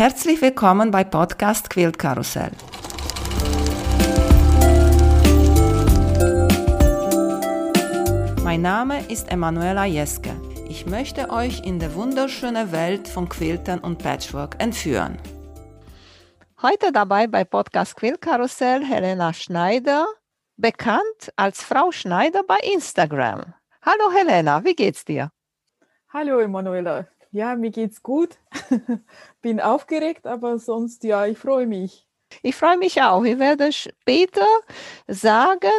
Herzlich 0.00 0.40
willkommen 0.40 0.90
bei 0.90 1.04
Podcast 1.04 1.68
Quilt 1.68 1.98
Karussell. 1.98 2.52
Mein 8.42 8.62
Name 8.62 9.06
ist 9.10 9.30
Emanuela 9.30 9.84
Jeske. 9.84 10.30
Ich 10.70 10.86
möchte 10.86 11.28
euch 11.28 11.66
in 11.66 11.78
die 11.78 11.94
wunderschöne 11.94 12.72
Welt 12.72 13.08
von 13.08 13.28
Quiltern 13.28 13.80
und 13.80 13.98
Patchwork 13.98 14.56
entführen. 14.58 15.18
Heute 16.62 16.92
dabei 16.92 17.26
bei 17.26 17.44
Podcast 17.44 17.94
Quilt 17.94 18.22
Karussell 18.22 18.82
Helena 18.82 19.34
Schneider, 19.34 20.06
bekannt 20.56 21.30
als 21.36 21.62
Frau 21.62 21.92
Schneider 21.92 22.42
bei 22.48 22.56
Instagram. 22.72 23.52
Hallo 23.82 24.10
Helena, 24.16 24.64
wie 24.64 24.74
geht's 24.74 25.04
dir? 25.04 25.30
Hallo 26.10 26.38
Emanuela, 26.38 27.06
ja, 27.30 27.56
mir 27.56 27.70
geht's 27.70 28.02
gut. 28.02 28.38
Bin 29.42 29.60
aufgeregt, 29.60 30.26
aber 30.26 30.58
sonst 30.58 31.04
ja, 31.04 31.26
ich 31.26 31.38
freue 31.38 31.66
mich. 31.66 32.06
Ich 32.42 32.54
freue 32.54 32.78
mich 32.78 33.02
auch. 33.02 33.24
Ich 33.24 33.38
werde 33.38 33.72
später 33.72 34.46
sagen, 35.06 35.70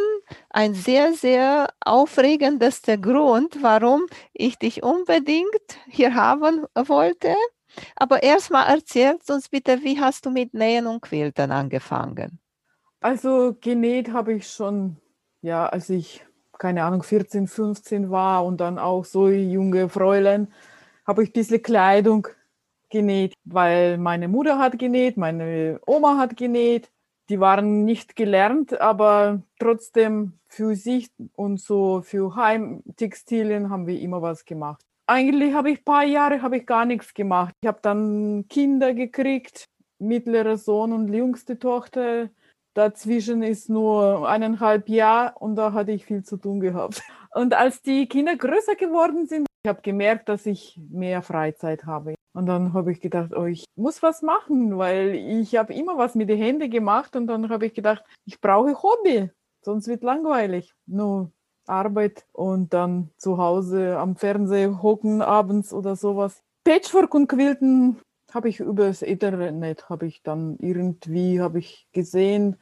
ein 0.50 0.74
sehr, 0.74 1.14
sehr 1.14 1.70
aufregendster 1.86 2.98
Grund, 2.98 3.62
warum 3.62 4.06
ich 4.34 4.58
dich 4.58 4.84
unbedingt 4.84 5.48
hier 5.88 6.14
haben 6.14 6.66
wollte. 6.76 7.36
Aber 7.96 8.22
erstmal 8.22 8.68
erzählst 8.68 9.32
uns 9.32 9.48
bitte, 9.48 9.82
wie 9.82 10.00
hast 10.00 10.26
du 10.26 10.30
mit 10.30 10.54
Nähen 10.54 10.88
und 10.88 11.02
Quiltern 11.02 11.52
angefangen? 11.52 12.40
Also 13.00 13.56
genäht 13.60 14.12
habe 14.12 14.34
ich 14.34 14.48
schon, 14.48 14.98
ja, 15.42 15.68
als 15.68 15.90
ich, 15.90 16.26
keine 16.60 16.84
Ahnung, 16.84 17.02
14, 17.02 17.48
15 17.48 18.12
war 18.12 18.46
und 18.46 18.60
dann 18.60 18.78
auch 18.78 19.06
so 19.06 19.30
junge 19.30 19.90
Fräulein 19.90 20.50
habe 21.12 21.24
ich 21.24 21.34
bisschen 21.34 21.62
Kleidung 21.62 22.30
genäht, 22.90 23.34
weil 23.44 23.98
meine 23.98 24.30
Mutter 24.30 24.58
hat 24.58 24.80
genäht, 24.80 25.18
meine 25.18 25.82
Oma 25.86 26.18
hat 26.18 26.38
genäht. 26.38 26.90
Die 27.30 27.42
waren 27.42 27.84
nicht 27.84 28.16
gelernt, 28.16 28.80
aber 28.80 29.42
trotzdem 29.60 30.40
für 30.48 30.76
sich 30.76 31.10
und 31.36 31.60
so 31.60 32.02
für 32.02 32.36
Heimtextilien 32.38 33.70
haben 33.70 33.88
wir 33.88 34.00
immer 34.00 34.22
was 34.22 34.46
gemacht. 34.46 34.82
Eigentlich 35.06 35.54
habe 35.54 35.72
ich 35.72 35.80
ein 35.80 35.84
paar 35.84 36.06
Jahre 36.06 36.42
habe 36.42 36.58
ich 36.58 36.66
gar 36.66 36.86
nichts 36.86 37.14
gemacht. 37.14 37.54
Ich 37.62 37.68
habe 37.68 37.80
dann 37.82 38.46
Kinder 38.48 38.94
gekriegt, 38.94 39.66
mittlerer 40.00 40.56
Sohn 40.56 40.94
und 40.94 41.14
jüngste 41.14 41.60
Tochter. 41.60 42.30
Dazwischen 42.74 43.44
ist 43.44 43.70
nur 43.70 44.30
eineinhalb 44.30 44.88
Jahre 44.88 45.38
und 45.40 45.58
da 45.58 45.74
hatte 45.74 45.92
ich 45.92 46.06
viel 46.06 46.24
zu 46.24 46.38
tun 46.38 46.62
gehabt. 46.62 47.04
Und 47.34 47.54
als 47.54 47.82
die 47.82 48.08
Kinder 48.08 48.36
größer 48.38 48.76
geworden 48.76 49.26
sind, 49.26 49.48
ich 49.64 49.70
habe 49.70 49.82
gemerkt, 49.82 50.30
dass 50.30 50.46
ich 50.46 50.80
mehr 50.90 51.22
Freizeit 51.22 51.86
habe. 51.86 52.16
Und 52.34 52.46
dann 52.46 52.74
habe 52.74 52.92
ich 52.92 53.02
gedacht, 53.02 53.36
oh, 53.36 53.46
ich 53.46 53.66
muss 53.76 54.02
was 54.02 54.22
machen, 54.22 54.78
weil 54.78 55.16
ich 55.16 55.56
habe 55.56 55.74
immer 55.74 55.98
was 55.98 56.16
mit 56.16 56.30
den 56.30 56.38
Händen 56.38 56.70
gemacht 56.72 57.16
und 57.16 57.28
dann 57.28 57.50
habe 57.50 57.66
ich 57.66 57.74
gedacht, 57.74 58.04
ich 58.26 58.40
brauche 58.40 58.82
Hobby, 58.82 59.30
sonst 59.62 59.88
wird 59.88 60.04
langweilig. 60.04 60.74
Nur 60.86 61.32
Arbeit 61.68 62.26
und 62.32 62.74
dann 62.74 63.12
zu 63.18 63.38
Hause 63.38 63.98
am 63.98 64.16
Fernseher 64.16 64.82
hocken 64.82 65.22
abends 65.22 65.74
oder 65.74 65.96
sowas. 65.96 66.42
Patchwork 66.64 67.14
und 67.14 67.28
Quilten 67.28 67.98
habe 68.34 68.50
ich 68.50 68.62
über 68.62 68.88
das 68.88 69.02
Internet, 69.02 69.90
habe 69.90 70.08
ich 70.08 70.24
dann 70.24 70.58
irgendwie, 70.60 71.42
habe 71.42 71.60
ich 71.60 71.88
gesehen, 71.92 72.56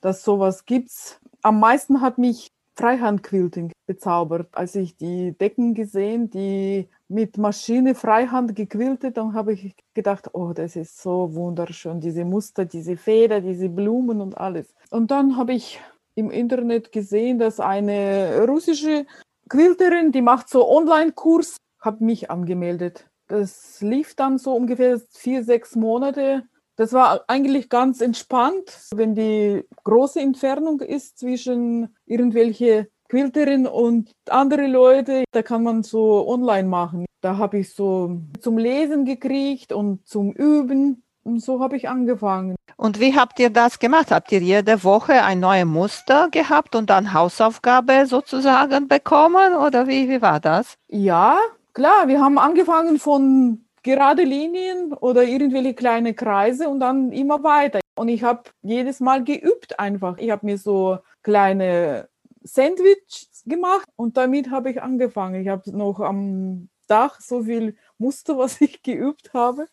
dass 0.00 0.22
sowas 0.22 0.64
gibt's. 0.66 1.20
Am 1.42 1.58
meisten 1.58 2.00
hat 2.00 2.16
mich 2.16 2.52
Freihandquilting 2.76 3.72
bezaubert. 3.86 4.48
Als 4.52 4.74
ich 4.74 4.96
die 4.96 5.32
Decken 5.32 5.74
gesehen, 5.74 6.30
die 6.30 6.88
mit 7.08 7.38
Maschine 7.38 7.94
Freihand 7.94 8.54
gequiltet, 8.54 9.16
dann 9.16 9.32
habe 9.32 9.54
ich 9.54 9.74
gedacht, 9.94 10.30
oh, 10.34 10.52
das 10.52 10.76
ist 10.76 11.00
so 11.00 11.34
wunderschön, 11.34 12.00
diese 12.00 12.24
Muster, 12.24 12.64
diese 12.64 12.96
Feder, 12.96 13.40
diese 13.40 13.68
Blumen 13.68 14.20
und 14.20 14.36
alles. 14.36 14.74
Und 14.90 15.10
dann 15.10 15.36
habe 15.36 15.54
ich 15.54 15.80
im 16.14 16.30
Internet 16.30 16.92
gesehen, 16.92 17.38
dass 17.38 17.60
eine 17.60 18.44
russische 18.46 19.06
Quilterin, 19.48 20.12
die 20.12 20.22
macht 20.22 20.48
so 20.48 20.68
Online-Kurs, 20.68 21.56
habe 21.80 22.04
mich 22.04 22.30
angemeldet. 22.30 23.08
Das 23.28 23.80
lief 23.80 24.14
dann 24.14 24.38
so 24.38 24.54
ungefähr 24.54 25.00
vier, 25.10 25.44
sechs 25.44 25.76
Monate 25.76 26.44
das 26.76 26.92
war 26.92 27.24
eigentlich 27.26 27.68
ganz 27.68 28.00
entspannt, 28.00 28.78
wenn 28.94 29.14
die 29.14 29.64
große 29.84 30.20
Entfernung 30.20 30.80
ist 30.80 31.18
zwischen 31.18 31.94
irgendwelche 32.06 32.88
Quilterin 33.08 33.66
und 33.66 34.10
andere 34.28 34.66
Leute, 34.66 35.24
da 35.32 35.42
kann 35.42 35.62
man 35.62 35.82
so 35.82 36.28
online 36.28 36.68
machen. 36.68 37.06
Da 37.20 37.38
habe 37.38 37.58
ich 37.58 37.72
so 37.72 38.20
zum 38.40 38.58
Lesen 38.58 39.04
gekriegt 39.04 39.72
und 39.72 40.06
zum 40.06 40.32
Üben. 40.32 41.02
Und 41.22 41.40
so 41.40 41.60
habe 41.60 41.76
ich 41.76 41.88
angefangen. 41.88 42.54
Und 42.76 43.00
wie 43.00 43.16
habt 43.16 43.40
ihr 43.40 43.50
das 43.50 43.80
gemacht? 43.80 44.12
Habt 44.12 44.30
ihr 44.30 44.38
jede 44.38 44.84
Woche 44.84 45.24
ein 45.24 45.40
neues 45.40 45.64
Muster 45.64 46.28
gehabt 46.30 46.76
und 46.76 46.88
dann 46.88 47.14
Hausaufgabe 47.14 48.06
sozusagen 48.06 48.86
bekommen? 48.86 49.54
Oder 49.54 49.88
wie, 49.88 50.08
wie 50.08 50.22
war 50.22 50.38
das? 50.38 50.76
Ja, 50.88 51.38
klar. 51.72 52.06
Wir 52.06 52.20
haben 52.20 52.38
angefangen 52.38 52.98
von 52.98 53.65
gerade 53.86 54.24
Linien 54.24 54.92
oder 54.92 55.22
irgendwelche 55.22 55.72
kleine 55.72 56.12
Kreise 56.12 56.68
und 56.68 56.80
dann 56.80 57.12
immer 57.12 57.42
weiter. 57.42 57.80
Und 57.94 58.08
ich 58.08 58.22
habe 58.22 58.42
jedes 58.62 59.00
Mal 59.00 59.24
geübt 59.24 59.78
einfach. 59.80 60.18
Ich 60.18 60.30
habe 60.30 60.44
mir 60.44 60.58
so 60.58 60.98
kleine 61.22 62.08
Sandwiches 62.42 63.42
gemacht 63.46 63.88
und 63.96 64.16
damit 64.16 64.50
habe 64.50 64.70
ich 64.70 64.82
angefangen. 64.82 65.40
Ich 65.40 65.48
habe 65.48 65.70
noch 65.74 66.00
am 66.00 66.68
Dach 66.88 67.20
so 67.20 67.44
viel 67.44 67.76
Muster, 67.96 68.36
was 68.38 68.60
ich 68.60 68.82
geübt 68.82 69.32
habe. 69.32 69.66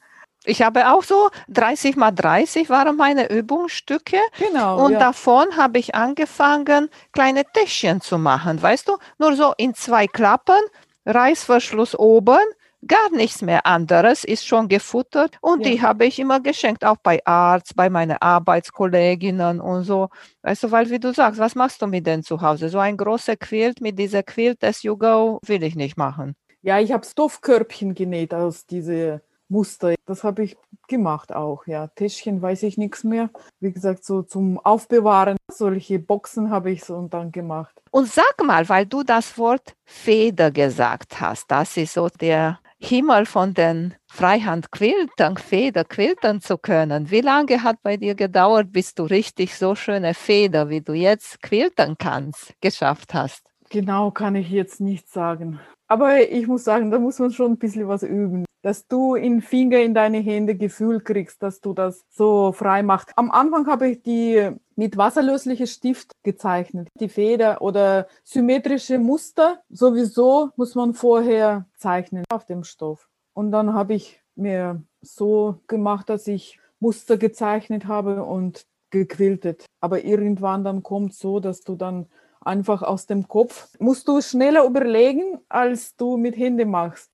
Ich 0.46 0.62
habe 0.62 0.92
auch 0.92 1.04
so 1.04 1.30
30 1.50 1.96
mal 1.96 2.12
30 2.12 2.70
waren 2.70 2.98
meine 2.98 3.30
Übungsstücke. 3.30 4.18
Genau. 4.38 4.86
Und 4.86 4.94
ja. 4.94 5.00
davon 5.00 5.56
habe 5.56 5.80
ich 5.80 5.96
angefangen, 5.96 6.90
kleine 7.14 7.44
Täschchen 7.54 8.02
zu 8.02 8.18
machen. 8.18 8.62
Weißt 8.62 8.90
du, 8.90 8.98
nur 9.18 9.36
so 9.36 9.54
in 9.58 9.74
zwei 9.74 10.06
Klappen, 10.06 10.60
Reißverschluss 11.06 11.98
oben, 11.98 12.44
gar 12.88 13.10
nichts 13.12 13.42
mehr 13.42 13.66
anderes 13.66 14.24
ist 14.24 14.46
schon 14.46 14.68
gefuttert 14.68 15.38
und 15.42 15.66
ja. 15.66 15.72
die 15.72 15.82
habe 15.82 16.06
ich 16.06 16.20
immer 16.20 16.40
geschenkt, 16.40 16.86
auch 16.86 16.98
bei 16.98 17.20
Arzt, 17.26 17.76
bei 17.76 17.90
meinen 17.90 18.18
Arbeitskolleginnen 18.20 19.60
und 19.60 19.84
so. 19.84 20.10
Weißt 20.42 20.64
du, 20.64 20.72
weil 20.72 20.90
wie 20.90 21.00
du 21.00 21.14
sagst, 21.14 21.40
was 21.40 21.56
machst 21.56 21.82
du 21.82 21.88
mit 21.88 22.06
denen 22.08 22.24
zu 22.24 22.42
Hause? 22.42 22.70
So 22.70 22.80
ein 22.80 22.98
großer 22.98 23.36
Quilt 23.36 23.82
mit 23.82 23.98
dieser 23.98 24.24
Quilt 24.24 24.64
as 24.64 24.84
you 24.84 24.98
go 24.98 25.40
will 25.46 25.64
ich 25.64 25.76
nicht 25.76 25.98
machen. 25.98 26.36
Ja, 26.62 26.80
ich 26.80 26.92
habe 26.92 27.06
Stoffkörbchen 27.06 27.94
genäht 27.94 28.34
aus 28.34 28.66
diese 28.66 29.22
Muster. 29.50 29.96
Das 30.06 30.24
habe 30.24 30.44
ich 30.44 30.58
gemacht 30.88 31.34
auch, 31.34 31.66
ja. 31.68 31.88
Täschchen 31.88 32.42
weiß 32.42 32.64
ich 32.64 32.78
nichts 32.78 33.04
mehr. 33.04 33.30
Wie 33.60 33.72
gesagt, 33.72 34.04
so 34.04 34.22
zum 34.22 34.60
Aufbewahren, 34.60 35.38
solche 35.52 36.00
Boxen 36.00 36.50
habe 36.50 36.72
ich 36.72 36.84
so 36.84 36.96
und 36.96 37.14
dann 37.14 37.32
gemacht. 37.32 37.82
Und 37.92 38.10
sag 38.10 38.44
mal, 38.44 38.68
weil 38.70 38.86
du 38.86 39.04
das 39.04 39.38
Wort 39.38 39.76
Feder 39.86 40.52
gesagt 40.52 41.22
hast, 41.22 41.50
das 41.50 41.78
ist 41.78 41.94
so 41.94 42.10
der 42.10 42.60
Himmel 42.84 43.26
von 43.26 43.54
den 43.54 43.94
Freihandquiltern, 44.08 45.38
Feder 45.38 45.86
quiltern 45.86 46.42
zu 46.42 46.58
können. 46.58 47.10
Wie 47.12 47.22
lange 47.22 47.64
hat 47.64 47.78
bei 47.82 47.96
dir 47.96 48.14
gedauert, 48.14 48.74
bis 48.74 48.94
du 48.94 49.04
richtig 49.04 49.56
so 49.56 49.74
schöne 49.74 50.14
Feder, 50.14 50.70
wie 50.70 50.82
du 50.82 50.92
jetzt 50.94 51.42
quiltern 51.42 51.96
kannst, 51.98 52.54
geschafft 52.60 53.14
hast? 53.14 53.50
Genau 53.70 54.12
kann 54.12 54.36
ich 54.36 54.50
jetzt 54.50 54.82
nicht 54.82 55.10
sagen. 55.10 55.60
Aber 55.94 56.28
ich 56.28 56.48
muss 56.48 56.64
sagen, 56.64 56.90
da 56.90 56.98
muss 56.98 57.20
man 57.20 57.30
schon 57.30 57.52
ein 57.52 57.58
bisschen 57.58 57.88
was 57.88 58.02
üben 58.02 58.46
dass 58.64 58.88
du 58.88 59.16
in 59.16 59.42
Finger 59.42 59.80
in 59.80 59.94
deine 59.94 60.20
Hände 60.20 60.56
Gefühl 60.56 61.02
kriegst, 61.02 61.44
dass 61.44 61.60
du 61.60 61.74
das 61.74 62.06
so 62.10 62.54
frei 62.54 62.82
machst. 62.82 63.12
Am 63.18 63.30
Anfang 63.30 63.68
habe 63.68 63.90
ich 63.90 64.02
die 64.02 64.52
mit 64.76 64.96
wasserlöslichem 64.96 65.68
Stift 65.68 66.14
gezeichnet. 66.24 66.88
Die 67.00 67.10
Feder 67.10 67.62
oder 67.62 68.08
symmetrische 68.24 69.00
Muster 69.00 69.62
sowieso 69.70 70.52
muss 70.56 70.76
man 70.76 70.94
vorher 70.94 71.66
zeichnen 71.76 72.24
auf 72.32 72.46
dem 72.46 72.64
Stoff. 72.64 73.10
Und 73.34 73.52
dann 73.52 73.74
habe 73.74 73.96
ich 73.96 74.22
mir 74.36 74.82
so 75.02 75.60
gemacht, 75.68 76.10
dass 76.10 76.26
ich 76.28 76.58
Muster 76.80 77.18
gezeichnet 77.18 77.86
habe 77.86 78.24
und 78.24 78.66
gequiltet. 78.92 79.66
Aber 79.82 80.06
irgendwann 80.06 80.64
dann 80.64 80.84
kommt 80.84 81.14
so, 81.14 81.42
dass 81.42 81.62
du 81.62 81.76
dann 81.76 82.08
einfach 82.46 82.82
aus 82.82 83.06
dem 83.06 83.28
Kopf 83.28 83.70
musst 83.80 84.08
du 84.08 84.22
schneller 84.22 84.66
überlegen, 84.66 85.40
als 85.50 85.96
du 85.96 86.18
mit 86.18 86.38
Händen 86.38 86.70
machst. 86.70 87.10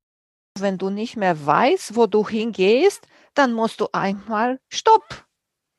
Wenn 0.59 0.77
du 0.77 0.89
nicht 0.89 1.15
mehr 1.15 1.45
weißt, 1.45 1.95
wo 1.95 2.07
du 2.07 2.27
hingehst, 2.27 3.07
dann 3.33 3.53
musst 3.53 3.79
du 3.79 3.87
einmal 3.93 4.59
Stopp. 4.69 5.25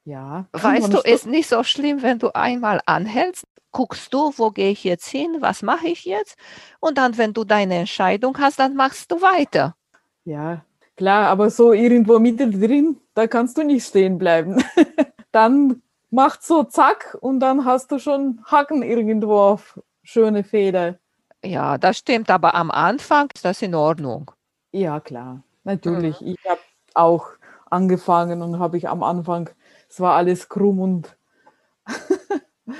Ja. 0.04 0.46
Weißt 0.52 0.92
du, 0.92 0.98
ist 0.98 1.26
nicht 1.26 1.48
so 1.48 1.62
schlimm, 1.62 2.02
wenn 2.02 2.18
du 2.18 2.34
einmal 2.34 2.80
anhältst, 2.86 3.44
guckst 3.70 4.12
du, 4.12 4.32
wo 4.36 4.50
gehe 4.50 4.70
ich 4.70 4.84
jetzt 4.84 5.08
hin, 5.08 5.36
was 5.40 5.62
mache 5.62 5.88
ich 5.88 6.04
jetzt? 6.04 6.36
Und 6.80 6.98
dann, 6.98 7.18
wenn 7.18 7.32
du 7.32 7.44
deine 7.44 7.76
Entscheidung 7.76 8.38
hast, 8.38 8.58
dann 8.58 8.74
machst 8.74 9.12
du 9.12 9.20
weiter. 9.20 9.76
Ja, 10.24 10.64
klar, 10.96 11.28
aber 11.28 11.50
so 11.50 11.72
irgendwo 11.72 12.18
mittendrin, 12.18 13.00
da 13.14 13.26
kannst 13.26 13.58
du 13.58 13.62
nicht 13.62 13.86
stehen 13.86 14.18
bleiben. 14.18 14.62
dann 15.32 15.82
macht 16.10 16.42
so 16.42 16.64
zack 16.64 17.16
und 17.20 17.40
dann 17.40 17.64
hast 17.64 17.90
du 17.92 17.98
schon 17.98 18.40
Haken 18.46 18.82
irgendwo 18.82 19.38
auf 19.38 19.80
schöne 20.02 20.44
Feder. 20.44 20.98
Ja, 21.44 21.78
das 21.78 21.98
stimmt, 21.98 22.30
aber 22.30 22.54
am 22.54 22.70
Anfang 22.70 23.28
ist 23.34 23.44
das 23.44 23.62
in 23.62 23.74
Ordnung. 23.74 24.30
Ja, 24.72 25.00
klar, 25.00 25.42
natürlich. 25.64 26.20
Mhm. 26.20 26.28
Ich 26.28 26.48
habe 26.48 26.60
auch 26.94 27.28
angefangen 27.70 28.42
und 28.42 28.58
habe 28.58 28.76
ich 28.76 28.88
am 28.88 29.02
Anfang, 29.02 29.48
es 29.88 30.00
war 30.00 30.16
alles 30.16 30.48
krumm 30.48 30.80
und 30.80 31.16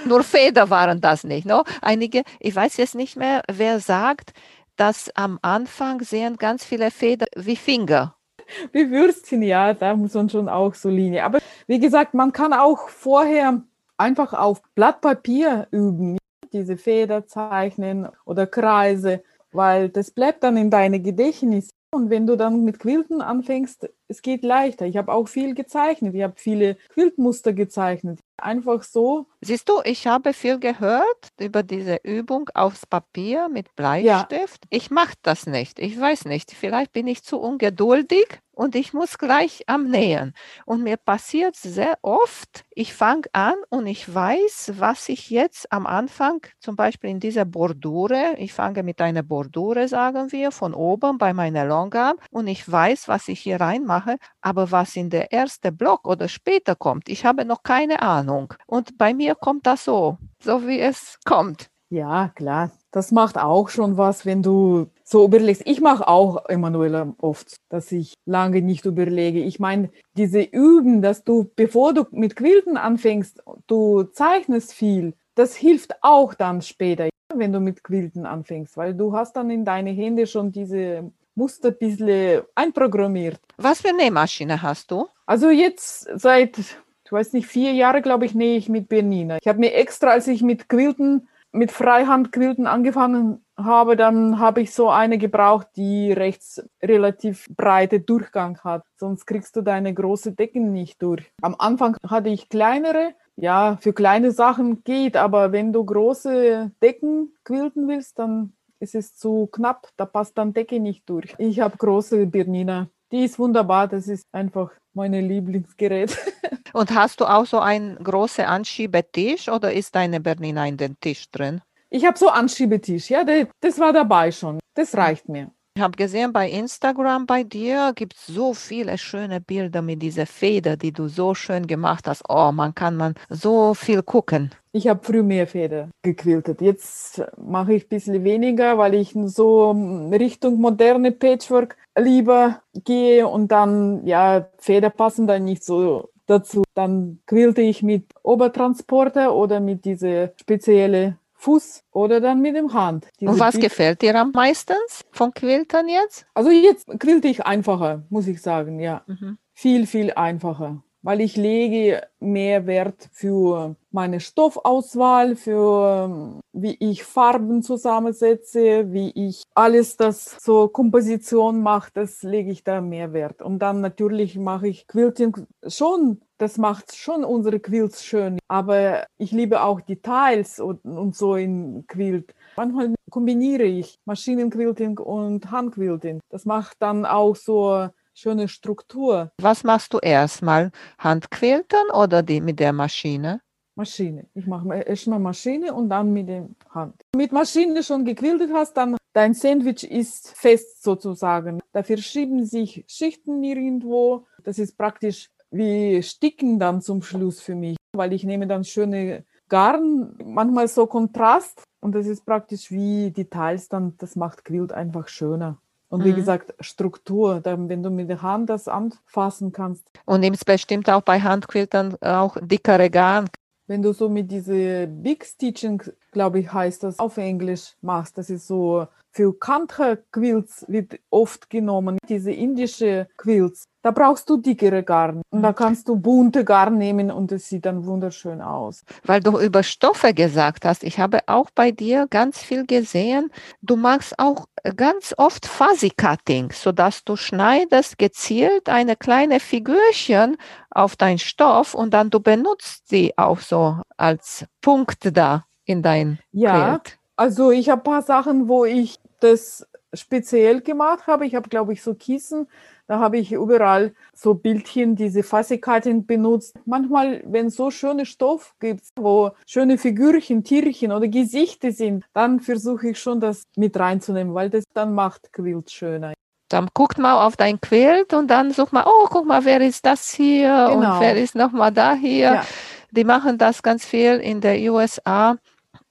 nur 0.07 0.23
Feder 0.23 0.69
waren 0.69 1.01
das 1.01 1.25
nicht. 1.25 1.47
No? 1.47 1.65
Einige, 1.81 2.23
ich 2.39 2.55
weiß 2.55 2.77
jetzt 2.77 2.95
nicht 2.95 3.17
mehr, 3.17 3.43
wer 3.51 3.81
sagt, 3.81 4.33
dass 4.77 5.11
am 5.15 5.39
Anfang 5.43 6.01
sehen 6.03 6.37
ganz 6.37 6.65
viele 6.65 6.91
Feder 6.91 7.27
wie 7.37 7.57
Finger. 7.57 8.15
Wie 8.73 8.91
Würstchen, 8.91 9.43
ja, 9.43 9.75
da 9.75 9.95
muss 9.95 10.15
man 10.15 10.29
schon 10.29 10.49
auch 10.49 10.75
so 10.75 10.89
Linie. 10.89 11.25
Aber 11.25 11.39
wie 11.67 11.79
gesagt, 11.79 12.15
man 12.15 12.33
kann 12.33 12.53
auch 12.53 12.89
vorher 12.89 13.63
einfach 13.97 14.33
auf 14.33 14.63
Blatt 14.75 15.01
Papier 15.01 15.69
üben, 15.71 16.19
diese 16.53 16.77
Feder 16.77 17.27
zeichnen 17.27 18.09
oder 18.25 18.47
Kreise, 18.47 19.23
weil 19.53 19.89
das 19.89 20.11
bleibt 20.11 20.43
dann 20.43 20.57
in 20.57 20.71
deinem 20.71 21.03
Gedächtnis. 21.03 21.71
Und 21.93 22.11
wenn 22.11 22.27
du 22.27 22.37
dann 22.37 22.65
mit 22.65 22.79
Quilten 22.79 23.21
anfängst, 23.21 23.89
es 24.11 24.23
geht 24.23 24.43
leichter. 24.43 24.87
Ich 24.87 24.97
habe 24.97 25.13
auch 25.13 25.29
viel 25.29 25.55
gezeichnet. 25.55 26.15
Ich 26.15 26.23
habe 26.23 26.35
viele 26.37 26.77
Quiltmuster 26.93 27.53
gezeichnet. 27.53 28.19
Einfach 28.37 28.83
so. 28.83 29.27
Siehst 29.41 29.69
du, 29.69 29.81
ich 29.85 30.07
habe 30.07 30.33
viel 30.33 30.59
gehört 30.59 31.29
über 31.39 31.63
diese 31.63 31.97
Übung 32.03 32.51
aufs 32.55 32.87
Papier 32.87 33.49
mit 33.49 33.75
Bleistift. 33.77 34.65
Ja. 34.65 34.69
Ich 34.71 34.91
mache 34.91 35.15
das 35.23 35.47
nicht. 35.47 35.79
Ich 35.79 35.99
weiß 35.99 36.25
nicht. 36.25 36.51
Vielleicht 36.51 36.93
bin 36.93 37.07
ich 37.07 37.23
zu 37.23 37.39
ungeduldig 37.39 38.41
und 38.61 38.75
ich 38.75 38.93
muss 38.93 39.17
gleich 39.17 39.63
am 39.69 39.89
Nähen. 39.89 40.35
Und 40.67 40.83
mir 40.83 40.99
passiert 40.99 41.57
sehr 41.57 41.97
oft, 42.03 42.67
ich 42.71 42.93
fange 42.93 43.27
an 43.33 43.55
und 43.71 43.87
ich 43.87 44.13
weiß, 44.13 44.75
was 44.77 45.09
ich 45.09 45.31
jetzt 45.31 45.73
am 45.73 45.87
Anfang, 45.87 46.47
zum 46.59 46.77
Beispiel 46.77 47.09
in 47.09 47.21
dieser 47.21 47.47
Bordure, 47.47 48.35
ich 48.37 48.53
fange 48.53 48.83
mit 48.83 49.01
einer 49.01 49.23
Bordure, 49.23 49.89
sagen 49.89 50.31
wir, 50.31 50.51
von 50.51 50.75
oben 50.75 51.17
bei 51.17 51.33
meiner 51.33 51.65
Longarm 51.65 52.19
und 52.31 52.49
ich 52.49 52.71
weiß, 52.71 53.09
was 53.09 53.29
ich 53.29 53.41
hier 53.41 53.61
reinmache, 53.61 54.00
aber 54.41 54.71
was 54.71 54.97
in 54.97 55.11
der 55.11 55.33
erste 55.33 55.73
Block 55.73 56.07
oder 56.07 56.29
später 56.29 56.75
kommt, 56.75 57.09
ich 57.09 57.25
habe 57.25 57.45
noch 57.45 57.63
keine 57.63 58.03
Ahnung. 58.03 58.55
Und 58.67 58.99
bei 58.99 59.15
mir 59.15 59.35
kommt 59.35 59.67
das 59.67 59.85
so, 59.85 60.19
so 60.43 60.67
wie 60.67 60.81
es 60.81 61.19
kommt. 61.25 61.71
Ja, 61.93 62.29
klar. 62.37 62.71
Das 62.93 63.11
macht 63.11 63.37
auch 63.37 63.69
schon 63.69 63.97
was, 63.97 64.25
wenn 64.25 64.43
du 64.43 64.87
so 65.03 65.25
überlegst. 65.25 65.63
Ich 65.67 65.81
mache 65.81 66.07
auch, 66.07 66.49
Emanuela, 66.49 67.15
oft, 67.19 67.57
dass 67.69 67.91
ich 67.91 68.15
lange 68.27 68.63
nicht 68.63 68.85
überlege. 68.85 69.41
Ich 69.41 69.59
meine, 69.59 69.91
diese 70.17 70.41
Üben, 70.41 71.03
dass 71.03 71.25
du, 71.25 71.51
bevor 71.57 71.93
du 71.93 72.05
mit 72.13 72.37
Quilten 72.37 72.77
anfängst, 72.77 73.43
du 73.67 74.05
zeichnest 74.05 74.73
viel, 74.73 75.15
das 75.35 75.57
hilft 75.57 75.95
auch 76.03 76.35
dann 76.35 76.63
später, 76.63 77.09
wenn 77.35 77.53
du 77.53 77.59
mit 77.59 77.83
Quilten 77.83 78.25
anfängst, 78.25 78.77
weil 78.77 78.95
du 78.95 79.13
hast 79.13 79.35
dann 79.35 79.51
in 79.51 79.65
deine 79.65 79.91
Hände 79.91 80.27
schon 80.29 80.53
diese 80.53 81.11
Muster 81.41 81.69
ein 81.69 81.79
bisschen 81.79 82.43
einprogrammiert. 82.55 83.41
Was 83.57 83.81
für 83.81 83.89
eine 83.89 84.05
Nähmaschine 84.05 84.61
hast 84.61 84.91
du? 84.91 85.09
Also 85.25 85.49
jetzt 85.49 86.09
seit, 86.15 86.59
ich 86.59 87.11
weiß 87.11 87.33
nicht, 87.33 87.47
vier 87.47 87.73
Jahre, 87.73 88.03
glaube 88.03 88.27
ich, 88.27 88.35
nähe 88.35 88.59
ich 88.59 88.69
mit 88.69 88.89
Bernina. 88.89 89.39
Ich 89.41 89.49
habe 89.49 89.59
mir 89.59 89.73
extra, 89.73 90.11
als 90.11 90.29
ich 90.29 90.43
mit 90.43 90.69
Quilten 90.69 91.29
mit 91.53 91.73
Freihandquilten 91.73 92.67
angefangen 92.67 93.45
habe, 93.57 93.97
dann 93.97 94.39
habe 94.39 94.61
ich 94.61 94.73
so 94.73 94.89
eine 94.89 95.19
gebraucht, 95.19 95.69
die 95.77 96.13
rechts 96.13 96.63
relativ 96.83 97.49
breite 97.57 98.01
Durchgang 98.01 98.59
hat. 98.63 98.85
Sonst 98.97 99.27
kriegst 99.27 99.57
du 99.57 99.63
deine 99.63 99.93
große 99.93 100.33
Decken 100.33 100.73
nicht 100.73 101.03
durch. 101.03 101.33
Am 101.43 101.57
Anfang 101.59 101.97
hatte 102.07 102.29
ich 102.29 102.49
kleinere. 102.49 103.15
Ja, 103.37 103.79
für 103.81 103.95
kleine 103.95 104.33
Sachen 104.33 104.85
geht, 104.85 105.17
aber 105.17 105.51
wenn 105.51 105.73
du 105.73 105.85
große 105.85 106.73
Decken 106.83 107.33
quilten 107.43 107.89
willst, 107.89 108.19
dann 108.19 108.53
ist 108.81 108.95
es 108.95 109.15
zu 109.15 109.49
knapp. 109.53 109.89
Da 109.97 110.07
passt 110.07 110.37
dann 110.39 110.53
Decke 110.53 110.81
nicht 110.81 111.09
durch. 111.09 111.35
Ich 111.39 111.61
habe 111.61 111.77
große 111.77 112.27
Bernina. 112.27 112.89
Die 113.13 113.25
ist 113.25 113.39
wunderbar. 113.39 113.89
Das 113.89 114.09
ist 114.09 114.27
einfach 114.33 114.71
mein 114.95 115.13
Lieblingsgerät. 115.13 116.17
Und 116.73 116.95
hast 116.95 117.21
du 117.21 117.27
auch 117.27 117.47
so 117.47 117.59
einen 117.59 117.97
großen 118.03 118.45
Anschiebetisch 118.45 119.49
oder 119.49 119.73
ist 119.73 119.95
deine 119.95 120.21
Bernina 120.21 120.67
in 120.67 120.77
den 120.77 120.99
Tisch 121.01 121.31
drin? 121.31 121.61
Ich 121.91 122.05
habe 122.07 122.17
so 122.17 122.29
Anschiebetisch, 122.29 123.11
ja, 123.11 123.25
das 123.61 123.79
war 123.81 123.93
dabei 123.93 124.31
schon. 124.31 124.61
Das 124.75 124.97
reicht 124.97 125.29
mir. 125.29 125.51
Ich 125.77 125.83
habe 125.83 125.97
gesehen, 125.97 126.33
bei 126.33 126.51
Instagram 126.51 127.27
bei 127.27 127.45
dir 127.45 127.93
gibt 127.95 128.15
es 128.15 128.27
so 128.27 128.55
viele 128.55 128.99
schöne 128.99 129.41
Bilder 129.41 129.83
mit 129.83 130.03
dieser 130.03 130.27
Feder, 130.27 130.77
die 130.77 130.93
du 130.93 131.07
so 131.07 131.33
schön 131.35 131.69
gemacht 131.69 132.09
hast. 132.09 132.25
Oh, 132.29 132.51
man 132.53 132.75
kann 132.75 132.97
man 132.97 133.15
so 133.29 133.73
viel 133.75 134.03
gucken. 134.03 134.51
Ich 134.73 134.89
habe 134.89 135.01
früher 135.03 135.23
mehr 135.23 135.47
Feder 135.47 135.89
gequiltet. 136.03 136.61
Jetzt 136.61 137.23
mache 137.37 137.75
ich 137.75 137.85
ein 137.85 137.89
bisschen 137.89 138.25
weniger, 138.25 138.79
weil 138.79 138.95
ich 138.95 139.17
so 139.27 139.71
Richtung 140.11 140.61
moderne 140.61 141.13
Patchwork 141.13 141.77
lieber 141.97 142.63
gehe 142.85 143.29
und 143.29 143.53
dann, 143.53 144.05
ja, 144.07 144.49
Feder 144.59 144.91
passen 144.91 145.29
dann 145.29 145.45
nicht 145.45 145.65
so 145.65 146.11
dazu. 146.27 146.65
Dann 146.75 147.21
quilte 147.27 147.63
ich 147.63 147.85
mit 147.85 148.07
Obertransporter 148.25 149.35
oder 149.35 149.61
mit 149.61 149.85
diese 149.85 150.33
spezielle 150.37 151.20
Fuß 151.41 151.85
oder 151.91 152.21
dann 152.21 152.41
mit 152.43 152.55
dem 152.55 152.75
Hand. 152.75 153.09
Diese 153.19 153.33
Und 153.33 153.41
was 153.41 153.53
Bild 153.53 153.65
gefällt 153.65 154.03
dir 154.03 154.15
am 154.15 154.31
meisten 154.31 154.75
von 155.11 155.33
Quiltern 155.33 155.89
jetzt? 155.89 156.27
Also 156.35 156.51
jetzt 156.51 156.87
quilte 157.01 157.29
ich 157.29 157.47
einfacher, 157.47 158.05
muss 158.11 158.27
ich 158.27 158.43
sagen, 158.43 158.79
ja. 158.79 159.03
Mhm. 159.07 159.39
Viel, 159.55 159.87
viel 159.87 160.13
einfacher 160.13 160.83
weil 161.03 161.21
ich 161.21 161.37
lege 161.37 162.03
mehr 162.19 162.67
Wert 162.67 163.09
für 163.13 163.77
meine 163.91 164.21
Stoffauswahl, 164.21 165.35
für 165.35 166.41
wie 166.53 166.77
ich 166.79 167.05
Farben 167.05 167.63
zusammensetze, 167.63 168.93
wie 168.93 169.11
ich 169.15 169.43
alles 169.55 169.97
das 169.97 170.37
so 170.41 170.69
Komposition 170.69 171.63
mache, 171.63 171.91
das 171.95 172.23
lege 172.23 172.51
ich 172.51 172.65
da 172.65 172.81
mehr 172.81 173.13
Wert. 173.13 173.43
Und 173.43 173.61
dann 173.61 173.81
natürlich 173.81 174.37
mache 174.37 174.69
ich 174.69 174.87
Quilting 174.87 175.47
schon, 175.67 176.21
das 176.39 176.59
macht 176.59 176.95
schon 176.95 177.25
unsere 177.25 177.61
Quilts 177.61 178.05
schön. 178.05 178.39
Aber 178.49 179.07
ich 179.19 179.33
liebe 179.33 179.63
auch 179.63 179.81
Details 179.81 180.61
und, 180.61 180.85
und 180.85 181.17
so 181.17 181.37
in 181.37 181.85
Quilt. 181.87 182.35
Manchmal 182.57 182.95
kombiniere 183.11 183.65
ich 183.65 183.99
Maschinenquilting 184.05 184.99
und 184.99 185.51
Handquilting. 185.51 186.21
Das 186.31 186.45
macht 186.45 186.77
dann 186.81 187.05
auch 187.07 187.37
so 187.37 187.89
schöne 188.15 188.49
Struktur. 188.49 189.33
Was 189.39 189.65
machst 189.65 189.93
du 189.95 189.99
erstmal? 189.99 190.71
Handquiltern 190.99 191.91
oder 191.93 192.23
die 192.23 192.41
mit 192.41 192.61
der 192.61 192.73
Maschine? 192.73 193.41
Maschine. 193.75 194.27
Ich 194.35 194.47
mache 194.47 194.69
erstmal 194.75 195.19
Maschine 195.19 195.73
und 195.73 195.89
dann 195.89 196.13
mit 196.13 196.29
der 196.29 196.49
Hand. 196.71 197.01
Mit 197.17 197.33
Maschine 197.33 197.83
schon 197.83 198.05
gequiltet 198.05 198.51
hast, 198.53 198.77
dann 198.77 198.97
dein 199.13 199.35
Sandwich 199.35 199.85
ist 199.85 200.37
fest 200.37 200.83
sozusagen. 200.83 201.61
Da 201.73 201.83
verschieben 201.83 202.45
sich 202.45 202.85
Schichten 202.89 203.41
nirgendwo. 203.41 204.27
Das 204.45 204.59
ist 204.59 204.77
praktisch 204.77 205.31
wie 205.51 206.03
Sticken 206.03 206.59
dann 206.59 206.81
zum 206.81 207.03
Schluss 207.03 207.41
für 207.41 207.55
mich, 207.55 207.77
weil 207.93 208.13
ich 208.13 208.25
nehme 208.25 208.47
dann 208.47 208.65
schöne 208.65 209.25
Garn, 209.49 210.15
manchmal 210.25 210.69
so 210.69 210.87
Kontrast 210.87 211.65
und 211.81 211.95
das 211.95 212.07
ist 212.07 212.25
praktisch 212.25 212.71
wie 212.71 213.11
Details 213.11 213.69
dann, 213.69 213.97
das 213.97 214.15
macht 214.15 214.45
Quilt 214.45 214.73
einfach 214.73 215.09
schöner. 215.09 215.61
Und 215.91 216.05
wie 216.05 216.13
mhm. 216.13 216.17
gesagt, 216.17 216.55
Struktur, 216.61 217.41
dann, 217.41 217.69
wenn 217.69 217.83
du 217.83 217.91
mit 217.91 218.09
der 218.09 218.23
Hand 218.23 218.49
das 218.49 218.69
anfassen 218.69 219.53
kannst. 219.53 219.85
Und 220.07 220.21
nimmst 220.21 220.47
bestimmt 220.47 220.89
auch 220.89 221.03
bei 221.03 221.21
Handquiltern 221.21 221.97
auch 222.01 222.37
dickere 222.41 222.89
Garn. 222.89 223.29
Wenn 223.67 223.83
du 223.83 223.93
so 223.93 224.09
mit 224.09 224.31
diese 224.31 224.87
Big 224.87 225.25
Stitching, 225.25 225.83
glaube 226.13 226.41
ich, 226.41 226.53
heißt 226.53 226.85
das, 226.85 226.99
auf 226.99 227.19
Englisch 227.19 227.77
machst, 227.83 228.19
das 228.19 228.31
ist 228.31 228.47
so 228.47 228.87
für 229.13 229.37
Kantha-Quilts 229.39 230.67
wird 230.69 230.99
oft 231.11 231.51
genommen, 231.51 231.99
diese 232.09 232.33
indische 232.33 233.09
Quilts. 233.17 233.65
Da 233.83 233.93
brauchst 233.93 234.29
du 234.29 234.37
dickere 234.37 234.83
Garn 234.83 235.23
und 235.31 235.43
da 235.43 235.53
kannst 235.55 235.89
du 235.89 235.97
bunte 235.97 236.45
Garn 236.45 236.77
nehmen 236.77 237.11
und 237.11 237.33
es 237.33 237.49
sieht 237.49 237.65
dann 237.65 237.87
wunderschön 237.87 238.43
aus. 238.43 238.85
Weil 239.05 239.21
du 239.21 239.39
über 239.41 239.63
Stoffe 239.63 240.13
gesagt 240.13 240.67
hast, 240.67 240.85
ich 240.85 240.99
habe 240.99 241.21
auch 241.27 241.49
bei 241.55 241.71
dir 241.71 242.07
ganz 242.11 242.39
viel 242.39 242.67
gesehen. 242.67 243.31
Du 243.63 243.77
machst 243.77 244.19
auch 244.19 244.47
ganz 244.77 245.15
oft 245.17 245.47
Fuzzy 245.47 245.91
Cutting, 245.91 246.53
sodass 246.53 247.05
du 247.05 247.17
schneidest 247.17 247.99
gezielt 247.99 248.69
eine 248.69 248.97
kleine 248.97 249.41
Figürchen 249.41 250.37
auf 250.71 250.97
dein 250.97 251.19
Stoff 251.19 251.75
und 251.75 251.95
dann 251.95 252.11
du 252.11 252.21
benutzt 252.21 252.89
sie 252.89 253.15
auch 253.17 253.41
so 253.41 253.79
als 253.97 254.45
Punkt 254.61 255.17
da 255.17 255.47
in 255.65 255.83
dein 255.83 256.19
ja, 256.33 256.77
Quilt. 256.77 256.99
Also 257.17 257.51
ich 257.51 257.71
habe 257.71 257.81
ein 257.81 257.85
paar 257.85 258.03
Sachen, 258.03 258.49
wo 258.49 258.65
ich 258.65 258.99
das 259.21 259.67
speziell 259.93 260.61
gemacht 260.61 261.07
habe. 261.07 261.27
Ich 261.27 261.35
habe, 261.35 261.49
glaube 261.49 261.73
ich, 261.73 261.83
so 261.83 261.95
Kissen. 261.95 262.49
Da 262.91 262.99
habe 262.99 263.19
ich 263.19 263.31
überall 263.31 263.95
so 264.13 264.35
Bildchen, 264.35 264.97
diese 264.97 265.23
Fassigkeiten 265.23 266.07
benutzt. 266.07 266.57
Manchmal, 266.65 267.23
wenn 267.25 267.47
es 267.47 267.55
so 267.55 267.71
schöne 267.71 268.05
Stoff 268.05 268.57
gibt, 268.59 268.83
wo 268.97 269.31
schöne 269.47 269.79
Figürchen, 269.79 270.43
Tierchen 270.43 270.91
oder 270.91 271.07
Gesichter 271.07 271.71
sind, 271.71 272.05
dann 272.15 272.41
versuche 272.41 272.89
ich 272.89 272.99
schon 272.99 273.21
das 273.21 273.45
mit 273.55 273.79
reinzunehmen, 273.79 274.35
weil 274.35 274.51
das 274.51 274.65
dann 274.75 274.93
macht 274.93 275.33
Quilt 275.33 275.71
schöner. 275.71 276.15
Dann 276.49 276.67
guckt 276.75 276.99
mal 276.99 277.25
auf 277.25 277.37
dein 277.37 277.61
Quilt 277.61 278.13
und 278.13 278.27
dann 278.27 278.51
sucht 278.51 278.73
mal, 278.73 278.85
oh, 278.85 279.07
guck 279.09 279.25
mal, 279.25 279.45
wer 279.45 279.61
ist 279.61 279.87
das 279.87 280.11
hier 280.11 280.49
genau. 280.49 280.95
und 280.95 281.01
wer 281.01 281.17
ist 281.17 281.37
nochmal 281.37 281.71
da 281.71 281.95
hier. 281.95 282.19
Ja. 282.19 282.47
Die 282.91 283.05
machen 283.05 283.39
das 283.39 283.63
ganz 283.63 283.87
viel 283.87 284.17
in 284.17 284.41
der 284.41 284.59
USA, 284.73 285.37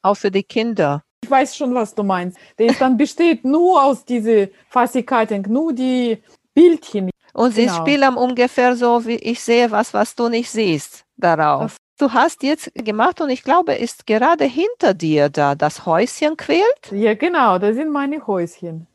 auch 0.02 0.16
für 0.16 0.32
die 0.32 0.44
Kinder. 0.44 1.02
Ich 1.24 1.32
weiß 1.32 1.56
schon, 1.56 1.74
was 1.74 1.96
du 1.96 2.04
meinst. 2.04 2.38
Der 2.58 2.68
ist 2.68 2.82
dann 2.82 2.98
besteht 2.98 3.46
nur 3.46 3.84
aus 3.84 4.04
diesen 4.04 4.50
Fassigkeiten, 4.68 5.46
nur 5.48 5.74
die 5.74 6.22
Bildchen. 6.60 7.10
Und 7.34 7.54
sie 7.54 7.68
genau. 7.68 7.76
spielen 7.76 8.16
ungefähr 8.16 8.76
so, 8.76 9.06
wie 9.06 9.16
ich 9.16 9.42
sehe 9.42 9.72
was, 9.72 9.94
was 9.94 10.16
du 10.16 10.30
nicht 10.30 10.50
siehst 10.50 11.06
darauf. 11.16 11.78
Du 11.98 12.12
hast 12.12 12.44
jetzt 12.44 12.74
gemacht 12.74 13.22
und 13.22 13.30
ich 13.30 13.44
glaube, 13.44 13.74
ist 13.74 14.08
gerade 14.08 14.46
hinter 14.46 14.94
dir 14.94 15.30
da 15.30 15.56
das 15.56 15.86
Häuschen 15.86 16.38
quält. 16.38 16.92
Ja, 16.92 17.14
genau, 17.14 17.60
das 17.60 17.76
sind 17.76 17.92
meine 17.92 18.26
Häuschen. 18.26 18.88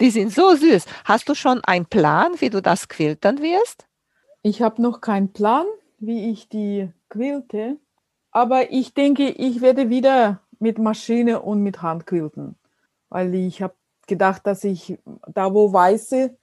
Die 0.00 0.10
sind 0.10 0.32
so 0.32 0.54
süß. 0.54 0.84
Hast 1.04 1.28
du 1.28 1.34
schon 1.34 1.60
einen 1.64 1.86
Plan, 1.86 2.32
wie 2.38 2.50
du 2.50 2.62
das 2.62 2.88
quiltern 2.88 3.40
wirst? 3.40 3.86
Ich 4.42 4.62
habe 4.62 4.82
noch 4.82 5.00
keinen 5.00 5.32
Plan, 5.32 5.66
wie 5.98 6.30
ich 6.30 6.48
die 6.48 6.90
quilte, 7.08 7.78
aber 8.30 8.72
ich 8.72 8.94
denke, 8.94 9.28
ich 9.28 9.60
werde 9.60 9.88
wieder 9.90 10.40
mit 10.58 10.78
Maschine 10.78 11.42
und 11.42 11.62
mit 11.62 11.82
Hand 11.82 12.06
quilten, 12.06 12.56
weil 13.08 13.34
ich 13.34 13.62
habe 13.62 13.74
gedacht, 14.06 14.46
dass 14.46 14.64
ich 14.64 14.98
da, 15.26 15.52
wo 15.54 15.72
weiße 15.72 16.36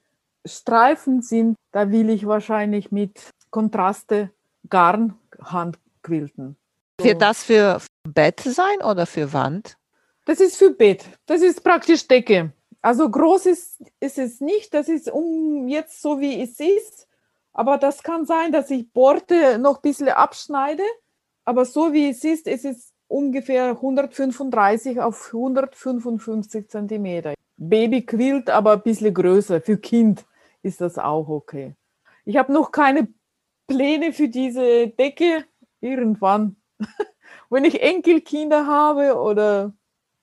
Streifen 0.50 1.22
sind, 1.22 1.56
da 1.72 1.91
will 1.91 2.10
ich 2.10 2.25
wahrscheinlich 2.25 2.91
mit 2.91 3.32
Kontraste 3.50 4.32
Garn 4.70 5.18
handquilten. 5.41 6.58
So. 7.00 7.06
Wird 7.06 7.22
das 7.22 7.44
für 7.44 7.82
Bett 8.03 8.41
sein 8.41 8.82
oder 8.84 9.06
für 9.06 9.32
Wand? 9.34 9.77
Das 10.25 10.39
ist 10.39 10.58
für 10.58 10.72
Bett. 10.72 11.06
Das 11.25 11.41
ist 11.41 11.63
praktisch 11.63 12.08
Decke. 12.08 12.51
Also 12.82 13.10
groß 13.10 13.48
ist, 13.48 13.82
ist 14.00 14.18
es 14.18 14.41
nicht. 14.41 14.74
Das 14.74 14.88
ist 14.88 15.10
um 15.10 15.68
jetzt 15.68 16.01
so 16.01 16.20
wie 16.20 16.41
es 16.41 16.60
ist. 16.60 17.08
Aber 17.53 17.77
das 17.77 18.03
kann 18.03 18.25
sein, 18.25 18.51
dass 18.51 18.70
ich 18.70 18.91
Borte 18.91 19.58
noch 19.60 19.77
ein 19.77 19.82
bisschen 19.82 20.10
abschneide. 20.10 20.84
Aber 21.46 21.65
so 21.65 21.94
wie 21.94 22.10
es 22.10 22.24
ist, 22.24 22.48
ist 22.48 22.65
es 22.65 22.94
ungefähr 23.08 23.72
135 23.72 25.01
auf 25.01 25.27
155 25.34 26.70
Zentimeter. 26.70 27.34
Baby 27.58 28.06
quillt 28.06 28.50
aber 28.50 28.74
ein 28.74 28.82
bisschen 28.84 29.13
größer. 29.13 29.62
Für 29.62 29.77
Kind 29.77 30.25
ist 30.61 30.81
das 30.81 30.97
auch 30.97 31.27
okay. 31.27 31.75
Ich 32.25 32.37
habe 32.37 32.53
noch 32.53 32.71
keine 32.71 33.07
Pläne 33.67 34.13
für 34.13 34.27
diese 34.27 34.89
Decke. 34.89 35.45
Irgendwann, 35.81 36.57
wenn 37.49 37.63
ich 37.63 37.81
Enkelkinder 37.81 38.67
habe 38.67 39.15
oder 39.15 39.73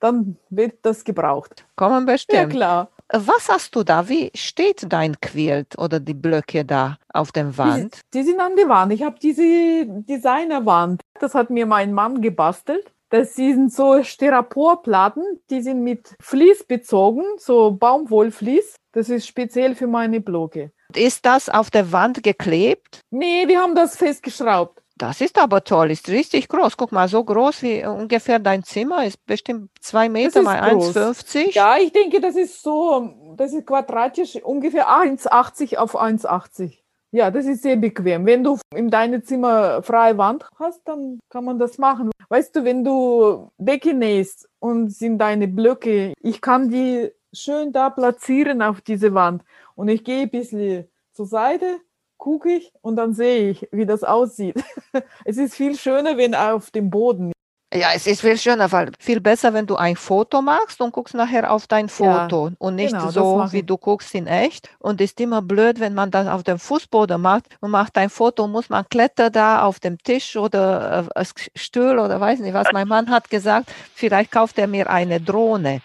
dann 0.00 0.36
wird 0.50 0.78
das 0.82 1.04
gebraucht. 1.04 1.66
Kommen 1.76 2.04
bestimmt. 2.04 2.38
Ja, 2.38 2.46
klar. 2.46 2.90
Was 3.12 3.48
hast 3.48 3.74
du 3.76 3.84
da? 3.84 4.08
Wie 4.08 4.30
steht 4.34 4.92
dein 4.92 5.18
Quilt 5.20 5.78
oder 5.78 6.00
die 6.00 6.14
Blöcke 6.14 6.64
da 6.64 6.98
auf 7.12 7.30
der 7.32 7.56
Wand? 7.56 8.00
Die, 8.12 8.18
die 8.18 8.24
sind 8.24 8.40
an 8.40 8.56
der 8.56 8.68
Wand. 8.68 8.92
Ich 8.92 9.02
habe 9.02 9.16
diese 9.20 9.86
Designerwand. 9.86 11.02
Das 11.20 11.34
hat 11.34 11.50
mir 11.50 11.66
mein 11.66 11.92
Mann 11.92 12.20
gebastelt. 12.20 12.92
Das 13.10 13.36
sind 13.36 13.72
so 13.72 14.02
Styroporplatten, 14.02 15.22
die 15.48 15.62
sind 15.62 15.84
mit 15.84 16.16
Vlies 16.20 16.64
bezogen, 16.64 17.22
so 17.38 17.70
Baumwollvlies. 17.70 18.74
Das 18.96 19.10
ist 19.10 19.26
speziell 19.26 19.74
für 19.74 19.86
meine 19.86 20.22
Blöcke. 20.22 20.72
Ist 20.94 21.26
das 21.26 21.50
auf 21.50 21.70
der 21.70 21.92
Wand 21.92 22.22
geklebt? 22.22 23.00
Nee, 23.10 23.46
wir 23.46 23.60
haben 23.60 23.74
das 23.74 23.94
festgeschraubt. 23.94 24.82
Das 24.96 25.20
ist 25.20 25.38
aber 25.38 25.62
toll, 25.62 25.90
ist 25.90 26.08
richtig 26.08 26.48
groß. 26.48 26.78
Guck 26.78 26.92
mal, 26.92 27.06
so 27.06 27.22
groß 27.22 27.62
wie 27.62 27.84
ungefähr 27.84 28.38
dein 28.38 28.62
Zimmer 28.62 29.04
ist 29.04 29.26
bestimmt 29.26 29.68
zwei 29.82 30.08
Meter 30.08 30.40
mal 30.40 30.62
1,50. 30.62 31.52
Ja, 31.52 31.76
ich 31.76 31.92
denke, 31.92 32.22
das 32.22 32.36
ist 32.36 32.62
so, 32.62 33.34
das 33.36 33.52
ist 33.52 33.66
quadratisch 33.66 34.36
ungefähr 34.42 34.88
1,80 34.88 35.76
auf 35.76 35.94
1,80. 35.94 36.78
Ja, 37.10 37.30
das 37.30 37.44
ist 37.44 37.64
sehr 37.64 37.76
bequem. 37.76 38.24
Wenn 38.24 38.44
du 38.44 38.56
in 38.74 38.88
deinem 38.88 39.22
Zimmer 39.22 39.82
freie 39.82 40.16
Wand 40.16 40.48
hast, 40.58 40.80
dann 40.86 41.18
kann 41.28 41.44
man 41.44 41.58
das 41.58 41.76
machen. 41.76 42.10
Weißt 42.30 42.56
du, 42.56 42.64
wenn 42.64 42.82
du 42.82 43.50
Decke 43.58 43.92
nähst 43.92 44.48
und 44.58 44.88
sind 44.88 45.18
deine 45.18 45.48
Blöcke, 45.48 46.14
ich 46.22 46.40
kann 46.40 46.70
die 46.70 47.10
schön 47.36 47.72
da 47.72 47.90
platzieren 47.90 48.62
auf 48.62 48.80
diese 48.80 49.14
Wand 49.14 49.42
und 49.74 49.88
ich 49.88 50.04
gehe 50.04 50.22
ein 50.22 50.30
bisschen 50.30 50.88
zur 51.12 51.26
Seite 51.26 51.80
gucke 52.18 52.50
ich 52.50 52.72
und 52.80 52.96
dann 52.96 53.14
sehe 53.14 53.50
ich, 53.50 53.68
wie 53.72 53.86
das 53.86 54.02
aussieht. 54.02 54.56
es 55.24 55.36
ist 55.36 55.54
viel 55.54 55.76
schöner, 55.76 56.16
wenn 56.16 56.34
auf 56.34 56.70
dem 56.70 56.90
Boden. 56.90 57.32
Ja, 57.74 57.88
es 57.94 58.06
ist 58.06 58.20
viel 58.20 58.38
schöner, 58.38 58.70
weil 58.70 58.92
viel 58.98 59.20
besser, 59.20 59.52
wenn 59.52 59.66
du 59.66 59.74
ein 59.74 59.96
Foto 59.96 60.40
machst 60.40 60.80
und 60.80 60.92
guckst 60.92 61.14
nachher 61.14 61.52
auf 61.52 61.66
dein 61.66 61.88
Foto 61.88 62.48
ja, 62.48 62.54
und 62.58 62.76
nicht 62.76 62.92
genau, 62.92 63.10
so, 63.10 63.46
wie 63.50 63.64
du 63.64 63.76
guckst 63.76 64.14
in 64.14 64.28
echt. 64.28 64.70
Und 64.78 65.00
es 65.00 65.10
ist 65.10 65.20
immer 65.20 65.42
blöd, 65.42 65.80
wenn 65.80 65.92
man 65.92 66.12
das 66.12 66.28
auf 66.28 66.44
dem 66.44 66.60
Fußboden 66.60 67.20
macht 67.20 67.46
und 67.60 67.72
macht 67.72 67.98
ein 67.98 68.08
Foto, 68.08 68.46
muss 68.46 68.70
man 68.70 68.88
klettern 68.88 69.32
da 69.32 69.62
auf 69.62 69.80
dem 69.80 69.98
Tisch 69.98 70.36
oder 70.36 71.08
äh, 71.14 71.24
Stuhl 71.56 71.98
oder 71.98 72.20
weiß 72.20 72.38
nicht 72.38 72.54
was. 72.54 72.68
Mein 72.72 72.88
Mann 72.88 73.10
hat 73.10 73.30
gesagt, 73.30 73.68
vielleicht 73.94 74.30
kauft 74.30 74.58
er 74.58 74.68
mir 74.68 74.88
eine 74.88 75.20
Drohne. 75.20 75.82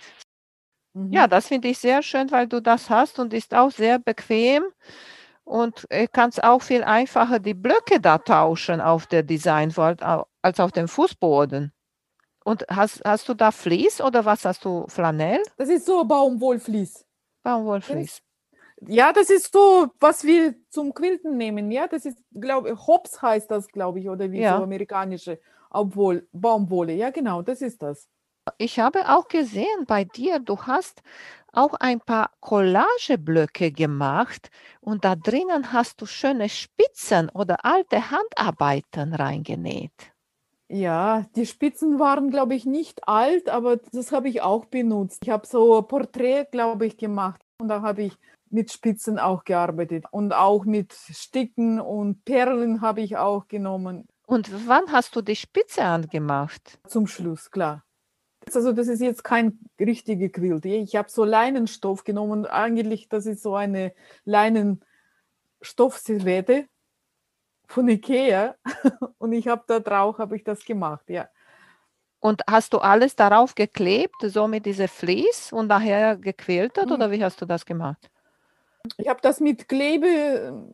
Mhm. 0.93 1.11
Ja, 1.11 1.27
das 1.27 1.47
finde 1.47 1.69
ich 1.69 1.79
sehr 1.79 2.01
schön, 2.03 2.31
weil 2.31 2.47
du 2.47 2.61
das 2.61 2.89
hast 2.89 3.19
und 3.19 3.33
ist 3.33 3.53
auch 3.53 3.71
sehr 3.71 3.99
bequem 3.99 4.63
und 5.43 5.85
äh, 5.89 6.07
kannst 6.11 6.43
auch 6.43 6.61
viel 6.61 6.83
einfacher 6.83 7.39
die 7.39 7.53
Blöcke 7.53 7.99
da 7.99 8.17
tauschen 8.17 8.81
auf 8.81 9.07
der 9.07 9.23
Designwand 9.23 10.01
als 10.41 10.59
auf 10.59 10.71
dem 10.71 10.87
Fußboden. 10.87 11.71
Und 12.43 12.65
hast, 12.69 13.01
hast 13.05 13.29
du 13.29 13.33
da 13.35 13.51
Vlies 13.51 14.01
oder 14.01 14.25
was 14.25 14.45
hast 14.45 14.65
du? 14.65 14.85
Flanell? 14.87 15.41
Das 15.57 15.69
ist 15.69 15.85
so 15.85 16.03
Baumwollvlies. 16.03 17.05
Baumwollvlies. 17.43 18.21
Ja, 18.87 19.13
das 19.13 19.29
ist 19.29 19.53
so, 19.53 19.89
was 19.99 20.23
wir 20.23 20.55
zum 20.69 20.93
Quilten 20.93 21.37
nehmen. 21.37 21.69
Ja, 21.69 21.87
das 21.87 22.05
ist, 22.05 22.17
glaube 22.33 22.71
ich, 22.71 22.87
Hops 22.87 23.21
heißt 23.21 23.51
das, 23.51 23.67
glaube 23.67 23.99
ich, 23.99 24.09
oder 24.09 24.31
wie 24.31 24.41
ja. 24.41 24.57
so 24.57 24.63
amerikanische 24.63 25.39
Obwohl, 25.69 26.27
Baumwolle. 26.31 26.93
Ja, 26.93 27.11
genau, 27.11 27.43
das 27.43 27.61
ist 27.61 27.81
das. 27.83 28.09
Ich 28.57 28.79
habe 28.79 29.09
auch 29.09 29.27
gesehen 29.27 29.85
bei 29.87 30.03
dir, 30.03 30.39
du 30.39 30.61
hast 30.63 31.01
auch 31.53 31.73
ein 31.75 31.99
paar 31.99 32.31
Collageblöcke 32.39 33.71
gemacht 33.71 34.49
und 34.79 35.03
da 35.03 35.15
drinnen 35.15 35.73
hast 35.73 36.01
du 36.01 36.05
schöne 36.05 36.49
Spitzen 36.49 37.29
oder 37.29 37.65
alte 37.65 38.11
Handarbeiten 38.11 39.13
reingenäht. 39.13 39.91
Ja, 40.69 41.25
die 41.35 41.45
Spitzen 41.45 41.99
waren, 41.99 42.29
glaube 42.29 42.55
ich, 42.55 42.65
nicht 42.65 43.05
alt, 43.07 43.49
aber 43.49 43.77
das 43.91 44.13
habe 44.13 44.29
ich 44.29 44.41
auch 44.41 44.65
benutzt. 44.65 45.19
Ich 45.23 45.29
habe 45.29 45.45
so 45.45 45.79
ein 45.79 45.87
Porträt, 45.87 46.45
glaube 46.49 46.85
ich, 46.85 46.95
gemacht 46.95 47.41
und 47.59 47.67
da 47.67 47.81
habe 47.81 48.03
ich 48.03 48.17
mit 48.49 48.71
Spitzen 48.71 49.19
auch 49.19 49.43
gearbeitet 49.43 50.05
und 50.11 50.33
auch 50.33 50.63
mit 50.63 50.93
Sticken 50.93 51.81
und 51.81 52.23
Perlen 52.23 52.81
habe 52.81 53.01
ich 53.01 53.17
auch 53.17 53.47
genommen. 53.49 54.07
Und 54.25 54.49
wann 54.67 54.89
hast 54.93 55.15
du 55.15 55.21
die 55.21 55.35
Spitze 55.35 55.83
angemacht? 55.83 56.79
Zum 56.87 57.05
Schluss, 57.07 57.51
klar. 57.51 57.83
Also 58.55 58.73
das 58.73 58.87
ist 58.87 59.01
jetzt 59.01 59.23
kein 59.23 59.59
richtiger 59.79 60.29
Quilt. 60.29 60.65
Ich 60.65 60.95
habe 60.95 61.09
so 61.09 61.25
Leinenstoff 61.25 62.03
genommen. 62.03 62.45
Eigentlich, 62.45 63.09
das 63.09 63.25
ist 63.25 63.41
so 63.43 63.55
eine 63.55 63.93
Leinenstoffservette 64.25 66.67
von 67.67 67.87
Ikea. 67.87 68.55
Und 69.17 69.33
ich 69.33 69.47
habe 69.47 69.63
da 69.67 69.79
drauf, 69.79 70.17
habe 70.17 70.35
ich 70.35 70.43
das 70.43 70.65
gemacht, 70.65 71.09
ja. 71.09 71.29
Und 72.19 72.41
hast 72.47 72.73
du 72.73 72.77
alles 72.77 73.15
darauf 73.15 73.55
geklebt, 73.55 74.17
so 74.21 74.47
mit 74.47 74.67
dieser 74.67 74.87
Vlies 74.87 75.51
und 75.51 75.65
nachher 75.65 76.17
gequiltert 76.17 76.85
mhm. 76.85 76.91
oder 76.91 77.09
wie 77.09 77.23
hast 77.23 77.41
du 77.41 77.47
das 77.47 77.65
gemacht? 77.65 78.11
Ich 78.97 79.07
habe 79.07 79.19
das 79.23 79.39
mit 79.39 79.67
Klebe, 79.67 80.69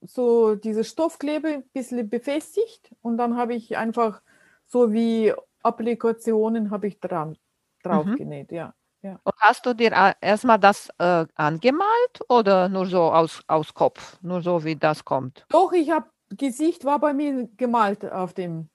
so 0.00 0.56
diese 0.56 0.82
Stoffklebe 0.82 1.48
ein 1.48 1.62
bisschen 1.72 2.08
befestigt 2.08 2.90
und 3.00 3.16
dann 3.16 3.36
habe 3.36 3.54
ich 3.54 3.76
einfach 3.76 4.22
so 4.66 4.92
wie 4.92 5.32
Applikationen 5.62 6.70
habe 6.70 6.88
ich 6.88 7.00
dran 7.00 7.36
drauf 7.82 8.06
mhm. 8.06 8.16
genäht, 8.16 8.52
ja. 8.52 8.74
ja. 9.02 9.18
Und 9.24 9.34
hast 9.38 9.66
du 9.66 9.74
dir 9.74 10.14
erstmal 10.20 10.58
das 10.58 10.88
äh, 10.98 11.26
angemalt 11.34 12.20
oder 12.28 12.68
nur 12.68 12.86
so 12.86 13.02
aus, 13.02 13.42
aus 13.46 13.74
Kopf, 13.74 14.18
nur 14.22 14.42
so 14.42 14.64
wie 14.64 14.76
das 14.76 15.04
kommt? 15.04 15.44
Doch, 15.48 15.72
ich 15.72 15.90
habe 15.90 16.06
Gesicht 16.30 16.84
war 16.84 16.98
bei 16.98 17.12
mir 17.12 17.48
gemalt 17.56 18.10
auf 18.10 18.32
dem 18.32 18.68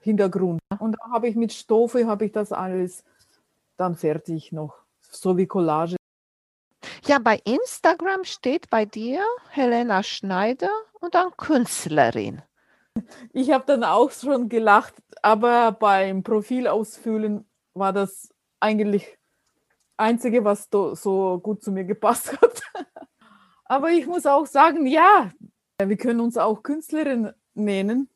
Hintergrund 0.00 0.60
und 0.78 0.92
da 0.92 1.10
habe 1.12 1.28
ich 1.28 1.36
mit 1.36 1.52
Stoffe 1.52 2.06
habe 2.06 2.26
ich 2.26 2.32
das 2.32 2.52
alles 2.52 3.04
dann 3.76 3.96
fertig 3.96 4.52
noch, 4.52 4.76
so 5.00 5.36
wie 5.36 5.46
Collage. 5.46 5.96
Ja, 7.06 7.18
bei 7.18 7.40
Instagram 7.44 8.24
steht 8.24 8.70
bei 8.70 8.84
dir 8.84 9.24
Helena 9.50 10.02
Schneider 10.02 10.70
und 11.00 11.14
dann 11.14 11.36
Künstlerin. 11.36 12.42
Ich 13.32 13.50
habe 13.50 13.64
dann 13.66 13.84
auch 13.84 14.10
schon 14.10 14.48
gelacht, 14.48 14.94
aber 15.22 15.72
beim 15.72 16.22
Profil 16.22 16.66
ausfüllen 16.66 17.44
war 17.74 17.92
das 17.92 18.32
eigentlich 18.60 19.18
einzige, 19.96 20.44
was 20.44 20.68
so 20.70 21.38
gut 21.38 21.62
zu 21.62 21.72
mir 21.72 21.84
gepasst 21.84 22.32
hat. 22.40 22.62
aber 23.64 23.90
ich 23.90 24.06
muss 24.06 24.26
auch 24.26 24.46
sagen, 24.46 24.86
ja, 24.86 25.30
wir 25.78 25.96
können 25.96 26.20
uns 26.20 26.36
auch 26.36 26.62
Künstlerin 26.62 27.32
nennen, 27.54 28.08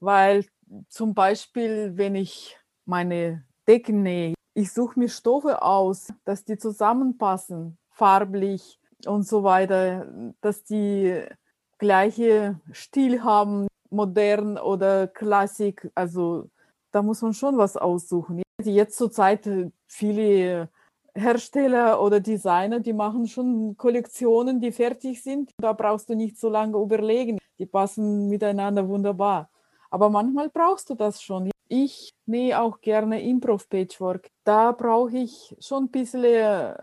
weil 0.00 0.44
zum 0.88 1.14
Beispiel, 1.14 1.92
wenn 1.96 2.14
ich 2.14 2.58
meine 2.84 3.44
Decken 3.66 4.02
nähe, 4.02 4.34
ich 4.54 4.72
suche 4.72 4.98
mir 4.98 5.08
Stoffe 5.08 5.62
aus, 5.62 6.12
dass 6.24 6.44
die 6.44 6.58
zusammenpassen, 6.58 7.78
farblich 7.90 8.80
und 9.06 9.26
so 9.26 9.44
weiter, 9.44 10.06
dass 10.40 10.64
die 10.64 11.22
gleiche 11.78 12.60
Stil 12.72 13.22
haben, 13.22 13.68
modern 13.90 14.58
oder 14.58 15.06
Klassik. 15.06 15.90
Also 15.94 16.50
da 16.92 17.02
muss 17.02 17.22
man 17.22 17.34
schon 17.34 17.58
was 17.58 17.76
aussuchen. 17.76 18.42
Jetzt 18.62 18.96
zur 18.96 19.10
Zeit 19.10 19.48
viele 19.86 20.68
Hersteller 21.14 22.00
oder 22.02 22.20
Designer, 22.20 22.80
die 22.80 22.92
machen 22.92 23.26
schon 23.26 23.76
Kollektionen, 23.76 24.60
die 24.60 24.72
fertig 24.72 25.22
sind. 25.22 25.52
Da 25.58 25.72
brauchst 25.72 26.08
du 26.08 26.14
nicht 26.14 26.38
so 26.38 26.48
lange 26.48 26.78
überlegen. 26.78 27.38
Die 27.58 27.66
passen 27.66 28.28
miteinander 28.28 28.88
wunderbar. 28.88 29.50
Aber 29.90 30.10
manchmal 30.10 30.48
brauchst 30.48 30.90
du 30.90 30.94
das 30.94 31.22
schon. 31.22 31.50
Ich 31.68 32.10
nähe 32.26 32.60
auch 32.60 32.80
gerne 32.80 33.22
Improv-Patchwork. 33.22 34.30
Da 34.44 34.72
brauche 34.72 35.18
ich 35.18 35.56
schon 35.60 35.84
ein 35.84 35.90
bisschen 35.90 36.24
äh, 36.24 36.74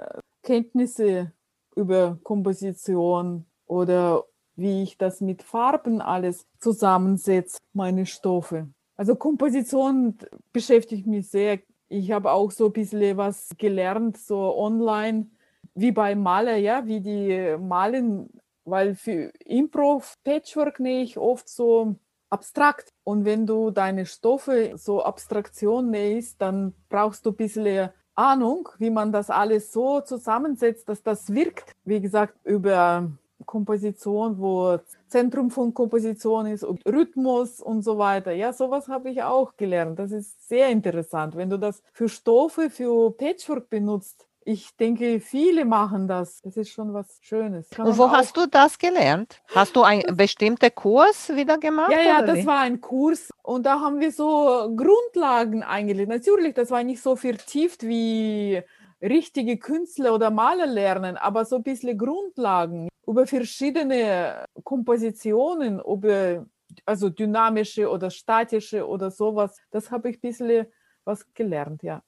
Kenntnisse 0.44 1.32
über 1.76 2.20
Komposition 2.24 3.46
oder 3.68 4.26
wie 4.56 4.84
ich 4.84 4.98
das 4.98 5.22
mit 5.22 5.44
Farben 5.44 6.02
alles 6.02 6.46
zusammensetze, 6.60 7.60
meine 7.74 8.06
Stoffe. 8.06 8.68
Also 8.98 9.16
Komposition 9.16 10.18
beschäftigt 10.54 11.08
mich 11.08 11.30
sehr. 11.30 11.60
Ich 11.90 12.12
habe 12.12 12.32
auch 12.32 12.52
so 12.52 12.68
ein 12.68 12.74
bisschen 12.74 13.18
was 13.18 13.50
gelernt, 13.58 14.18
so 14.18 14.58
online, 14.58 15.28
wie 15.74 15.92
bei 15.92 16.16
Maler, 16.16 16.56
ja, 16.56 16.86
wie 16.86 17.02
die 17.02 17.58
malen, 17.60 18.30
weil 18.64 18.96
für 18.96 19.32
Improv 19.46 20.16
Patchwork 20.24 20.80
nähe 20.80 21.04
ich 21.04 21.18
oft 21.18 21.50
so 21.50 21.96
abstrakt. 22.30 22.94
Und 23.04 23.26
wenn 23.26 23.46
du 23.46 23.72
deine 23.72 24.06
Stoffe 24.06 24.74
so 24.76 25.04
Abstraktion 25.04 25.92
nähst, 25.92 26.42
dann 26.42 26.74
brauchst 26.90 27.26
du 27.26 27.32
ein 27.32 27.36
bisschen 27.36 27.90
Ahnung, 28.16 28.70
wie 28.80 28.90
man 28.90 29.12
das 29.12 29.30
alles 29.30 29.72
so 29.72 30.02
zusammensetzt, 30.02 30.88
dass 30.88 31.04
das 31.04 31.34
wirkt. 31.34 31.74
Wie 31.84 32.00
gesagt, 32.00 32.36
über 32.46 33.12
Komposition, 33.46 34.40
wo 34.40 34.80
Zentrum 35.08 35.52
von 35.52 35.74
Komposition 35.74 36.46
ist 36.48 36.64
und 36.64 36.82
Rhythmus 36.86 37.62
und 37.62 37.84
so 37.84 37.98
weiter. 37.98 38.32
Ja, 38.32 38.54
sowas 38.54 38.88
habe 38.88 39.10
ich 39.10 39.24
auch 39.24 39.56
gelernt. 39.58 40.00
Das 40.00 40.12
ist 40.12 40.48
sehr 40.48 40.70
interessant. 40.70 41.36
Wenn 41.36 41.50
du 41.50 41.58
das 41.58 41.82
für 41.94 42.10
Stoffe, 42.10 42.70
für 42.70 43.12
Patchwork 43.12 43.70
benutzt, 43.70 44.26
ich 44.48 44.78
denke, 44.78 45.20
viele 45.20 45.66
machen 45.66 46.08
das. 46.08 46.40
Das 46.44 46.56
ist 46.56 46.70
schon 46.70 46.94
was 46.94 47.18
Schönes. 47.22 47.68
Kann 47.72 47.88
und 47.88 47.98
wo 47.98 48.12
hast 48.12 48.38
du 48.38 48.46
das 48.46 48.78
gelernt? 48.78 49.42
Hast 49.54 49.76
du 49.76 49.82
einen 49.82 50.16
bestimmten 50.16 50.74
Kurs 50.74 51.30
wieder 51.36 51.58
gemacht? 51.58 51.92
Ja, 51.92 52.02
ja, 52.02 52.22
das 52.22 52.38
wie? 52.38 52.46
war 52.46 52.60
ein 52.60 52.80
Kurs 52.80 53.32
und 53.42 53.66
da 53.66 53.82
haben 53.82 54.00
wir 54.00 54.12
so 54.12 54.72
Grundlagen 54.76 55.64
eingelegt. 55.64 56.10
Natürlich, 56.10 56.54
das 56.54 56.70
war 56.70 56.84
nicht 56.84 57.02
so 57.02 57.16
vertieft 57.16 57.84
wie 57.84 58.62
richtige 59.02 59.58
Künstler 59.58 60.14
oder 60.14 60.30
Maler 60.30 60.68
lernen, 60.68 61.18
aber 61.18 61.46
so 61.46 61.58
ein 61.58 61.64
bisschen 61.64 61.98
Grundlagen 61.98 62.88
über 63.08 63.28
verschiedene 63.28 64.46
Kompositionen, 64.64 65.80
über 65.80 66.46
also 66.86 67.10
dynamische 67.10 67.90
oder 67.90 68.10
statische 68.10 68.88
oder 68.88 69.12
sowas. 69.12 69.58
Das 69.72 69.92
habe 69.92 70.10
ich 70.10 70.18
ein 70.18 70.22
bisschen 70.22 70.66
was 71.04 71.26
gelernt, 71.34 71.84
ja. 71.84 72.02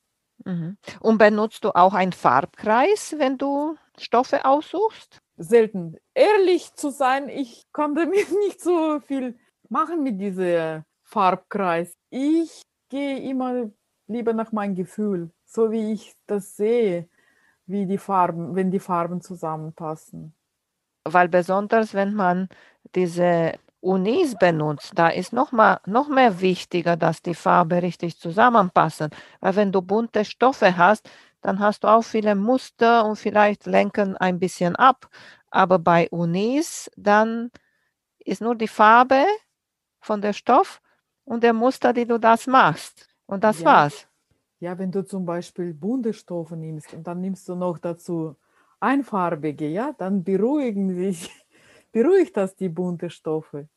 Mhm. 0.46 0.78
Und 1.00 1.18
benutzt 1.18 1.64
du 1.64 1.72
auch 1.76 1.94
einen 1.94 2.14
Farbkreis, 2.14 3.16
wenn 3.18 3.38
du 3.38 3.76
Stoffe 3.98 4.46
aussuchst? 4.46 5.20
Selten. 5.38 5.98
Ehrlich 6.14 6.74
zu 6.74 6.90
sein, 6.90 7.30
ich 7.30 7.66
kann 7.74 7.96
damit 7.96 8.32
nicht 8.46 8.62
so 8.62 9.00
viel 9.00 9.38
machen 9.70 10.04
mit 10.04 10.20
diesem 10.20 10.84
Farbkreis. 11.04 11.94
Ich 12.10 12.62
gehe 12.90 13.20
immer 13.20 13.70
lieber 14.08 14.34
nach 14.34 14.52
meinem 14.52 14.76
Gefühl, 14.76 15.32
so 15.46 15.72
wie 15.72 15.92
ich 15.92 16.16
das 16.26 16.56
sehe, 16.56 17.10
wie 17.66 17.86
die 17.86 17.98
Farben, 17.98 18.56
wenn 18.56 18.72
die 18.72 18.80
Farben 18.80 19.22
zusammenpassen. 19.22 20.34
Weil 21.14 21.30
besonders, 21.30 21.94
wenn 21.94 22.14
man 22.14 22.50
diese 22.96 23.54
Unis 23.80 24.36
benutzt, 24.36 24.92
da 24.96 25.10
ist 25.10 25.34
noch, 25.34 25.52
mal, 25.52 25.80
noch 25.86 26.10
mehr 26.10 26.42
wichtiger, 26.42 26.96
dass 26.96 27.22
die 27.22 27.36
Farbe 27.36 27.82
richtig 27.82 28.20
zusammenpassen. 28.20 29.10
Weil 29.40 29.56
wenn 29.56 29.72
du 29.72 29.82
bunte 29.82 30.26
Stoffe 30.26 30.78
hast, 30.78 31.10
dann 31.42 31.60
hast 31.60 31.84
du 31.84 31.88
auch 31.88 32.04
viele 32.04 32.36
Muster 32.36 33.06
und 33.06 33.16
vielleicht 33.18 33.66
lenken 33.66 34.18
ein 34.18 34.40
bisschen 34.40 34.76
ab. 34.76 35.10
Aber 35.50 35.80
bei 35.80 36.10
Unis, 36.10 36.92
dann 36.98 37.52
ist 38.20 38.42
nur 38.42 38.56
die 38.56 38.68
Farbe 38.68 39.26
von 40.02 40.22
der 40.22 40.34
Stoff 40.34 40.82
und 41.24 41.44
der 41.44 41.54
Muster, 41.54 41.94
die 41.94 42.06
du 42.06 42.18
das 42.18 42.48
machst. 42.48 43.08
Und 43.26 43.44
das 43.44 43.60
ja. 43.60 43.66
war's. 43.66 44.08
Ja, 44.60 44.78
wenn 44.78 44.92
du 44.92 45.06
zum 45.06 45.26
Beispiel 45.26 45.74
bunte 45.74 46.14
Stoffe 46.14 46.56
nimmst 46.56 46.94
und 46.94 47.06
dann 47.06 47.22
nimmst 47.22 47.48
du 47.48 47.56
noch 47.56 47.78
dazu 47.78 48.36
einfarbige, 48.80 49.68
ja, 49.68 49.94
dann 49.98 50.24
beruhigen 50.24 50.96
sich, 50.96 51.32
beruhigt 51.92 52.38
das 52.38 52.56
die 52.56 52.70
bunte 52.70 53.10
Stoffe. 53.10 53.70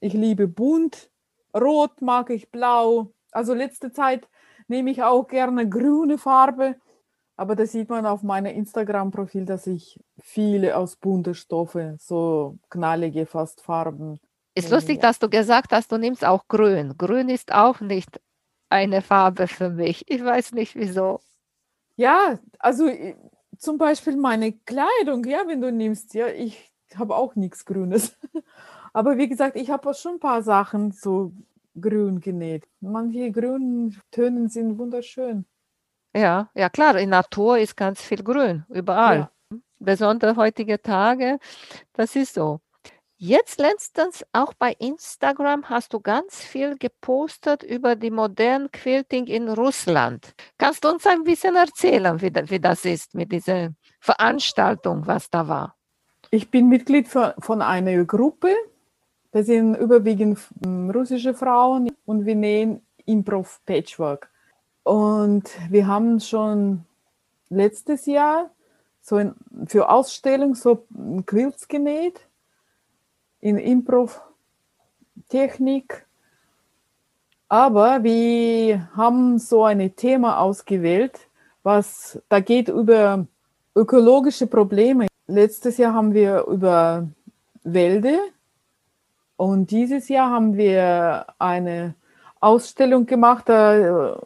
Ich 0.00 0.14
liebe 0.14 0.48
bunt, 0.48 1.10
rot 1.54 2.00
mag 2.00 2.30
ich, 2.30 2.50
blau. 2.50 3.12
Also 3.32 3.54
letzte 3.54 3.92
Zeit 3.92 4.28
nehme 4.68 4.90
ich 4.90 5.02
auch 5.02 5.26
gerne 5.26 5.68
grüne 5.68 6.18
Farbe, 6.18 6.76
aber 7.36 7.56
da 7.56 7.66
sieht 7.66 7.88
man 7.88 8.06
auf 8.06 8.22
meinem 8.22 8.54
Instagram-Profil, 8.54 9.46
dass 9.46 9.66
ich 9.66 9.98
viele 10.18 10.76
aus 10.76 10.96
bunten 10.96 11.34
Stoffe, 11.34 11.96
so 11.98 12.58
knallige 12.68 13.26
fast 13.26 13.60
Farben. 13.62 14.20
Ist 14.54 14.70
lustig, 14.70 15.00
dass 15.00 15.18
du 15.18 15.28
gesagt 15.30 15.72
hast, 15.72 15.90
du 15.92 15.96
nimmst 15.96 16.24
auch 16.24 16.48
grün. 16.48 16.94
Grün 16.98 17.28
ist 17.28 17.52
auch 17.52 17.80
nicht 17.80 18.20
eine 18.68 19.00
Farbe 19.00 19.46
für 19.46 19.70
mich. 19.70 20.04
Ich 20.08 20.24
weiß 20.24 20.52
nicht 20.52 20.74
wieso. 20.74 21.20
Ja, 21.96 22.38
also 22.58 22.88
äh, 22.88 23.14
zum 23.60 23.76
Beispiel 23.78 24.16
meine 24.16 24.52
Kleidung, 24.52 25.24
ja, 25.24 25.42
wenn 25.46 25.60
du 25.60 25.70
nimmst, 25.70 26.14
ja, 26.14 26.26
ich 26.28 26.72
habe 26.96 27.14
auch 27.14 27.36
nichts 27.36 27.64
Grünes. 27.64 28.16
Aber 28.92 29.18
wie 29.18 29.28
gesagt, 29.28 29.56
ich 29.56 29.70
habe 29.70 29.94
schon 29.94 30.14
ein 30.14 30.20
paar 30.20 30.42
Sachen 30.42 30.90
so 30.90 31.32
grün 31.80 32.20
genäht. 32.20 32.66
Manche 32.80 33.30
grünen 33.30 34.00
Töne 34.10 34.48
sind 34.48 34.78
wunderschön. 34.78 35.44
Ja, 36.16 36.50
ja 36.54 36.68
klar, 36.68 36.96
in 36.96 37.10
Natur 37.10 37.58
ist 37.58 37.76
ganz 37.76 38.00
viel 38.02 38.24
grün, 38.24 38.64
überall. 38.68 39.18
Ja. 39.18 39.58
Besonders 39.78 40.36
heutige 40.36 40.82
Tage, 40.82 41.38
das 41.92 42.16
ist 42.16 42.34
so. 42.34 42.60
Jetzt 43.22 43.60
letztens 43.60 44.24
auch 44.32 44.54
bei 44.54 44.72
Instagram 44.78 45.68
hast 45.68 45.92
du 45.92 46.00
ganz 46.00 46.42
viel 46.42 46.78
gepostet 46.78 47.62
über 47.62 47.94
die 47.94 48.10
modernen 48.10 48.72
Quilting 48.72 49.26
in 49.26 49.50
Russland. 49.50 50.32
Kannst 50.56 50.84
du 50.84 50.88
uns 50.88 51.06
ein 51.06 51.24
bisschen 51.24 51.54
erzählen, 51.54 52.18
wie, 52.22 52.30
das 52.58 52.86
ist 52.86 53.14
mit 53.14 53.30
dieser 53.30 53.74
Veranstaltung, 54.00 55.06
was 55.06 55.28
da 55.28 55.46
war? 55.46 55.76
Ich 56.30 56.50
bin 56.50 56.70
Mitglied 56.70 57.08
von 57.08 57.60
einer 57.60 58.06
Gruppe, 58.06 58.54
das 59.32 59.44
sind 59.44 59.74
überwiegend 59.74 60.38
hm, 60.64 60.88
russische 60.88 61.34
Frauen 61.34 61.92
und 62.06 62.24
wir 62.24 62.34
nähen 62.34 62.80
Improv 63.04 63.60
Patchwork. 63.66 64.30
Und 64.82 65.50
wir 65.68 65.86
haben 65.86 66.20
schon 66.20 66.86
letztes 67.50 68.06
Jahr 68.06 68.50
so 69.02 69.20
für 69.66 69.90
Ausstellung 69.90 70.54
so 70.54 70.86
Quilts 71.26 71.68
genäht 71.68 72.29
in 73.40 73.58
Improv 73.58 74.20
Technik. 75.28 76.06
Aber 77.48 78.02
wir 78.04 78.88
haben 78.96 79.38
so 79.38 79.64
ein 79.64 79.94
Thema 79.96 80.38
ausgewählt, 80.38 81.28
was 81.62 82.20
da 82.28 82.40
geht 82.40 82.68
über 82.68 83.26
ökologische 83.74 84.46
Probleme. 84.46 85.06
Letztes 85.26 85.78
Jahr 85.78 85.94
haben 85.94 86.14
wir 86.14 86.44
über 86.46 87.08
Wälder 87.62 88.18
und 89.36 89.70
dieses 89.70 90.08
Jahr 90.08 90.30
haben 90.30 90.56
wir 90.56 91.26
eine 91.38 91.94
Ausstellung 92.40 93.06
gemacht, 93.06 93.48
da 93.48 94.12
äh, 94.12 94.16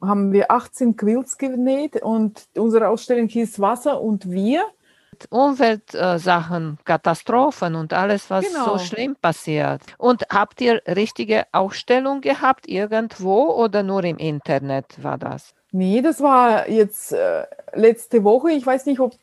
haben 0.00 0.32
wir 0.32 0.50
18 0.50 0.96
Quilts 0.96 1.38
genäht 1.38 2.02
und 2.02 2.46
unsere 2.56 2.88
Ausstellung 2.88 3.28
hieß 3.28 3.60
Wasser 3.60 4.00
und 4.00 4.30
wir. 4.30 4.64
Umweltsachen, 5.30 6.78
Katastrophen 6.84 7.74
und 7.74 7.92
alles, 7.92 8.30
was 8.30 8.46
genau. 8.46 8.64
so 8.64 8.78
schlimm 8.78 9.16
passiert. 9.20 9.82
Und 9.98 10.24
habt 10.30 10.60
ihr 10.60 10.82
richtige 10.86 11.44
Ausstellung 11.52 12.20
gehabt 12.20 12.68
irgendwo 12.68 13.52
oder 13.52 13.82
nur 13.82 14.04
im 14.04 14.18
Internet 14.18 15.02
war 15.02 15.18
das? 15.18 15.54
Nee, 15.72 16.02
das 16.02 16.20
war 16.20 16.68
jetzt 16.68 17.12
äh, 17.12 17.44
letzte 17.72 18.22
Woche. 18.22 18.52
Ich 18.52 18.64
weiß 18.64 18.86
nicht, 18.86 19.00
ob 19.00 19.14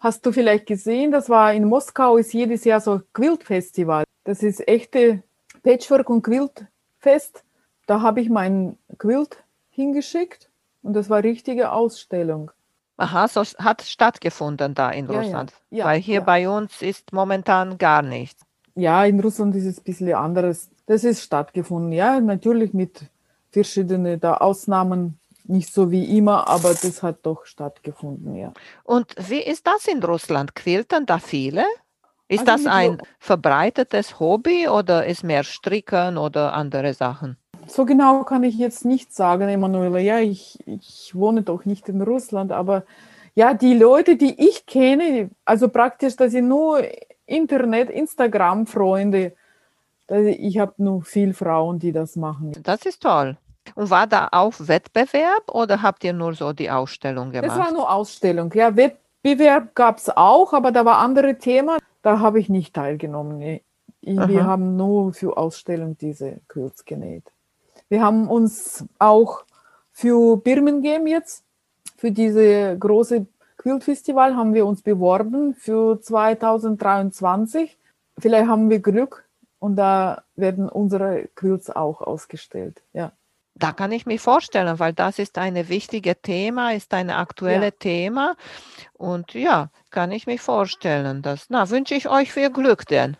hast 0.00 0.24
du 0.26 0.32
vielleicht 0.32 0.66
gesehen, 0.66 1.12
das 1.12 1.28
war 1.28 1.52
in 1.52 1.64
Moskau, 1.64 2.16
ist 2.16 2.32
jedes 2.32 2.64
Jahr 2.64 2.80
so 2.80 2.94
ein 2.94 3.02
Quilt-Festival. 3.12 4.04
Das 4.24 4.42
ist 4.42 4.66
echte 4.66 5.22
Patchwork- 5.62 6.10
und 6.10 6.22
Quiltfest. 6.22 7.44
Da 7.86 8.00
habe 8.00 8.20
ich 8.20 8.30
meinen 8.30 8.78
Quilt 8.98 9.42
hingeschickt 9.70 10.50
und 10.82 10.94
das 10.94 11.10
war 11.10 11.22
richtige 11.22 11.72
Ausstellung. 11.72 12.50
Aha, 13.00 13.28
so 13.28 13.42
hat 13.42 13.80
stattgefunden 13.80 14.74
da 14.74 14.90
in 14.90 15.06
Russland. 15.06 15.52
Ja, 15.70 15.78
ja. 15.78 15.84
Weil 15.86 16.00
hier 16.00 16.20
bei 16.20 16.46
uns 16.48 16.82
ist 16.82 17.14
momentan 17.14 17.78
gar 17.78 18.02
nichts. 18.02 18.42
Ja, 18.74 19.04
in 19.06 19.20
Russland 19.20 19.56
ist 19.56 19.64
es 19.64 19.78
ein 19.78 19.84
bisschen 19.84 20.14
anderes. 20.14 20.68
Das 20.84 21.04
ist 21.04 21.22
stattgefunden, 21.22 21.92
ja, 21.92 22.20
natürlich 22.20 22.74
mit 22.74 23.00
verschiedenen 23.50 24.20
da 24.20 24.34
Ausnahmen, 24.34 25.18
nicht 25.44 25.72
so 25.72 25.90
wie 25.90 26.18
immer, 26.18 26.46
aber 26.46 26.74
das 26.74 27.02
hat 27.02 27.20
doch 27.22 27.46
stattgefunden, 27.46 28.34
ja. 28.36 28.52
Und 28.84 29.14
wie 29.28 29.40
ist 29.40 29.66
das 29.66 29.86
in 29.86 30.02
Russland? 30.02 30.54
Quilten 30.54 31.06
da 31.06 31.18
viele? 31.18 31.64
Ist 32.28 32.46
also 32.46 32.64
das 32.64 32.66
ein 32.72 32.98
verbreitetes 33.18 34.20
Hobby 34.20 34.68
oder 34.68 35.06
ist 35.06 35.24
mehr 35.24 35.42
Stricken 35.42 36.18
oder 36.18 36.52
andere 36.52 36.92
Sachen? 36.92 37.38
So 37.70 37.84
genau 37.84 38.24
kann 38.24 38.42
ich 38.44 38.56
jetzt 38.56 38.84
nicht 38.84 39.14
sagen, 39.14 39.48
Emanuela. 39.48 39.98
Ja, 39.98 40.18
ich, 40.18 40.58
ich 40.66 41.14
wohne 41.14 41.42
doch 41.42 41.64
nicht 41.64 41.88
in 41.88 42.02
Russland, 42.02 42.52
aber 42.52 42.84
ja, 43.34 43.54
die 43.54 43.74
Leute, 43.74 44.16
die 44.16 44.34
ich 44.48 44.66
kenne, 44.66 45.30
also 45.44 45.68
praktisch, 45.68 46.16
das 46.16 46.32
sind 46.32 46.48
nur 46.48 46.82
Internet, 47.26 47.90
Instagram-Freunde. 47.90 49.32
Ich 50.08 50.58
habe 50.58 50.74
nur 50.78 51.02
viele 51.02 51.34
Frauen, 51.34 51.78
die 51.78 51.92
das 51.92 52.16
machen. 52.16 52.52
Das 52.62 52.84
ist 52.84 53.02
toll. 53.02 53.36
Und 53.76 53.90
war 53.90 54.08
da 54.08 54.28
auch 54.32 54.54
Wettbewerb 54.58 55.48
oder 55.52 55.82
habt 55.82 56.02
ihr 56.02 56.12
nur 56.12 56.34
so 56.34 56.52
die 56.52 56.70
Ausstellung 56.70 57.30
gemacht? 57.30 57.50
Das 57.50 57.58
war 57.58 57.72
nur 57.72 57.90
Ausstellung. 57.92 58.52
Ja, 58.52 58.74
Wettbewerb 58.74 59.74
gab 59.76 59.98
es 59.98 60.10
auch, 60.10 60.52
aber 60.52 60.72
da 60.72 60.84
war 60.84 60.98
andere 60.98 61.38
Thema. 61.38 61.78
Da 62.02 62.18
habe 62.18 62.40
ich 62.40 62.48
nicht 62.48 62.74
teilgenommen. 62.74 63.60
Wir 64.02 64.44
haben 64.44 64.76
nur 64.76 65.12
für 65.12 65.36
Ausstellung 65.36 65.96
diese 65.98 66.40
Quilts 66.48 66.84
genäht. 66.84 67.24
Wir 67.90 68.02
haben 68.02 68.28
uns 68.28 68.84
auch 68.98 69.44
für 69.90 70.38
Birmingham 70.38 71.06
jetzt, 71.06 71.44
für 71.96 72.12
diese 72.12 72.78
große 72.78 73.26
Quiltfestival, 73.58 74.36
haben 74.36 74.54
wir 74.54 74.64
uns 74.64 74.80
beworben 74.80 75.54
für 75.54 76.00
2023. 76.00 77.76
Vielleicht 78.18 78.48
haben 78.48 78.70
wir 78.70 78.78
Glück 78.78 79.28
und 79.58 79.76
da 79.76 80.22
werden 80.36 80.68
unsere 80.68 81.28
Quilts 81.34 81.68
auch 81.68 82.00
ausgestellt. 82.00 82.82
Ja. 82.92 83.12
Da 83.56 83.72
kann 83.72 83.92
ich 83.92 84.06
mir 84.06 84.20
vorstellen, 84.20 84.78
weil 84.78 84.92
das 84.92 85.18
ist 85.18 85.36
ein 85.36 85.68
wichtiges 85.68 86.16
Thema, 86.22 86.72
ist 86.72 86.94
ein 86.94 87.10
aktuelles 87.10 87.72
ja. 87.72 87.78
Thema. 87.78 88.36
Und 88.94 89.34
ja, 89.34 89.68
kann 89.90 90.12
ich 90.12 90.26
mir 90.26 90.38
vorstellen. 90.38 91.22
Dass, 91.22 91.46
na, 91.50 91.68
wünsche 91.68 91.94
ich 91.94 92.08
euch 92.08 92.32
viel 92.32 92.50
Glück 92.50 92.86
denn. 92.86 93.16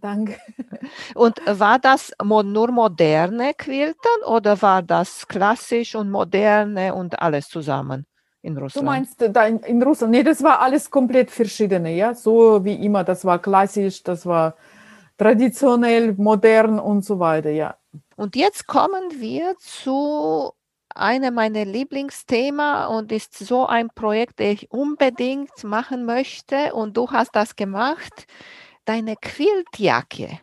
Danke. 0.00 0.36
Und 1.14 1.40
war 1.46 1.78
das 1.78 2.12
nur 2.22 2.70
moderne 2.70 3.52
Quilten 3.54 4.24
oder 4.26 4.60
war 4.62 4.82
das 4.82 5.26
klassisch 5.28 5.94
und 5.94 6.10
moderne 6.10 6.94
und 6.94 7.20
alles 7.20 7.48
zusammen 7.48 8.06
in 8.42 8.56
Russland? 8.56 8.86
Du 8.86 8.90
meinst 8.90 9.20
da 9.20 9.46
in, 9.46 9.58
in 9.60 9.82
Russland? 9.82 10.12
Nee, 10.12 10.22
das 10.22 10.42
war 10.42 10.60
alles 10.60 10.90
komplett 10.90 11.30
verschiedene, 11.30 11.94
ja. 11.94 12.14
So 12.14 12.64
wie 12.64 12.74
immer, 12.84 13.04
das 13.04 13.24
war 13.24 13.38
klassisch, 13.38 14.02
das 14.02 14.24
war 14.24 14.54
traditionell, 15.18 16.14
modern 16.14 16.78
und 16.78 17.04
so 17.04 17.18
weiter, 17.18 17.50
ja. 17.50 17.76
Und 18.16 18.36
jetzt 18.36 18.66
kommen 18.66 19.20
wir 19.20 19.54
zu 19.58 20.52
einem 20.94 21.34
meiner 21.34 21.64
Lieblingsthema 21.64 22.86
und 22.86 23.12
ist 23.12 23.36
so 23.36 23.66
ein 23.66 23.88
Projekt, 23.94 24.40
das 24.40 24.46
ich 24.46 24.70
unbedingt 24.70 25.62
machen 25.62 26.04
möchte 26.04 26.74
und 26.74 26.96
du 26.96 27.10
hast 27.10 27.34
das 27.34 27.56
gemacht. 27.56 28.26
Deine 28.84 29.16
Quiltjacke, 29.16 30.40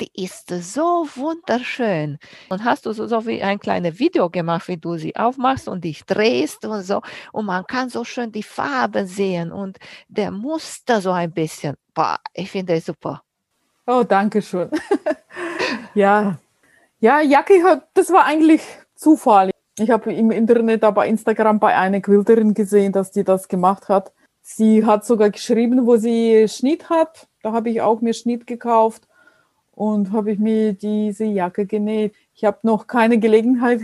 die 0.00 0.24
ist 0.24 0.48
so 0.48 1.06
wunderschön. 1.14 2.18
Und 2.48 2.64
hast 2.64 2.86
du 2.86 2.92
so, 2.92 3.06
so 3.06 3.26
wie 3.26 3.42
ein 3.42 3.58
kleines 3.58 3.98
Video 3.98 4.30
gemacht, 4.30 4.68
wie 4.68 4.76
du 4.76 4.96
sie 4.96 5.14
aufmachst 5.16 5.68
und 5.68 5.84
dich 5.84 6.04
drehst 6.04 6.64
und 6.64 6.82
so. 6.82 7.02
Und 7.32 7.46
man 7.46 7.64
kann 7.66 7.88
so 7.88 8.04
schön 8.04 8.32
die 8.32 8.42
Farben 8.42 9.06
sehen 9.06 9.52
und 9.52 9.78
der 10.08 10.30
Muster 10.30 11.00
so 11.00 11.12
ein 11.12 11.32
bisschen. 11.32 11.76
Boah, 11.94 12.18
ich 12.32 12.50
finde 12.50 12.74
es 12.74 12.86
super. 12.86 13.22
Oh, 13.86 14.04
danke 14.04 14.42
schön. 14.42 14.70
ja, 15.94 16.38
ja, 17.00 17.20
Jacke, 17.20 17.82
das 17.94 18.12
war 18.12 18.24
eigentlich 18.24 18.62
Zufall. 18.94 19.50
Ich 19.78 19.90
habe 19.90 20.12
im 20.12 20.30
Internet, 20.30 20.84
aber 20.84 21.06
Instagram 21.06 21.58
bei 21.58 21.76
einer 21.76 22.00
Quilterin 22.00 22.54
gesehen, 22.54 22.92
dass 22.92 23.10
die 23.10 23.24
das 23.24 23.48
gemacht 23.48 23.88
hat. 23.88 24.12
Sie 24.42 24.84
hat 24.84 25.06
sogar 25.06 25.30
geschrieben, 25.30 25.86
wo 25.86 25.96
sie 25.96 26.46
Schnitt 26.48 26.90
hat. 26.90 27.28
Da 27.42 27.52
habe 27.52 27.70
ich 27.70 27.80
auch 27.80 28.00
mir 28.00 28.12
Schnitt 28.12 28.46
gekauft 28.46 29.06
und 29.72 30.12
habe 30.12 30.32
ich 30.32 30.38
mir 30.38 30.72
diese 30.72 31.24
Jacke 31.24 31.64
genäht. 31.64 32.14
Ich 32.34 32.44
habe 32.44 32.58
noch 32.62 32.86
keine 32.86 33.18
Gelegenheit 33.18 33.80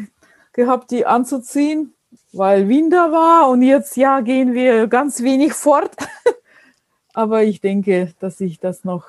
gehabt, 0.53 0.91
die 0.91 1.07
anzuziehen, 1.07 1.95
weil 2.33 2.69
Winter 2.69 3.13
war 3.13 3.49
und 3.49 3.63
jetzt 3.63 3.97
ja 3.97 4.21
gehen 4.21 4.53
wir 4.55 4.89
ganz 4.89 5.23
wenig 5.23 5.55
fort. 5.55 5.97
aber 7.15 7.45
ich 7.45 7.61
denke, 7.61 8.13
dass 8.19 8.41
ich 8.41 8.59
das 8.59 8.85
noch 8.85 9.07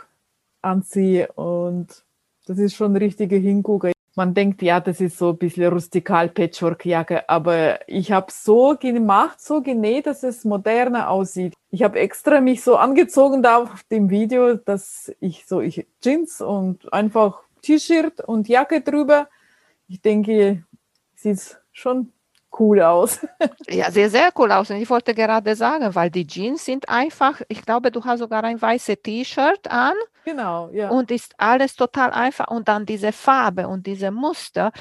anziehe 0.61 1.31
und 1.33 2.03
das 2.45 2.57
ist 2.59 2.75
schon 2.75 2.95
richtige 2.95 3.35
Hingucker 3.35 3.91
man 4.19 4.33
denkt, 4.33 4.61
ja, 4.61 4.81
das 4.81 4.99
ist 4.99 5.17
so 5.17 5.29
ein 5.29 5.37
bisschen 5.37 5.71
rustikal 5.71 6.27
Patchwork-Jacke, 6.27 7.29
aber 7.29 7.79
ich 7.87 8.11
habe 8.11 8.29
so 8.29 8.75
gemacht, 8.77 9.39
so 9.39 9.61
genäht, 9.61 10.07
dass 10.07 10.23
es 10.23 10.43
moderner 10.43 11.09
aussieht. 11.09 11.53
Ich 11.71 11.83
habe 11.83 11.97
extra 11.97 12.41
mich 12.41 12.61
so 12.61 12.75
angezogen 12.75 13.41
da 13.41 13.59
auf 13.59 13.81
dem 13.83 14.09
Video, 14.09 14.55
dass 14.55 15.09
ich 15.21 15.45
so 15.47 15.61
ich 15.61 15.87
Jeans 16.01 16.41
und 16.41 16.91
einfach 16.91 17.39
T-Shirt 17.61 18.19
und 18.19 18.49
Jacke 18.49 18.81
drüber. 18.81 19.29
Ich 19.87 20.01
denke, 20.01 20.65
sieht 21.15 21.57
schon 21.71 22.11
cool 22.59 22.81
aus. 22.81 23.25
ja, 23.69 23.89
sehr, 23.89 24.09
sehr 24.09 24.31
cool 24.37 24.51
aus. 24.51 24.69
Und 24.69 24.81
ich 24.81 24.89
wollte 24.89 25.15
gerade 25.15 25.55
sagen, 25.55 25.95
weil 25.95 26.11
die 26.11 26.27
Jeans 26.27 26.65
sind 26.65 26.89
einfach, 26.89 27.39
ich 27.47 27.65
glaube, 27.65 27.89
du 27.89 28.03
hast 28.03 28.19
sogar 28.19 28.43
ein 28.43 28.61
weißes 28.61 28.97
T-Shirt 29.01 29.71
an. 29.71 29.93
Genau, 30.25 30.69
ja. 30.71 30.89
Und 30.89 31.11
ist 31.11 31.33
alles 31.37 31.75
total 31.75 32.11
einfach. 32.11 32.47
Und 32.47 32.67
dann 32.67 32.85
diese 32.85 33.11
Farbe 33.11 33.67
und 33.67 33.87
diese 33.87 34.11
Muster 34.11 34.71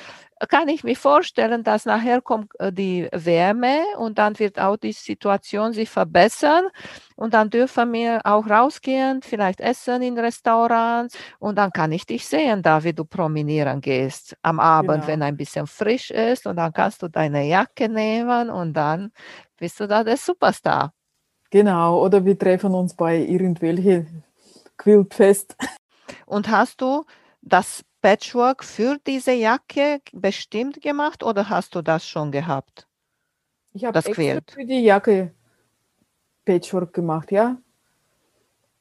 kann 0.48 0.68
ich 0.68 0.84
mir 0.84 0.96
vorstellen, 0.96 1.64
dass 1.64 1.84
nachher 1.84 2.20
kommt 2.20 2.52
äh, 2.60 2.72
die 2.72 3.08
Wärme 3.12 3.82
und 3.98 4.18
dann 4.18 4.38
wird 4.38 4.58
auch 4.60 4.76
die 4.76 4.92
Situation 4.92 5.72
sich 5.72 5.90
verbessern 5.90 6.68
und 7.16 7.34
dann 7.34 7.50
dürfen 7.50 7.92
wir 7.92 8.20
auch 8.24 8.48
rausgehen, 8.48 9.22
vielleicht 9.22 9.60
essen 9.60 10.02
in 10.02 10.18
Restaurants 10.18 11.16
und 11.40 11.56
dann 11.56 11.72
kann 11.72 11.90
ich 11.90 12.06
dich 12.06 12.26
sehen, 12.26 12.62
da 12.62 12.84
wie 12.84 12.92
du 12.92 13.04
promenieren 13.04 13.80
gehst 13.80 14.36
am 14.42 14.60
Abend, 14.60 15.00
genau. 15.00 15.06
wenn 15.08 15.22
ein 15.22 15.36
bisschen 15.36 15.66
frisch 15.66 16.10
ist 16.10 16.46
und 16.46 16.56
dann 16.56 16.72
kannst 16.72 17.02
du 17.02 17.08
deine 17.08 17.44
Jacke 17.44 17.88
nehmen 17.88 18.50
und 18.50 18.74
dann 18.74 19.10
bist 19.56 19.80
du 19.80 19.88
da 19.88 20.04
der 20.04 20.16
Superstar. 20.16 20.92
Genau, 21.50 22.04
oder 22.04 22.24
wir 22.24 22.38
treffen 22.38 22.74
uns 22.74 22.94
bei 22.94 23.18
irgendwelchen 23.18 24.22
Quiltfest. 24.78 25.56
Und 26.26 26.48
hast 26.48 26.80
du 26.80 27.04
das 27.42 27.84
Patchwork 28.00 28.64
für 28.64 28.98
diese 29.06 29.32
Jacke 29.32 30.00
bestimmt 30.12 30.80
gemacht 30.80 31.22
oder 31.22 31.48
hast 31.48 31.74
du 31.74 31.82
das 31.82 32.06
schon 32.06 32.32
gehabt? 32.32 32.86
Ich 33.72 33.84
habe 33.84 34.00
für 34.00 34.64
die 34.64 34.80
Jacke 34.80 35.34
Patchwork 36.44 36.94
gemacht, 36.94 37.30
ja. 37.30 37.58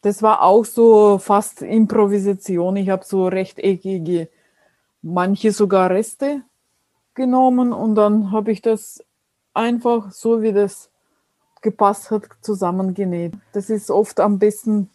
Das 0.02 0.22
war 0.22 0.42
auch 0.42 0.64
so 0.64 1.18
fast 1.18 1.62
Improvisation. 1.62 2.78
Ich 2.78 2.90
habe 2.90 3.04
so 3.04 3.28
rechteckige, 3.28 4.30
manche 5.02 5.52
sogar 5.52 5.90
Reste 5.90 6.44
genommen 7.14 7.74
und 7.74 7.96
dann 7.96 8.32
habe 8.32 8.52
ich 8.52 8.62
das 8.62 9.04
einfach 9.54 10.12
so, 10.12 10.42
wie 10.42 10.54
das 10.54 10.90
gepasst 11.62 12.12
hat, 12.12 12.24
zusammengenäht. 12.42 13.34
Das 13.52 13.70
ist 13.70 13.92
oft 13.92 14.20
am 14.20 14.40
besten, 14.40 14.90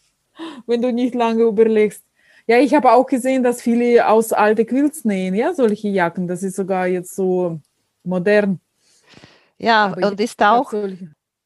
wenn 0.66 0.82
du 0.82 0.92
nicht 0.92 1.14
lange 1.14 1.42
überlegst, 1.44 2.04
ja, 2.46 2.58
ich 2.58 2.74
habe 2.74 2.92
auch 2.92 3.06
gesehen, 3.06 3.42
dass 3.42 3.62
viele 3.62 4.08
aus 4.08 4.32
alte 4.32 4.64
Quilts 4.64 5.04
nähen, 5.04 5.34
ja, 5.34 5.54
solche 5.54 5.88
Jacken. 5.88 6.26
Das 6.26 6.42
ist 6.42 6.56
sogar 6.56 6.86
jetzt 6.88 7.14
so 7.14 7.60
modern. 8.02 8.60
Ja, 9.58 9.86
Aber 9.96 10.08
und 10.08 10.20
ist 10.20 10.42
auch 10.42 10.72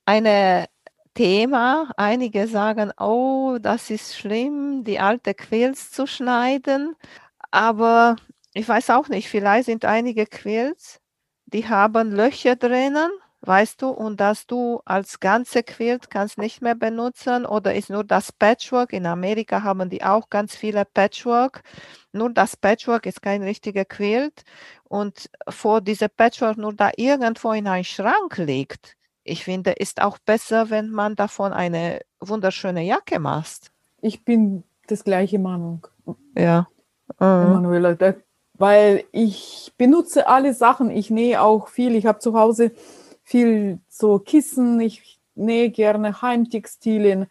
ein 0.06 0.66
Thema. 1.12 1.90
Einige 1.96 2.46
sagen, 2.46 2.92
oh, 2.98 3.58
das 3.60 3.90
ist 3.90 4.16
schlimm, 4.16 4.84
die 4.84 4.98
alte 4.98 5.34
Quilts 5.34 5.90
zu 5.90 6.06
schneiden. 6.06 6.96
Aber 7.50 8.16
ich 8.54 8.66
weiß 8.66 8.90
auch 8.90 9.08
nicht, 9.08 9.28
vielleicht 9.28 9.66
sind 9.66 9.84
einige 9.84 10.24
Quilts, 10.24 11.00
die 11.44 11.68
haben 11.68 12.10
Löcher 12.12 12.56
drinnen 12.56 13.10
weißt 13.40 13.82
du, 13.82 13.88
und 13.90 14.20
dass 14.20 14.46
du 14.46 14.80
als 14.84 15.20
ganze 15.20 15.62
Quilt 15.62 16.10
kannst 16.10 16.38
nicht 16.38 16.62
mehr 16.62 16.74
benutzen 16.74 17.46
oder 17.46 17.74
ist 17.74 17.90
nur 17.90 18.04
das 18.04 18.32
Patchwork. 18.32 18.92
In 18.92 19.06
Amerika 19.06 19.62
haben 19.62 19.88
die 19.88 20.02
auch 20.02 20.30
ganz 20.30 20.54
viele 20.54 20.84
Patchwork. 20.84 21.62
Nur 22.12 22.30
das 22.30 22.56
Patchwork 22.56 23.06
ist 23.06 23.22
kein 23.22 23.42
richtiger 23.42 23.84
Quilt 23.84 24.44
und 24.84 25.30
vor 25.48 25.80
dieser 25.80 26.08
Patchwork 26.08 26.56
nur 26.56 26.72
da 26.72 26.90
irgendwo 26.96 27.52
in 27.52 27.66
einem 27.66 27.84
Schrank 27.84 28.38
liegt. 28.38 28.96
Ich 29.22 29.44
finde, 29.44 29.72
ist 29.72 30.00
auch 30.00 30.18
besser, 30.18 30.70
wenn 30.70 30.90
man 30.90 31.16
davon 31.16 31.52
eine 31.52 32.00
wunderschöne 32.20 32.82
Jacke 32.82 33.18
macht. 33.18 33.72
Ich 34.00 34.24
bin 34.24 34.62
das 34.86 35.02
gleiche 35.04 35.38
Meinung. 35.38 35.86
Ja. 36.36 36.68
Emanuela, 37.18 37.96
weil 38.54 39.04
ich 39.12 39.72
benutze 39.76 40.28
alle 40.28 40.54
Sachen. 40.54 40.90
Ich 40.90 41.10
nähe 41.10 41.42
auch 41.42 41.68
viel. 41.68 41.94
Ich 41.94 42.06
habe 42.06 42.18
zu 42.20 42.34
Hause 42.34 42.72
viel 43.26 43.80
so 43.88 44.18
Kissen. 44.20 44.80
Ich 44.80 45.18
nähe 45.34 45.70
gerne 45.70 46.22
Heimtextilien. 46.22 47.26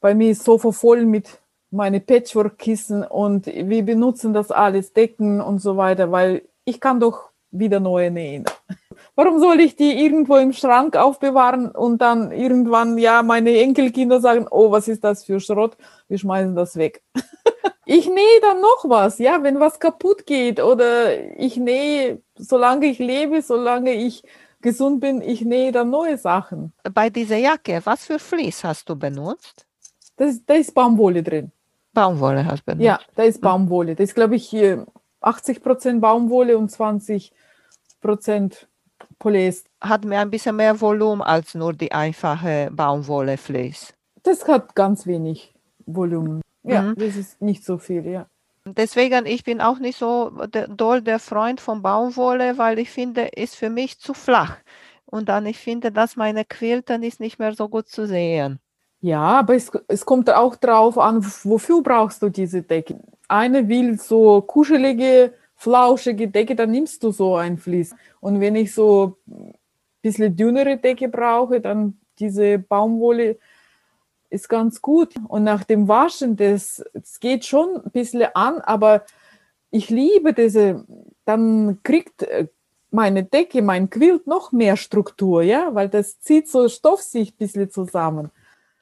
Bei 0.00 0.14
mir 0.14 0.30
ist 0.30 0.44
Sofa 0.44 0.70
voll 0.70 1.04
mit 1.04 1.40
meine 1.70 2.00
Patchwork-Kissen 2.00 3.04
und 3.04 3.46
wir 3.46 3.84
benutzen 3.84 4.32
das 4.32 4.50
alles, 4.50 4.92
Decken 4.92 5.40
und 5.40 5.60
so 5.60 5.76
weiter, 5.76 6.10
weil 6.10 6.42
ich 6.64 6.80
kann 6.80 6.98
doch 6.98 7.30
wieder 7.50 7.80
neue 7.80 8.10
nähen. 8.10 8.44
Warum 9.16 9.40
soll 9.40 9.60
ich 9.60 9.76
die 9.76 10.02
irgendwo 10.02 10.36
im 10.36 10.52
Schrank 10.52 10.96
aufbewahren 10.96 11.70
und 11.70 11.98
dann 12.00 12.32
irgendwann, 12.32 12.96
ja, 12.96 13.22
meine 13.22 13.58
Enkelkinder 13.58 14.20
sagen, 14.20 14.46
oh, 14.50 14.70
was 14.70 14.88
ist 14.88 15.04
das 15.04 15.24
für 15.24 15.40
Schrott? 15.40 15.76
Wir 16.08 16.18
schmeißen 16.18 16.54
das 16.54 16.76
weg. 16.76 17.02
ich 17.86 18.08
nähe 18.08 18.40
dann 18.40 18.60
noch 18.60 18.84
was, 18.88 19.18
ja, 19.18 19.42
wenn 19.42 19.60
was 19.60 19.80
kaputt 19.80 20.26
geht 20.26 20.60
oder 20.60 21.38
ich 21.38 21.56
nähe, 21.56 22.22
solange 22.36 22.86
ich 22.86 22.98
lebe, 22.98 23.42
solange 23.42 23.92
ich 23.92 24.22
gesund 24.60 25.00
bin, 25.00 25.20
ich 25.20 25.42
nähe 25.42 25.72
dann 25.72 25.90
neue 25.90 26.18
Sachen. 26.18 26.72
Bei 26.94 27.10
dieser 27.10 27.36
Jacke, 27.36 27.80
was 27.84 28.04
für 28.04 28.18
Vlies 28.18 28.64
hast 28.64 28.88
du 28.88 28.96
benutzt? 28.96 29.66
Das, 30.16 30.44
da 30.44 30.54
ist 30.54 30.74
Baumwolle 30.74 31.22
drin. 31.22 31.50
Baumwolle 31.92 32.44
hast 32.44 32.60
du 32.60 32.66
benutzt? 32.66 32.84
Ja, 32.84 33.00
da 33.14 33.22
ist 33.22 33.40
Baumwolle. 33.40 33.96
Das 33.96 34.10
ist, 34.10 34.14
glaube 34.14 34.36
ich, 34.36 34.54
80 35.20 35.62
Prozent 35.62 36.00
Baumwolle 36.00 36.56
und 36.58 36.70
20 36.70 37.32
Prozent 38.00 38.68
Polyester. 39.18 39.70
Hat 39.80 40.04
mir 40.04 40.18
ein 40.20 40.30
bisschen 40.30 40.56
mehr 40.56 40.80
Volumen 40.80 41.22
als 41.22 41.54
nur 41.54 41.72
die 41.72 41.92
einfache 41.92 42.70
Baumwolle-Vlies. 42.72 43.94
Das 44.22 44.46
hat 44.46 44.74
ganz 44.74 45.06
wenig 45.06 45.54
Volumen. 45.86 46.42
Ja, 46.62 46.82
mhm. 46.82 46.94
das 46.96 47.16
ist 47.16 47.40
nicht 47.40 47.64
so 47.64 47.78
viel, 47.78 48.06
ja. 48.06 48.26
Deswegen, 48.74 49.26
ich 49.26 49.44
bin 49.44 49.60
auch 49.60 49.78
nicht 49.78 49.98
so 49.98 50.30
doll 50.68 51.02
der 51.02 51.18
Freund 51.18 51.60
von 51.60 51.82
Baumwolle, 51.82 52.58
weil 52.58 52.78
ich 52.78 52.90
finde, 52.90 53.22
ist 53.34 53.56
für 53.56 53.70
mich 53.70 53.98
zu 53.98 54.14
flach. 54.14 54.56
Und 55.06 55.28
dann, 55.28 55.46
ich 55.46 55.58
finde, 55.58 55.90
dass 55.90 56.16
meine 56.16 56.44
Quilten 56.44 57.02
ist 57.02 57.20
nicht 57.20 57.38
mehr 57.38 57.54
so 57.54 57.68
gut 57.68 57.88
zu 57.88 58.06
sehen. 58.06 58.60
Ja, 59.00 59.38
aber 59.40 59.54
es, 59.54 59.70
es 59.88 60.04
kommt 60.04 60.30
auch 60.30 60.56
darauf 60.56 60.98
an, 60.98 61.24
wofür 61.44 61.82
brauchst 61.82 62.22
du 62.22 62.28
diese 62.28 62.62
Decke. 62.62 63.00
Eine 63.28 63.66
will 63.68 63.98
so 63.98 64.42
kuschelige, 64.42 65.34
flauschige 65.56 66.28
Decke, 66.28 66.54
dann 66.54 66.70
nimmst 66.70 67.02
du 67.02 67.10
so 67.10 67.36
ein 67.36 67.56
Vlies. 67.56 67.94
Und 68.20 68.40
wenn 68.40 68.56
ich 68.56 68.74
so 68.74 69.16
ein 69.26 69.54
bisschen 70.02 70.36
dünnere 70.36 70.76
Decke 70.76 71.08
brauche, 71.08 71.60
dann 71.60 71.98
diese 72.18 72.58
Baumwolle 72.58 73.38
ist 74.30 74.48
ganz 74.48 74.80
gut. 74.80 75.14
Und 75.28 75.44
nach 75.44 75.64
dem 75.64 75.88
Waschen, 75.88 76.36
das, 76.36 76.82
das 76.94 77.20
geht 77.20 77.44
schon 77.44 77.76
ein 77.76 77.90
bisschen 77.90 78.24
an, 78.34 78.60
aber 78.60 79.04
ich 79.70 79.90
liebe 79.90 80.32
diese, 80.32 80.84
dann 81.24 81.80
kriegt 81.82 82.22
äh, 82.22 82.48
meine 82.90 83.24
Decke, 83.24 83.62
mein 83.62 83.90
Quilt 83.90 84.26
noch 84.26 84.52
mehr 84.52 84.76
Struktur, 84.76 85.42
ja, 85.42 85.74
weil 85.74 85.88
das 85.88 86.20
zieht 86.20 86.48
so 86.48 86.68
Stoff 86.68 87.02
sich 87.02 87.32
ein 87.32 87.36
bisschen 87.36 87.70
zusammen. 87.70 88.30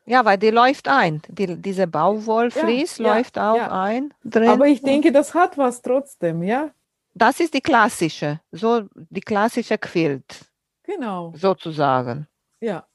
Ja, 0.07 0.25
weil 0.25 0.39
die 0.39 0.51
läuft 0.51 0.89
ein. 0.89 1.21
Die, 1.29 1.57
diese 1.57 1.87
Bauwollflies 1.87 2.97
ja, 2.97 3.15
läuft 3.15 3.37
ja, 3.37 3.53
auch 3.53 3.57
ja. 3.57 3.83
ein. 3.83 4.15
Drin. 4.25 4.49
Aber 4.49 4.67
ich 4.67 4.81
denke, 4.81 5.13
das 5.13 5.35
hat 5.35 5.59
was 5.59 5.83
trotzdem, 5.83 6.43
ja. 6.43 6.71
Das 7.15 7.41
ist 7.41 7.53
die 7.53 7.61
klassische, 7.61 8.41
so 8.51 8.85
die 8.95 9.21
klassische 9.21 9.77
Quilt. 9.77 10.47
Genau. 10.85 11.35
Sozusagen. 11.37 12.27
Ja. 12.61 12.87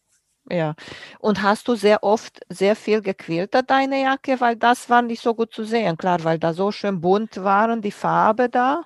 Ja. 0.50 0.76
Und 1.20 1.42
hast 1.42 1.68
du 1.68 1.76
sehr 1.76 2.04
oft 2.04 2.42
sehr 2.50 2.76
viel 2.76 3.02
gequiltert, 3.02 3.70
deine 3.70 4.02
Jacke? 4.02 4.40
Weil 4.42 4.56
das 4.56 4.90
war 4.90 5.02
nicht 5.02 5.22
so 5.22 5.34
gut 5.34 5.54
zu 5.54 5.64
sehen, 5.64 5.98
klar, 5.98 6.24
weil 6.24 6.40
da 6.40 6.54
so 6.54 6.72
schön 6.72 7.02
bunt 7.02 7.44
waren, 7.44 7.82
die 7.82 7.92
Farbe 7.92 8.50
da. 8.50 8.84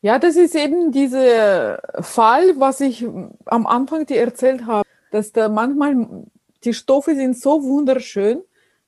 Ja, 0.00 0.18
das 0.18 0.36
ist 0.36 0.54
eben 0.54 0.92
dieser 0.92 1.80
Fall, 2.00 2.60
was 2.60 2.80
ich 2.80 3.04
am 3.46 3.66
Anfang 3.66 4.06
dir 4.06 4.20
erzählt 4.20 4.66
habe, 4.66 4.86
dass 5.10 5.32
da 5.32 5.48
manchmal 5.48 6.26
die 6.64 6.74
Stoffe 6.74 7.14
sind 7.14 7.38
so 7.38 7.62
wunderschön, 7.64 8.42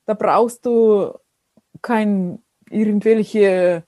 da 0.05 0.13
brauchst 0.13 0.65
du 0.65 1.13
kein 1.81 2.41
irgendwelche 2.69 3.83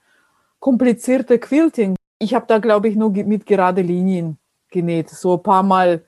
komplizierte 0.58 1.38
Quilting. 1.38 1.96
Ich 2.18 2.34
habe 2.34 2.46
da, 2.46 2.58
glaube 2.58 2.88
ich, 2.88 2.96
nur 2.96 3.10
mit 3.10 3.46
gerade 3.46 3.82
Linien 3.82 4.38
genäht. 4.70 5.10
So 5.10 5.34
ein 5.34 5.42
paar 5.42 5.62
Mal 5.62 6.04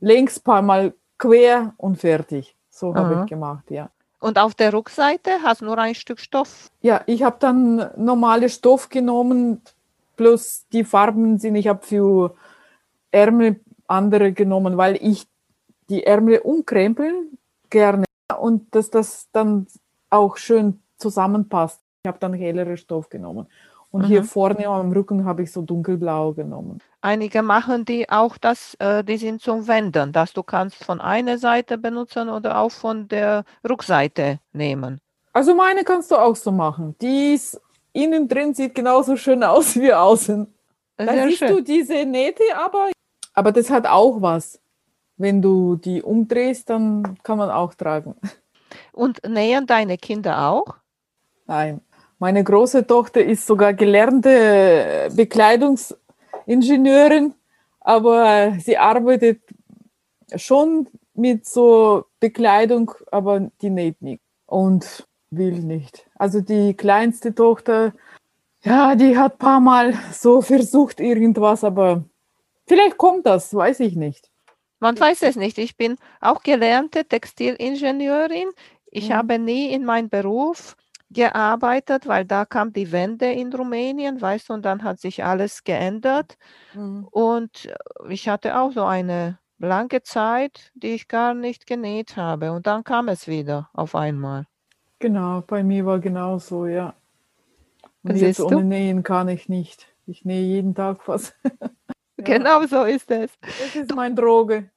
längs, 0.00 0.40
paar 0.40 0.62
Mal 0.62 0.94
quer 1.18 1.74
und 1.76 1.96
fertig. 1.96 2.56
So 2.70 2.94
habe 2.94 3.22
ich 3.22 3.30
gemacht, 3.30 3.70
ja. 3.70 3.90
Und 4.20 4.38
auf 4.38 4.54
der 4.54 4.72
Rückseite 4.72 5.30
hast 5.42 5.60
du 5.60 5.66
nur 5.66 5.78
ein 5.78 5.94
Stück 5.94 6.20
Stoff? 6.20 6.70
Ja, 6.80 7.02
ich 7.06 7.22
habe 7.22 7.36
dann 7.38 7.90
normale 7.96 8.48
Stoff 8.48 8.88
genommen, 8.88 9.60
plus 10.16 10.66
die 10.72 10.84
Farben 10.84 11.38
sind, 11.38 11.54
ich 11.56 11.68
habe 11.68 11.84
für 11.84 12.34
Ärmel 13.10 13.60
andere 13.86 14.32
genommen, 14.32 14.76
weil 14.76 14.96
ich 14.96 15.26
die 15.88 16.04
Ärmel 16.04 16.38
umkrempeln 16.38 17.38
gerne 17.70 18.04
und 18.38 18.74
dass 18.74 18.90
das 18.90 19.28
dann 19.32 19.66
auch 20.10 20.36
schön 20.36 20.80
zusammenpasst. 20.98 21.80
Ich 22.02 22.08
habe 22.08 22.18
dann 22.18 22.32
hellere 22.32 22.76
Stoff 22.76 23.08
genommen. 23.08 23.46
Und 23.96 24.02
mhm. 24.02 24.08
hier 24.08 24.24
vorne 24.24 24.66
am 24.66 24.92
Rücken 24.92 25.24
habe 25.24 25.42
ich 25.42 25.50
so 25.50 25.62
dunkelblau 25.62 26.34
genommen. 26.34 26.82
Einige 27.00 27.40
machen 27.40 27.86
die 27.86 28.10
auch 28.10 28.36
das, 28.36 28.74
äh, 28.74 29.02
die 29.02 29.16
sind 29.16 29.40
zum 29.40 29.66
Wenden, 29.68 30.12
dass 30.12 30.34
du 30.34 30.42
kannst 30.42 30.84
von 30.84 31.00
einer 31.00 31.38
Seite 31.38 31.78
benutzen 31.78 32.28
oder 32.28 32.58
auch 32.58 32.70
von 32.70 33.08
der 33.08 33.44
Rückseite 33.66 34.38
nehmen. 34.52 35.00
Also 35.32 35.54
meine 35.54 35.82
kannst 35.82 36.10
du 36.10 36.16
auch 36.16 36.36
so 36.36 36.52
machen. 36.52 36.94
Die 37.00 37.32
ist 37.32 37.58
innen 37.94 38.28
drin 38.28 38.52
sieht 38.52 38.74
genauso 38.74 39.16
schön 39.16 39.42
aus 39.42 39.74
wie 39.76 39.94
außen. 39.94 40.46
Da 40.98 41.26
siehst 41.26 41.38
schön. 41.38 41.56
du 41.56 41.62
diese 41.62 42.04
Nähte, 42.04 42.42
aber, 42.54 42.90
aber 43.32 43.50
das 43.50 43.70
hat 43.70 43.86
auch 43.86 44.20
was. 44.20 44.60
Wenn 45.16 45.40
du 45.40 45.76
die 45.76 46.02
umdrehst, 46.02 46.68
dann 46.68 47.18
kann 47.22 47.38
man 47.38 47.48
auch 47.48 47.72
tragen. 47.72 48.14
Und 48.92 49.26
nähen 49.26 49.66
deine 49.66 49.96
Kinder 49.96 50.50
auch? 50.50 50.66
Nein. 51.46 51.80
Meine 52.18 52.42
große 52.42 52.86
Tochter 52.86 53.22
ist 53.22 53.46
sogar 53.46 53.74
gelernte 53.74 55.08
Bekleidungs- 55.10 55.94
Ingenieurin, 56.46 57.34
aber 57.80 58.56
sie 58.60 58.78
arbeitet 58.78 59.40
schon 60.36 60.88
mit 61.14 61.44
so 61.44 62.04
Bekleidung, 62.20 62.92
aber 63.10 63.50
die 63.60 63.70
näht 63.70 64.00
nicht 64.00 64.22
und 64.46 65.06
will 65.30 65.60
nicht. 65.60 66.06
Also 66.14 66.40
die 66.40 66.74
kleinste 66.74 67.34
Tochter, 67.34 67.92
ja, 68.62 68.94
die 68.94 69.18
hat 69.18 69.34
ein 69.34 69.38
paar 69.38 69.60
Mal 69.60 69.94
so 70.12 70.40
versucht 70.52 71.00
irgendwas, 71.00 71.64
aber 71.64 72.04
vielleicht 72.66 72.96
kommt 72.96 73.26
das, 73.26 73.52
weiß 73.52 73.80
ich 73.80 73.96
nicht. 73.96 74.30
Man 74.78 74.98
weiß 74.98 75.22
es 75.22 75.36
nicht. 75.36 75.58
Ich 75.58 75.76
bin 75.76 75.96
auch 76.20 76.42
gelernte 76.42 77.06
Textilingenieurin. 77.06 78.50
Ich 78.90 79.08
mhm. 79.08 79.14
habe 79.14 79.38
nie 79.38 79.72
in 79.72 79.84
meinem 79.84 80.10
Beruf 80.10 80.76
gearbeitet, 81.16 82.06
weil 82.06 82.24
da 82.26 82.44
kam 82.44 82.72
die 82.72 82.92
Wende 82.92 83.32
in 83.32 83.52
Rumänien, 83.52 84.20
weißt 84.20 84.50
du, 84.50 84.52
und 84.52 84.64
dann 84.64 84.84
hat 84.84 85.00
sich 85.00 85.24
alles 85.24 85.64
geändert. 85.64 86.36
Mhm. 86.74 87.08
Und 87.10 87.68
ich 88.08 88.28
hatte 88.28 88.58
auch 88.60 88.70
so 88.72 88.84
eine 88.84 89.38
lange 89.58 90.02
Zeit, 90.02 90.70
die 90.74 90.94
ich 90.94 91.08
gar 91.08 91.32
nicht 91.32 91.66
genäht 91.66 92.16
habe. 92.16 92.52
Und 92.52 92.66
dann 92.66 92.84
kam 92.84 93.08
es 93.08 93.26
wieder 93.26 93.70
auf 93.72 93.94
einmal. 93.94 94.46
Genau, 94.98 95.42
bei 95.46 95.62
mir 95.62 95.86
war 95.86 95.98
genauso, 96.00 96.66
ja. 96.66 96.94
Und 98.02 98.16
jetzt 98.16 98.40
ohne 98.40 98.62
Nähen 98.62 99.02
kann 99.02 99.28
ich 99.28 99.48
nicht. 99.48 99.88
Ich 100.06 100.24
nähe 100.24 100.44
jeden 100.44 100.74
Tag 100.74 101.08
was. 101.08 101.34
ja. 102.18 102.24
Genau 102.24 102.66
so 102.66 102.84
ist 102.84 103.10
es. 103.10 103.32
Das 103.40 103.74
ist 103.74 103.94
mein 103.94 104.14
Droge. 104.14 104.70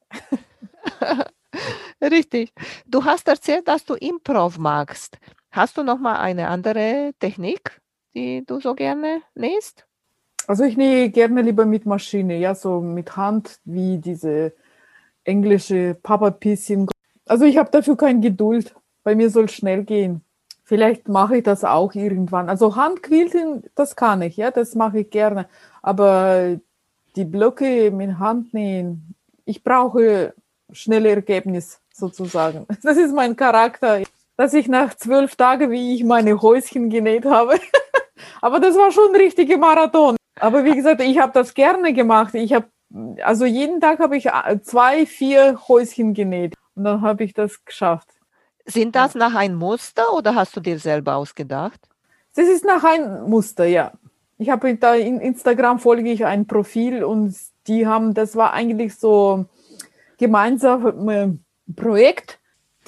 Richtig. 2.02 2.52
Du 2.86 3.04
hast 3.04 3.28
erzählt, 3.28 3.68
dass 3.68 3.84
du 3.84 3.94
Improv 3.94 4.58
magst. 4.58 5.18
Hast 5.52 5.76
du 5.76 5.82
noch 5.82 5.98
mal 5.98 6.16
eine 6.16 6.46
andere 6.46 7.12
Technik, 7.18 7.80
die 8.14 8.44
du 8.46 8.60
so 8.60 8.74
gerne 8.74 9.22
nähst? 9.34 9.84
Also 10.46 10.62
ich 10.62 10.76
nähe 10.76 11.10
gerne 11.10 11.42
lieber 11.42 11.66
mit 11.66 11.86
Maschine, 11.86 12.38
ja, 12.38 12.54
so 12.54 12.80
mit 12.80 13.16
Hand, 13.16 13.58
wie 13.64 13.98
diese 13.98 14.52
englische 15.24 15.96
Papa 16.00 16.30
Pissin. 16.30 16.86
Also 17.26 17.44
ich 17.44 17.58
habe 17.58 17.70
dafür 17.70 17.96
keine 17.96 18.20
Geduld. 18.20 18.74
Bei 19.02 19.16
mir 19.16 19.28
soll 19.28 19.48
schnell 19.48 19.84
gehen. 19.84 20.22
Vielleicht 20.62 21.08
mache 21.08 21.38
ich 21.38 21.42
das 21.42 21.64
auch 21.64 21.94
irgendwann. 21.94 22.48
Also 22.48 22.76
Handquilten, 22.76 23.64
das 23.74 23.96
kann 23.96 24.22
ich, 24.22 24.36
ja, 24.36 24.52
das 24.52 24.76
mache 24.76 25.00
ich 25.00 25.10
gerne. 25.10 25.48
Aber 25.82 26.60
die 27.16 27.24
Blöcke 27.24 27.90
mit 27.90 28.20
Hand 28.20 28.54
nähen, 28.54 29.16
ich 29.44 29.64
brauche 29.64 30.32
schnelle 30.70 31.08
Ergebnis 31.10 31.80
sozusagen. 31.92 32.66
Das 32.84 32.96
ist 32.96 33.12
mein 33.12 33.34
Charakter 33.34 34.00
dass 34.40 34.54
ich 34.54 34.68
nach 34.68 34.94
zwölf 34.94 35.36
Tagen, 35.36 35.70
wie 35.70 35.94
ich 35.94 36.02
meine 36.02 36.40
Häuschen 36.40 36.88
genäht 36.88 37.26
habe. 37.26 37.60
Aber 38.40 38.58
das 38.58 38.74
war 38.74 38.90
schon 38.90 39.10
ein 39.10 39.20
richtiger 39.20 39.58
Marathon. 39.58 40.16
Aber 40.40 40.64
wie 40.64 40.74
gesagt, 40.74 41.02
ich 41.02 41.18
habe 41.18 41.34
das 41.34 41.52
gerne 41.52 41.92
gemacht. 41.92 42.34
Ich 42.34 42.54
habe, 42.54 42.64
also 43.22 43.44
jeden 43.44 43.82
Tag 43.82 43.98
habe 43.98 44.16
ich 44.16 44.28
äh, 44.28 44.58
zwei, 44.62 45.04
vier 45.04 45.60
Häuschen 45.68 46.14
genäht. 46.14 46.54
Und 46.74 46.84
dann 46.84 47.02
habe 47.02 47.22
ich 47.22 47.34
das 47.34 47.62
geschafft. 47.66 48.08
Sind 48.64 48.96
das 48.96 49.14
nach 49.14 49.34
einem 49.34 49.56
Muster 49.56 50.10
oder 50.14 50.34
hast 50.34 50.56
du 50.56 50.60
dir 50.60 50.78
selber 50.78 51.16
ausgedacht? 51.16 51.78
Das 52.34 52.48
ist 52.48 52.64
nach 52.64 52.82
einem 52.82 53.28
Muster, 53.28 53.66
ja. 53.66 53.92
Ich 54.38 54.48
habe 54.48 54.74
da 54.76 54.94
in 54.94 55.20
Instagram 55.20 55.80
folge 55.80 56.10
ich 56.10 56.24
ein 56.24 56.46
Profil 56.46 57.04
und 57.04 57.36
die 57.66 57.86
haben, 57.86 58.14
das 58.14 58.36
war 58.36 58.54
eigentlich 58.54 58.96
so 58.96 59.44
gemeinsam 60.16 61.06
ein 61.10 61.44
Projekt 61.76 62.39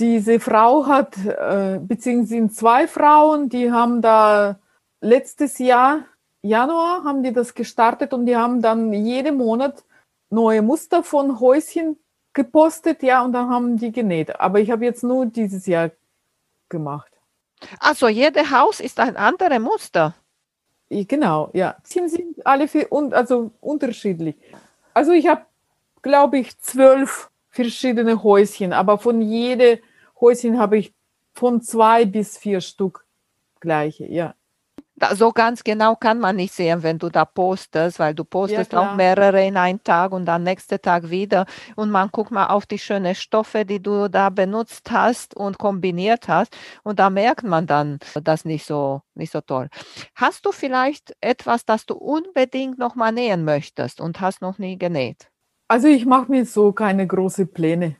diese 0.02 0.40
Frau 0.40 0.86
hat, 0.86 1.16
äh, 1.24 1.78
beziehungsweise 1.80 2.48
zwei 2.48 2.88
Frauen, 2.88 3.48
die 3.48 3.70
haben 3.70 4.02
da 4.02 4.58
letztes 5.00 5.58
Jahr, 5.58 6.00
Januar, 6.42 7.04
haben 7.04 7.22
die 7.22 7.32
das 7.32 7.54
gestartet 7.54 8.12
und 8.12 8.26
die 8.26 8.36
haben 8.36 8.60
dann 8.60 8.92
jeden 8.92 9.36
Monat 9.36 9.84
neue 10.28 10.60
Muster 10.60 11.04
von 11.04 11.38
Häuschen 11.38 11.96
gepostet, 12.32 13.04
ja, 13.04 13.22
und 13.22 13.32
dann 13.32 13.48
haben 13.48 13.76
die 13.76 13.92
genäht. 13.92 14.40
Aber 14.40 14.58
ich 14.58 14.72
habe 14.72 14.84
jetzt 14.84 15.04
nur 15.04 15.26
dieses 15.26 15.66
Jahr 15.66 15.90
gemacht. 16.68 17.12
Also 17.78 18.08
jedes 18.08 18.50
Haus 18.50 18.80
ist 18.80 18.98
ein 18.98 19.16
anderes 19.16 19.60
Muster. 19.60 20.14
Genau, 20.90 21.50
ja. 21.52 21.76
Sie 21.84 22.08
sind 22.08 22.44
alle 22.44 22.66
für, 22.66 22.88
also 23.12 23.52
unterschiedlich. 23.60 24.34
Also 24.94 25.12
ich 25.12 25.28
habe, 25.28 25.42
glaube 26.02 26.38
ich, 26.38 26.58
zwölf 26.58 27.30
verschiedene 27.50 28.20
Häuschen, 28.24 28.72
aber 28.72 28.98
von 28.98 29.22
jedem 29.22 29.78
Häuschen 30.22 30.58
habe 30.58 30.78
ich 30.78 30.94
von 31.34 31.60
zwei 31.60 32.06
bis 32.06 32.38
vier 32.38 32.62
Stück 32.62 33.04
gleiche, 33.60 34.06
ja 34.06 34.34
so 35.14 35.32
ganz 35.32 35.64
genau 35.64 35.96
kann 35.96 36.18
man 36.18 36.36
nicht 36.36 36.52
sehen, 36.52 36.82
wenn 36.82 36.98
du 36.98 37.08
da 37.08 37.24
postest, 37.24 37.98
weil 37.98 38.14
du 38.14 38.24
postest 38.24 38.72
ja, 38.72 38.80
auch 38.80 38.94
mehrere 38.94 39.44
in 39.44 39.56
einem 39.56 39.82
Tag 39.82 40.12
und 40.12 40.26
dann 40.26 40.44
nächsten 40.44 40.80
Tag 40.80 41.10
wieder. 41.10 41.46
Und 41.76 41.90
man 41.90 42.10
guckt 42.10 42.30
mal 42.30 42.46
auf 42.46 42.66
die 42.66 42.78
schönen 42.78 43.14
Stoffe, 43.14 43.64
die 43.64 43.82
du 43.82 44.08
da 44.08 44.30
benutzt 44.30 44.90
hast 44.90 45.34
und 45.34 45.58
kombiniert 45.58 46.28
hast. 46.28 46.56
Und 46.84 46.98
da 46.98 47.10
merkt 47.10 47.42
man 47.42 47.66
dann 47.66 47.98
das 48.22 48.44
nicht 48.44 48.64
so, 48.64 49.02
nicht 49.14 49.32
so 49.32 49.40
toll. 49.40 49.68
Hast 50.14 50.46
du 50.46 50.52
vielleicht 50.52 51.16
etwas, 51.20 51.64
das 51.64 51.86
du 51.86 51.94
unbedingt 51.94 52.78
noch 52.78 52.94
mal 52.94 53.12
nähen 53.12 53.44
möchtest 53.44 54.00
und 54.00 54.20
hast 54.20 54.40
noch 54.40 54.58
nie 54.58 54.78
genäht? 54.78 55.28
Also 55.68 55.88
ich 55.88 56.06
mache 56.06 56.30
mir 56.30 56.44
so 56.44 56.72
keine 56.72 57.06
großen 57.06 57.48
Pläne. 57.48 57.96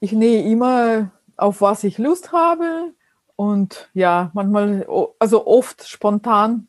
Ich 0.00 0.12
nähe 0.12 0.48
immer 0.50 1.10
auf 1.38 1.62
was 1.62 1.84
ich 1.84 1.96
Lust 1.96 2.32
habe 2.32 2.92
und 3.36 3.88
ja, 3.94 4.30
manchmal, 4.34 4.86
also 5.18 5.46
oft 5.46 5.88
spontan. 5.88 6.68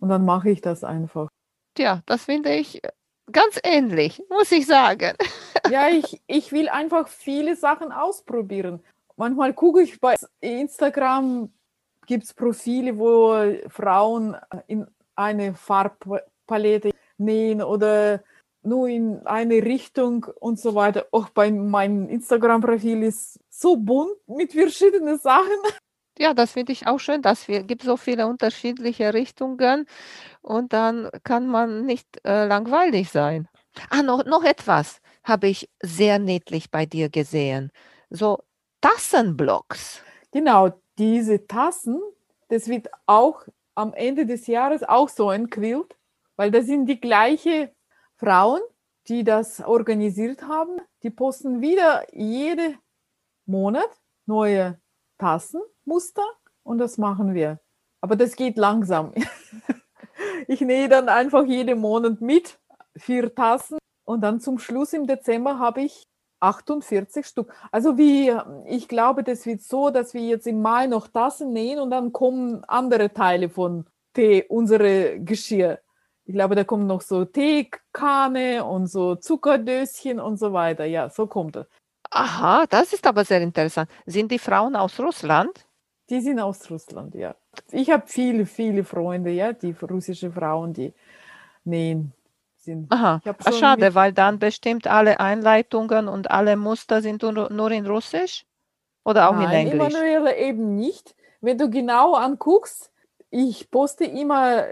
Und 0.00 0.08
dann 0.08 0.24
mache 0.24 0.50
ich 0.50 0.60
das 0.60 0.82
einfach. 0.82 1.28
Ja, 1.78 2.02
das 2.06 2.24
finde 2.24 2.54
ich 2.54 2.80
ganz 3.30 3.60
ähnlich, 3.62 4.22
muss 4.28 4.50
ich 4.50 4.66
sagen. 4.66 5.14
Ja, 5.70 5.88
ich, 5.88 6.20
ich 6.26 6.50
will 6.50 6.68
einfach 6.68 7.06
viele 7.06 7.54
Sachen 7.54 7.92
ausprobieren. 7.92 8.82
Manchmal 9.16 9.54
gucke 9.54 9.80
ich 9.80 10.00
bei 10.00 10.16
Instagram, 10.40 11.52
gibt 12.04 12.24
es 12.24 12.34
Profile, 12.34 12.98
wo 12.98 13.54
Frauen 13.68 14.36
in 14.66 14.86
eine 15.14 15.54
Farbpalette 15.54 16.90
nähen 17.16 17.62
oder 17.62 18.24
nur 18.62 18.88
in 18.88 19.26
eine 19.26 19.62
Richtung 19.64 20.26
und 20.40 20.58
so 20.58 20.74
weiter. 20.74 21.06
Auch 21.10 21.28
bei 21.30 21.50
meinem 21.50 22.08
Instagram-Profil 22.08 23.02
ist 23.02 23.40
so 23.50 23.76
bunt 23.76 24.16
mit 24.26 24.52
verschiedenen 24.52 25.18
Sachen. 25.18 25.58
Ja, 26.18 26.34
das 26.34 26.52
finde 26.52 26.72
ich 26.72 26.86
auch 26.86 26.98
schön, 26.98 27.22
dass 27.22 27.48
wir 27.48 27.62
gibt 27.62 27.82
so 27.82 27.96
viele 27.96 28.26
unterschiedliche 28.26 29.14
Richtungen 29.14 29.86
und 30.42 30.72
dann 30.72 31.08
kann 31.24 31.46
man 31.46 31.86
nicht 31.86 32.06
äh, 32.24 32.46
langweilig 32.46 33.10
sein. 33.10 33.48
Ah, 33.88 34.02
noch, 34.02 34.24
noch 34.26 34.44
etwas 34.44 35.00
habe 35.24 35.48
ich 35.48 35.70
sehr 35.80 36.18
niedlich 36.18 36.70
bei 36.70 36.84
dir 36.84 37.08
gesehen. 37.08 37.70
So 38.10 38.38
Tassenblocks. 38.82 40.02
Genau, 40.32 40.70
diese 40.98 41.46
Tassen, 41.46 42.00
das 42.48 42.68
wird 42.68 42.88
auch 43.06 43.42
am 43.74 43.94
Ende 43.94 44.26
des 44.26 44.46
Jahres 44.46 44.82
auch 44.82 45.08
so 45.08 45.30
entquillt, 45.30 45.96
weil 46.36 46.50
das 46.50 46.66
sind 46.66 46.86
die 46.86 47.00
gleichen 47.00 47.70
Frauen, 48.22 48.60
die 49.08 49.24
das 49.24 49.60
organisiert 49.60 50.42
haben. 50.42 50.76
Die 51.02 51.10
posten 51.10 51.60
wieder 51.60 52.04
jeden 52.14 52.78
Monat 53.46 53.90
neue 54.26 54.80
Tassenmuster 55.18 56.22
und 56.62 56.78
das 56.78 56.98
machen 56.98 57.34
wir. 57.34 57.58
Aber 58.00 58.14
das 58.14 58.36
geht 58.36 58.58
langsam. 58.58 59.12
ich 60.46 60.60
nähe 60.60 60.88
dann 60.88 61.08
einfach 61.08 61.44
jeden 61.44 61.80
Monat 61.80 62.20
mit, 62.20 62.60
vier 62.96 63.34
Tassen 63.34 63.78
und 64.04 64.20
dann 64.20 64.38
zum 64.38 64.60
Schluss 64.60 64.92
im 64.92 65.08
Dezember 65.08 65.58
habe 65.58 65.82
ich 65.82 66.04
48 66.38 67.26
Stück. 67.26 67.52
Also 67.72 67.98
wie, 67.98 68.32
ich 68.66 68.86
glaube, 68.86 69.24
das 69.24 69.46
wird 69.46 69.62
so, 69.62 69.90
dass 69.90 70.14
wir 70.14 70.22
jetzt 70.22 70.46
im 70.46 70.62
Mai 70.62 70.86
noch 70.86 71.08
Tassen 71.08 71.52
nähen 71.52 71.80
und 71.80 71.90
dann 71.90 72.12
kommen 72.12 72.62
andere 72.64 73.12
Teile 73.12 73.48
von 73.48 73.86
Tee, 74.14 74.44
unsere 74.48 75.18
Geschirr. 75.18 75.80
Ich 76.32 76.34
glaube, 76.34 76.54
da 76.54 76.64
kommen 76.64 76.86
noch 76.86 77.02
so 77.02 77.26
Teekane 77.26 78.64
und 78.64 78.86
so 78.86 79.16
Zuckerdöschen 79.16 80.18
und 80.18 80.38
so 80.38 80.54
weiter. 80.54 80.86
Ja, 80.86 81.10
so 81.10 81.26
kommt 81.26 81.56
es. 81.56 81.66
Aha, 82.10 82.64
das 82.70 82.94
ist 82.94 83.06
aber 83.06 83.26
sehr 83.26 83.42
interessant. 83.42 83.90
Sind 84.06 84.32
die 84.32 84.38
Frauen 84.38 84.74
aus 84.74 84.98
Russland? 84.98 85.66
Die 86.08 86.22
sind 86.22 86.40
aus 86.40 86.70
Russland, 86.70 87.14
ja. 87.14 87.34
Ich 87.70 87.90
habe 87.90 88.04
viele, 88.06 88.46
viele 88.46 88.82
Freunde, 88.82 89.30
ja, 89.30 89.52
die 89.52 89.72
russische 89.82 90.32
Frauen, 90.32 90.72
die 90.72 90.94
nähen 91.64 92.14
sind. 92.56 92.90
Aha, 92.90 93.20
ah, 93.26 93.52
schade, 93.52 93.94
weil 93.94 94.14
dann 94.14 94.38
bestimmt 94.38 94.86
alle 94.86 95.20
Einleitungen 95.20 96.08
und 96.08 96.30
alle 96.30 96.56
Muster 96.56 97.02
sind 97.02 97.20
nur, 97.20 97.50
nur 97.52 97.70
in 97.72 97.86
Russisch 97.86 98.46
oder 99.04 99.28
auch 99.28 99.34
Nein, 99.34 99.66
in 99.66 99.72
Englisch? 99.72 99.92
Emanuele 99.92 100.34
eben 100.38 100.76
nicht. 100.76 101.14
Wenn 101.42 101.58
du 101.58 101.68
genau 101.68 102.14
anguckst, 102.14 102.90
ich 103.28 103.70
poste 103.70 104.06
immer, 104.06 104.64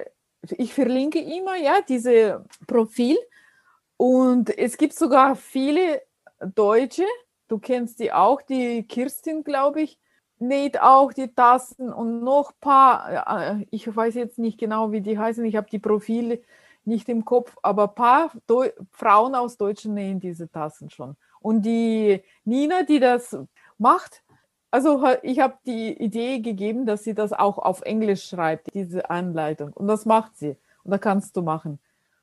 ich 0.59 0.75
verlinke 0.75 1.21
immer, 1.21 1.57
ja, 1.57 1.81
diese 1.89 2.45
Profil 2.67 3.17
und 3.97 4.57
es 4.57 4.77
gibt 4.77 4.95
sogar 4.95 5.37
viele 5.37 6.03
Deutsche, 6.55 7.05
Du 7.51 7.59
kennst 7.59 7.99
die 7.99 8.13
auch, 8.13 8.43
die 8.43 8.85
Kirstin, 8.85 9.43
glaube 9.43 9.83
ich, 9.83 9.99
näht 10.39 10.81
auch 10.81 11.13
die 11.13 11.35
Tassen 11.35 11.93
und 11.93 12.23
noch 12.23 12.53
paar, 12.61 13.59
äh, 13.59 13.67
ich 13.73 13.95
weiß 13.95 14.15
jetzt 14.15 14.39
nicht 14.39 14.57
genau, 14.57 14.93
wie 14.93 15.01
die 15.01 15.19
heißen, 15.19 15.45
ich 15.45 15.57
habe 15.57 15.69
die 15.69 15.81
Profile 15.81 16.43
nicht 16.85 17.09
im 17.09 17.25
Kopf, 17.25 17.57
aber 17.61 17.89
paar 17.89 18.31
Deu 18.47 18.71
Frauen 18.93 19.35
aus 19.35 19.57
Deutschland 19.57 19.97
nähen 19.97 20.21
diese 20.21 20.49
Tassen 20.49 20.91
schon. 20.91 21.17
Und 21.41 21.63
die 21.63 22.23
Nina, 22.45 22.85
die 22.85 23.01
das 23.01 23.37
macht, 23.79 24.23
also 24.71 25.05
ich 25.23 25.41
habe 25.41 25.55
die 25.67 25.93
Idee 25.93 26.41
gegeben, 26.41 26.87
dass 26.87 27.05
sie 27.05 27.15
das 27.15 27.33
auch 27.33 27.59
auf 27.59 27.83
Englisch 27.83 28.29
schreibt, 28.29 28.75
diese 28.75 29.11
Anleitung. 29.11 29.73
Und 29.73 29.89
das 29.89 30.07
macht 30.07 30.37
sie. 30.37 30.57
Und 30.85 30.91
da 30.91 30.99
kannst 30.99 31.37
du 31.37 31.43
machen. 31.43 31.79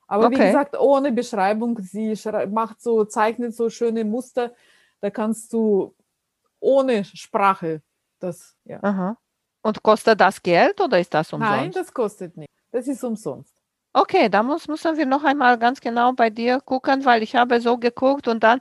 Aber 0.08 0.28
okay. 0.28 0.36
wie 0.36 0.46
gesagt, 0.46 0.80
ohne 0.80 1.12
Beschreibung. 1.12 1.80
Sie 1.80 2.16
macht 2.50 2.82
so, 2.82 3.04
zeichnet 3.06 3.56
so 3.56 3.70
schöne 3.70 4.06
Muster 4.06 4.52
da 5.00 5.10
kannst 5.10 5.54
du 5.54 5.96
ohne 6.60 7.04
Sprache 7.04 7.82
das, 8.20 8.56
ja. 8.66 8.80
Aha. 8.82 9.18
Und 9.62 9.84
kostet 9.84 10.20
das 10.20 10.42
Geld 10.42 10.80
oder 10.82 11.00
ist 11.00 11.14
das 11.14 11.32
umsonst? 11.32 11.56
Nein, 11.56 11.72
das 11.72 11.94
kostet 11.94 12.36
nicht. 12.38 12.52
Das 12.72 12.88
ist 12.88 13.04
umsonst. 13.04 13.57
Okay, 13.94 14.30
da 14.30 14.44
muss, 14.44 14.68
müssen 14.68 14.96
wir 14.98 15.06
noch 15.08 15.24
einmal 15.24 15.58
ganz 15.58 15.82
genau 15.82 16.14
bei 16.14 16.30
dir 16.30 16.60
gucken, 16.62 17.04
weil 17.06 17.24
ich 17.24 17.36
habe 17.36 17.60
so 17.62 17.78
geguckt 17.78 18.28
und 18.28 18.44
dann 18.44 18.60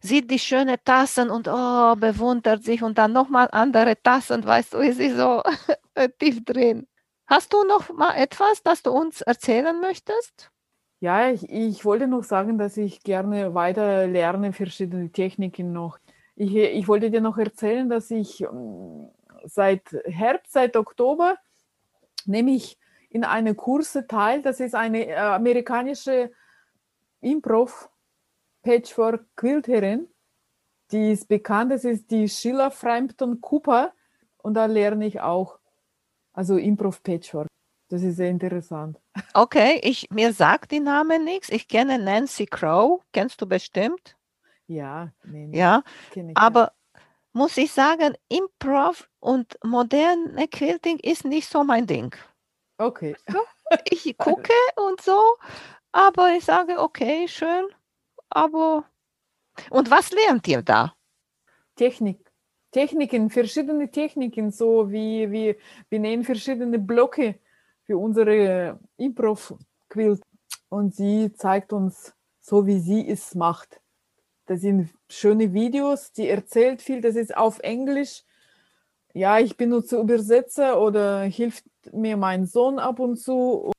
sieht 0.00 0.30
die 0.30 0.38
schöne 0.38 0.82
Tassen 0.84 1.28
und 1.30 1.48
oh, 1.48 1.96
bewundert 1.96 2.62
sich 2.62 2.82
und 2.84 2.96
dann 2.96 3.12
nochmal 3.12 3.48
andere 3.50 4.00
Tassen, 4.00 4.44
weißt 4.44 4.74
du, 4.74 4.78
ist 4.78 4.98
sie 4.98 5.10
so 5.10 5.42
tief 6.20 6.44
drin. 6.44 6.86
Hast 7.26 7.52
du 7.52 7.64
noch 7.64 7.90
mal 7.92 8.14
etwas, 8.14 8.62
das 8.62 8.82
du 8.82 8.92
uns 8.92 9.22
erzählen 9.22 9.80
möchtest? 9.80 10.52
Ja, 11.00 11.30
ich, 11.30 11.48
ich 11.50 11.84
wollte 11.84 12.06
noch 12.06 12.22
sagen, 12.24 12.56
dass 12.56 12.76
ich 12.76 13.02
gerne 13.02 13.54
weiter 13.54 14.06
lerne, 14.06 14.52
verschiedene 14.52 15.10
Techniken 15.10 15.72
noch. 15.72 15.98
Ich, 16.36 16.54
ich 16.54 16.88
wollte 16.88 17.10
dir 17.10 17.20
noch 17.20 17.38
erzählen, 17.38 17.88
dass 17.88 18.10
ich 18.10 18.40
ähm, 18.42 19.08
seit 19.44 19.82
Herbst, 20.04 20.52
seit 20.52 20.76
Oktober, 20.76 21.36
nehme 22.26 22.52
ich 22.52 22.78
in 23.16 23.24
eine 23.24 23.54
Kurse 23.54 24.06
teil. 24.06 24.42
Das 24.42 24.60
ist 24.60 24.74
eine 24.74 25.06
äh, 25.06 25.16
amerikanische 25.16 26.30
Improv 27.20 27.88
Patchwork 28.62 29.24
Quilterin. 29.36 30.08
Die 30.92 31.12
ist 31.12 31.26
bekannt, 31.26 31.72
das 31.72 31.84
ist 31.84 32.10
die 32.10 32.28
Sheila 32.28 32.70
Frampton 32.70 33.40
Cooper 33.40 33.92
und 34.42 34.54
da 34.54 34.66
lerne 34.66 35.06
ich 35.06 35.20
auch, 35.20 35.58
also 36.32 36.58
Improv 36.58 37.02
Patchwork. 37.02 37.48
Das 37.88 38.02
ist 38.02 38.16
sehr 38.16 38.28
interessant. 38.28 39.00
Okay, 39.32 39.80
ich, 39.82 40.10
mir 40.10 40.32
sagt 40.32 40.72
die 40.72 40.80
Name 40.80 41.18
nichts. 41.18 41.48
Ich 41.48 41.68
kenne 41.68 41.98
Nancy 41.98 42.46
Crow, 42.46 43.00
kennst 43.12 43.40
du 43.40 43.46
bestimmt? 43.46 44.16
Ja, 44.66 45.12
nee, 45.24 45.46
nee, 45.46 45.58
ja. 45.58 45.82
Aber 46.34 46.72
ja. 46.94 47.00
muss 47.32 47.56
ich 47.56 47.72
sagen, 47.72 48.14
Improv 48.28 49.08
und 49.20 49.56
moderne 49.64 50.48
Quilting 50.48 50.98
ist 50.98 51.24
nicht 51.24 51.48
so 51.48 51.64
mein 51.64 51.86
Ding. 51.86 52.14
Okay. 52.78 53.16
So, 53.28 53.38
ich 53.90 54.16
gucke 54.18 54.52
und 54.76 55.00
so, 55.00 55.36
aber 55.92 56.34
ich 56.34 56.44
sage, 56.44 56.78
okay, 56.78 57.26
schön, 57.28 57.66
aber 58.28 58.84
und 59.70 59.90
was 59.90 60.10
lernt 60.12 60.46
ihr 60.48 60.62
da? 60.62 60.94
Technik. 61.76 62.20
Techniken, 62.72 63.30
verschiedene 63.30 63.90
Techniken, 63.90 64.50
so 64.50 64.90
wie, 64.90 65.30
wie 65.30 65.56
wir 65.88 65.98
nehmen 65.98 66.24
verschiedene 66.24 66.78
Blöcke 66.78 67.38
für 67.84 67.96
unsere 67.96 68.78
Improv-Quilt 68.98 70.22
und 70.68 70.94
sie 70.94 71.32
zeigt 71.32 71.72
uns 71.72 72.12
so, 72.40 72.66
wie 72.66 72.78
sie 72.78 73.08
es 73.08 73.34
macht. 73.34 73.80
Das 74.46 74.60
sind 74.60 74.90
schöne 75.08 75.52
Videos, 75.54 76.12
die 76.12 76.28
erzählt 76.28 76.82
viel, 76.82 77.00
das 77.00 77.16
ist 77.16 77.36
auf 77.36 77.60
Englisch. 77.60 78.24
Ja, 79.14 79.38
ich 79.38 79.56
benutze 79.56 79.98
Übersetzer 79.98 80.78
oder 80.80 81.22
hilft 81.22 81.64
mir 81.92 82.16
mein 82.16 82.46
Sohn 82.46 82.78
ab 82.78 82.98
und 82.98 83.16
zu. 83.16 83.72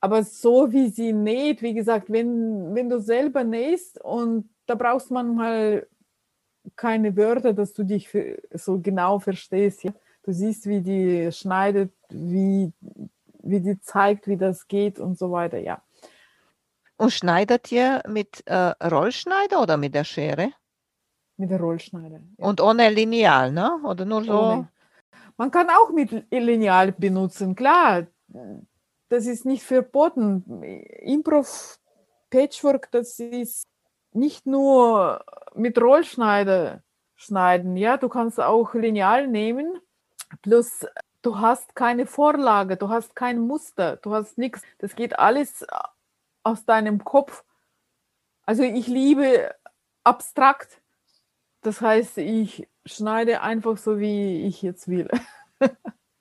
Aber 0.00 0.22
so 0.22 0.72
wie 0.72 0.88
sie 0.88 1.12
näht, 1.12 1.62
wie 1.62 1.74
gesagt, 1.74 2.10
wenn, 2.10 2.74
wenn 2.74 2.88
du 2.88 3.00
selber 3.00 3.44
nähst 3.44 4.00
und 4.02 4.50
da 4.66 4.74
brauchst 4.74 5.10
man 5.10 5.34
mal 5.34 5.86
keine 6.76 7.16
Wörter, 7.16 7.52
dass 7.52 7.72
du 7.72 7.84
dich 7.84 8.08
so 8.52 8.80
genau 8.80 9.18
verstehst. 9.18 9.84
Ja? 9.84 9.92
Du 10.22 10.32
siehst, 10.32 10.66
wie 10.66 10.80
die 10.80 11.30
schneidet, 11.32 11.92
wie, 12.08 12.72
wie 13.42 13.60
die 13.60 13.80
zeigt, 13.80 14.26
wie 14.26 14.36
das 14.36 14.68
geht 14.68 14.98
und 14.98 15.18
so 15.18 15.30
weiter, 15.30 15.58
ja. 15.58 15.82
Und 16.96 17.12
schneidet 17.12 17.72
ihr 17.72 18.02
mit 18.08 18.46
äh, 18.46 18.72
Rollschneider 18.82 19.60
oder 19.60 19.76
mit 19.76 19.94
der 19.94 20.04
Schere? 20.04 20.52
Mit 21.36 21.50
der 21.50 21.60
Rollschneider. 21.60 22.20
Ja. 22.38 22.46
Und 22.46 22.60
ohne 22.60 22.88
Lineal, 22.90 23.52
ne? 23.52 23.80
Oder 23.84 24.04
nur 24.04 24.24
so? 24.24 24.40
Ohne. 24.40 24.68
Man 25.36 25.50
kann 25.50 25.68
auch 25.70 25.90
mit 25.90 26.26
Lineal 26.30 26.92
benutzen, 26.92 27.54
klar. 27.54 28.06
Das 29.08 29.26
ist 29.26 29.44
nicht 29.44 29.64
verboten. 29.64 30.62
Improv 30.62 31.78
Patchwork, 32.30 32.90
das 32.90 33.18
ist 33.20 33.66
nicht 34.12 34.46
nur 34.46 35.24
mit 35.54 35.80
Rollschneider 35.80 36.82
schneiden, 37.14 37.76
ja, 37.76 37.96
du 37.96 38.08
kannst 38.08 38.40
auch 38.40 38.74
Lineal 38.74 39.28
nehmen, 39.28 39.80
plus 40.42 40.86
du 41.22 41.38
hast 41.38 41.74
keine 41.74 42.06
Vorlage, 42.06 42.76
du 42.76 42.88
hast 42.88 43.16
kein 43.16 43.38
Muster, 43.40 43.96
du 43.96 44.14
hast 44.14 44.38
nichts. 44.38 44.62
Das 44.78 44.94
geht 44.94 45.18
alles 45.18 45.64
aus 46.42 46.64
deinem 46.64 47.04
Kopf. 47.04 47.44
Also 48.46 48.62
ich 48.62 48.86
liebe 48.86 49.54
abstrakt. 50.04 50.80
Das 51.64 51.80
heißt, 51.80 52.18
ich 52.18 52.68
schneide 52.84 53.40
einfach 53.40 53.78
so, 53.78 53.98
wie 53.98 54.42
ich 54.46 54.60
jetzt 54.60 54.86
will. 54.86 55.08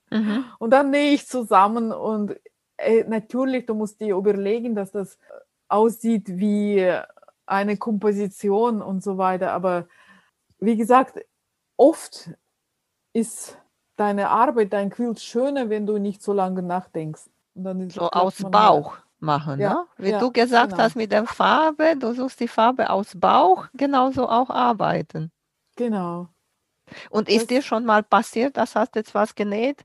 Mhm. 0.10 0.46
Und 0.60 0.72
dann 0.72 0.89
nähe 0.89 1.14
ich 1.14 1.28
zusammen 1.28 1.91
und 1.91 2.39
äh, 2.78 3.04
natürlich, 3.04 3.66
du 3.66 3.74
musst 3.76 4.00
dir 4.00 4.16
überlegen, 4.16 4.74
dass 4.74 4.91
das 4.91 5.20
aussieht 5.68 6.38
wie 6.39 6.89
eine 7.46 7.78
Komposition 7.78 8.82
und 8.82 9.04
so 9.04 9.18
weiter. 9.18 9.52
Aber 9.52 9.88
wie 10.60 10.78
gesagt, 10.78 11.20
oft 11.76 12.32
ist 13.12 13.58
deine 13.98 14.30
Arbeit, 14.30 14.72
dein 14.72 14.89
Quilt 14.89 15.20
schöner, 15.20 15.70
wenn 15.70 15.86
du 15.86 15.98
nicht 15.98 16.24
so 16.24 16.32
lange 16.32 16.62
nachdenkst. 16.62 17.24
so 17.89 18.10
aus 18.10 18.38
Bauch 18.50 18.98
machen, 19.20 19.60
ja, 19.60 19.74
ne? 19.74 19.86
Wie 19.98 20.12
ja, 20.12 20.20
du 20.20 20.32
gesagt 20.32 20.72
genau. 20.72 20.84
hast 20.84 20.96
mit 20.96 21.12
der 21.12 21.26
Farbe, 21.26 21.96
du 21.98 22.14
suchst 22.14 22.39
die 22.39 22.48
Farbe 22.48 22.89
aus 22.89 23.14
Bauch, 23.16 23.68
genauso 23.74 24.30
auch 24.30 24.50
arbeiten. 24.50 25.33
Genau. 25.76 26.30
Und 27.09 27.28
das 27.28 27.36
ist 27.36 27.49
dir 27.49 27.61
schon 27.61 27.86
mal 27.86 28.03
passiert, 28.03 28.57
dass 28.57 28.76
hast 28.76 28.95
jetzt 28.95 29.15
was 29.15 29.36
genäht 29.36 29.84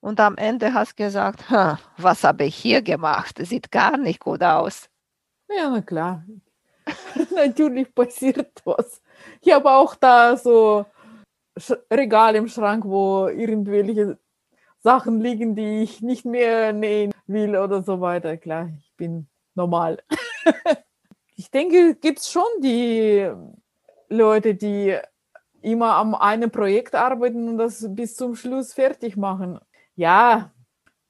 und 0.00 0.18
am 0.20 0.36
Ende 0.36 0.72
hast 0.72 0.96
gesagt, 0.96 1.44
was 1.96 2.24
habe 2.24 2.44
ich 2.44 2.56
hier 2.56 2.82
gemacht? 2.82 3.38
Das 3.38 3.50
sieht 3.50 3.70
gar 3.70 3.96
nicht 3.96 4.20
gut 4.20 4.42
aus. 4.42 4.88
Ja, 5.48 5.70
na 5.70 5.82
klar. 5.82 6.24
Natürlich 7.34 7.94
passiert 7.94 8.62
was. 8.64 9.02
Ich 9.40 9.52
habe 9.52 9.70
auch 9.70 9.94
da 9.94 10.36
so 10.36 10.86
Regal 11.92 12.36
im 12.36 12.48
Schrank, 12.48 12.84
wo 12.86 13.28
irgendwelche 13.28 14.18
Sachen 14.78 15.20
liegen, 15.20 15.54
die 15.54 15.82
ich 15.82 16.00
nicht 16.00 16.24
mehr 16.24 16.72
nähen 16.72 17.12
will 17.26 17.56
oder 17.56 17.82
so 17.82 18.00
weiter. 18.00 18.36
Klar, 18.38 18.70
ich 18.78 18.94
bin 18.96 19.28
normal. 19.54 20.02
ich 21.36 21.50
denke, 21.50 21.96
gibt 21.96 22.20
es 22.20 22.30
schon 22.30 22.48
die 22.62 23.30
Leute, 24.08 24.54
die 24.54 24.98
immer 25.62 25.94
am 25.96 26.14
einem 26.14 26.50
Projekt 26.50 26.94
arbeiten 26.94 27.48
und 27.48 27.58
das 27.58 27.86
bis 27.90 28.16
zum 28.16 28.34
Schluss 28.34 28.72
fertig 28.72 29.16
machen. 29.16 29.58
Ja, 29.94 30.52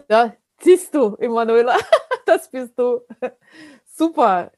da 0.09 0.35
siehst 0.61 0.95
du, 0.95 1.17
Emanuela, 1.17 1.77
das 2.27 2.51
bist 2.51 2.79
du. 2.79 3.01
Super. 3.85 4.53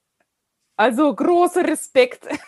Also 0.77 1.15
großer 1.15 1.67
Respekt. 1.67 2.27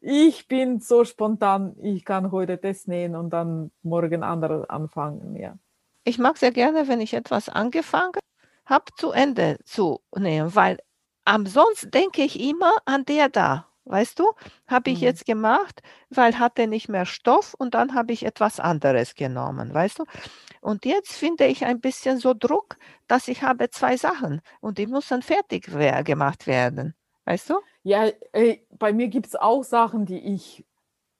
Ich 0.00 0.46
bin 0.46 0.78
so 0.78 1.04
spontan, 1.04 1.74
ich 1.82 2.04
kann 2.04 2.30
heute 2.30 2.56
das 2.56 2.86
nähen 2.86 3.16
und 3.16 3.30
dann 3.30 3.72
morgen 3.82 4.22
anderes 4.22 4.70
anfangen, 4.70 5.34
ja. 5.34 5.58
Ich 6.04 6.18
mag 6.18 6.36
sehr 6.38 6.52
gerne, 6.52 6.86
wenn 6.86 7.00
ich 7.00 7.14
etwas 7.14 7.48
angefangen 7.48 8.20
habe, 8.64 8.84
zu 8.96 9.10
Ende 9.10 9.58
zu 9.64 10.00
nähen, 10.16 10.54
weil 10.54 10.78
ansonsten 11.24 11.90
denke 11.90 12.22
ich 12.22 12.38
immer 12.38 12.76
an 12.84 13.06
der 13.06 13.28
da. 13.28 13.67
Weißt 13.88 14.18
du, 14.18 14.32
habe 14.66 14.90
ich 14.90 14.98
mhm. 14.98 15.04
jetzt 15.04 15.24
gemacht, 15.24 15.82
weil 16.10 16.38
hatte 16.38 16.66
nicht 16.66 16.90
mehr 16.90 17.06
Stoff 17.06 17.54
und 17.54 17.74
dann 17.74 17.94
habe 17.94 18.12
ich 18.12 18.24
etwas 18.24 18.60
anderes 18.60 19.14
genommen, 19.14 19.72
weißt 19.72 20.00
du? 20.00 20.04
Und 20.60 20.84
jetzt 20.84 21.14
finde 21.14 21.46
ich 21.46 21.64
ein 21.64 21.80
bisschen 21.80 22.18
so 22.18 22.34
Druck, 22.34 22.76
dass 23.06 23.28
ich 23.28 23.42
habe 23.42 23.70
zwei 23.70 23.96
Sachen 23.96 24.42
und 24.60 24.76
die 24.76 24.86
müssen 24.86 25.22
fertig 25.22 25.68
gemacht 26.04 26.46
werden, 26.46 26.94
weißt 27.24 27.50
du? 27.50 27.60
Ja, 27.82 28.08
äh, 28.32 28.58
bei 28.78 28.92
mir 28.92 29.08
gibt 29.08 29.28
es 29.28 29.36
auch 29.36 29.62
Sachen, 29.62 30.04
die 30.04 30.34
ich 30.34 30.66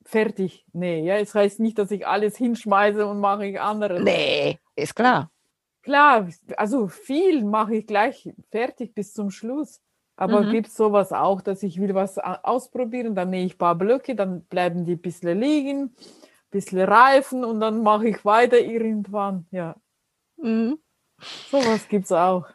fertig 0.04 0.66
nähe. 0.74 1.02
Ja, 1.04 1.16
es 1.16 1.34
heißt 1.34 1.60
nicht, 1.60 1.78
dass 1.78 1.90
ich 1.90 2.06
alles 2.06 2.36
hinschmeiße 2.36 3.06
und 3.06 3.20
mache 3.20 3.46
ich 3.46 3.60
andere. 3.60 4.02
Nee, 4.02 4.58
ist 4.76 4.94
klar. 4.94 5.30
Klar, 5.82 6.28
also 6.58 6.88
viel 6.88 7.44
mache 7.44 7.76
ich 7.76 7.86
gleich 7.86 8.28
fertig 8.50 8.94
bis 8.94 9.14
zum 9.14 9.30
Schluss. 9.30 9.80
Aber 10.20 10.42
mhm. 10.42 10.50
gibt 10.50 10.66
es 10.66 10.74
sowas 10.74 11.12
auch, 11.12 11.40
dass 11.40 11.62
ich 11.62 11.80
will 11.80 11.94
was 11.94 12.18
ausprobieren, 12.18 13.14
dann 13.14 13.30
nehme 13.30 13.46
ich 13.46 13.54
ein 13.54 13.58
paar 13.58 13.76
Blöcke, 13.76 14.16
dann 14.16 14.42
bleiben 14.46 14.84
die 14.84 14.94
ein 14.94 15.00
bisschen 15.00 15.38
liegen, 15.38 15.84
ein 15.84 16.50
bisschen 16.50 16.80
reifen 16.80 17.44
und 17.44 17.60
dann 17.60 17.84
mache 17.84 18.08
ich 18.08 18.24
weiter 18.24 18.58
irgendwann. 18.58 19.46
Ja. 19.52 19.76
Mhm. 20.36 20.80
Sowas 21.50 21.86
gibt 21.86 22.06
es 22.06 22.12
auch. 22.12 22.46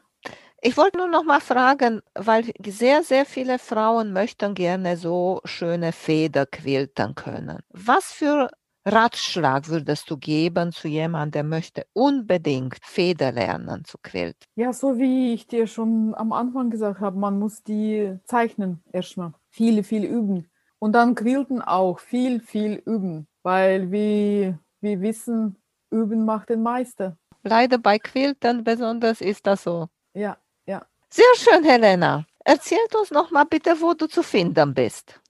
Ich 0.61 0.75
wollte 0.75 0.97
nur 0.97 1.07
noch 1.07 1.23
mal 1.23 1.39
fragen, 1.39 2.01
weil 2.15 2.51
sehr, 2.65 3.01
sehr 3.03 3.25
viele 3.25 3.59
Frauen 3.59 4.11
möchten 4.11 4.55
gerne 4.55 4.97
so 4.97 5.39
schöne 5.45 5.93
Feder 5.93 6.45
quiltern 6.45 7.15
können. 7.15 7.59
Was 7.69 8.11
für 8.11 8.49
Ratschlag 8.85 9.69
würdest 9.69 10.09
du 10.09 10.17
geben 10.17 10.73
zu 10.73 10.89
jemandem, 10.89 11.31
der 11.31 11.43
möchte 11.43 11.85
unbedingt 11.93 12.77
Feder 12.81 13.31
lernen 13.31 13.85
zu 13.85 13.97
quilten? 13.97 14.45
Ja, 14.55 14.73
so 14.73 14.97
wie 14.97 15.33
ich 15.33 15.47
dir 15.47 15.67
schon 15.67 16.13
am 16.15 16.33
Anfang 16.33 16.69
gesagt 16.69 16.99
habe, 16.99 17.17
man 17.17 17.39
muss 17.39 17.63
die 17.63 18.17
zeichnen 18.25 18.83
erstmal. 18.91 19.33
Viel, 19.49 19.83
viel 19.83 20.03
üben. 20.03 20.49
Und 20.79 20.93
dann 20.93 21.15
quilten 21.15 21.61
auch 21.61 21.99
viel, 21.99 22.41
viel 22.41 22.73
üben. 22.85 23.27
Weil 23.41 23.91
wie 23.91 24.53
wir 24.81 25.01
wissen, 25.01 25.55
üben 25.89 26.25
macht 26.25 26.49
den 26.49 26.61
Meister. 26.61 27.17
Leider 27.43 27.77
bei 27.77 27.99
Quilten 27.99 28.63
besonders 28.63 29.21
ist 29.21 29.47
das 29.47 29.63
so. 29.63 29.87
Ja, 30.13 30.37
ja. 30.65 30.85
Sehr 31.09 31.25
schön, 31.35 31.63
Helena. 31.63 32.25
Erzähl 32.43 32.79
uns 32.99 33.11
noch 33.11 33.31
mal 33.31 33.45
bitte, 33.45 33.79
wo 33.79 33.93
du 33.93 34.07
zu 34.07 34.23
finden 34.23 34.73
bist. 34.73 35.21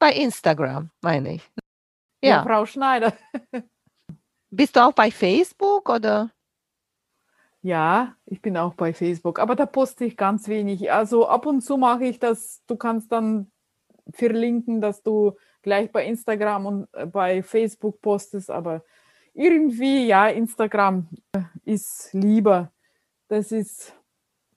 Bei 0.00 0.12
Instagram, 0.12 0.90
meine 1.00 1.34
ich. 1.34 1.50
Ja. 2.22 2.42
Frau 2.42 2.66
Schneider. 2.66 3.12
Bist 4.50 4.76
du 4.76 4.80
auch 4.80 4.92
bei 4.92 5.10
Facebook 5.10 5.88
oder? 5.88 6.30
Ja, 7.60 8.16
ich 8.24 8.40
bin 8.40 8.56
auch 8.56 8.74
bei 8.74 8.94
Facebook, 8.94 9.38
aber 9.38 9.56
da 9.56 9.66
poste 9.66 10.04
ich 10.04 10.16
ganz 10.16 10.48
wenig. 10.48 10.90
Also 10.92 11.28
ab 11.28 11.44
und 11.44 11.60
zu 11.60 11.76
mache 11.76 12.04
ich 12.04 12.18
das, 12.18 12.62
du 12.66 12.76
kannst 12.76 13.12
dann 13.12 13.50
verlinken, 14.10 14.80
dass 14.80 15.02
du 15.02 15.36
gleich 15.62 15.92
bei 15.92 16.06
Instagram 16.06 16.66
und 16.66 16.88
äh, 16.92 17.06
bei 17.06 17.42
Facebook 17.42 18.00
postest, 18.00 18.50
aber 18.50 18.84
irgendwie, 19.34 20.06
ja, 20.06 20.28
Instagram 20.28 21.08
ist 21.64 22.12
lieber. 22.12 22.72
Das 23.28 23.52
ist, 23.52 23.94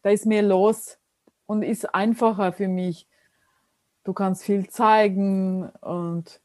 da 0.02 0.12
ist 0.12 0.26
mehr 0.26 0.44
los 0.44 0.98
und 1.46 1.64
ist 1.64 1.94
einfacher 1.94 2.54
für 2.54 2.68
mich. 2.68 3.08
Du 4.04 4.14
kannst 4.14 4.44
viel 4.44 4.70
zeigen 4.70 5.70
und 5.82 6.42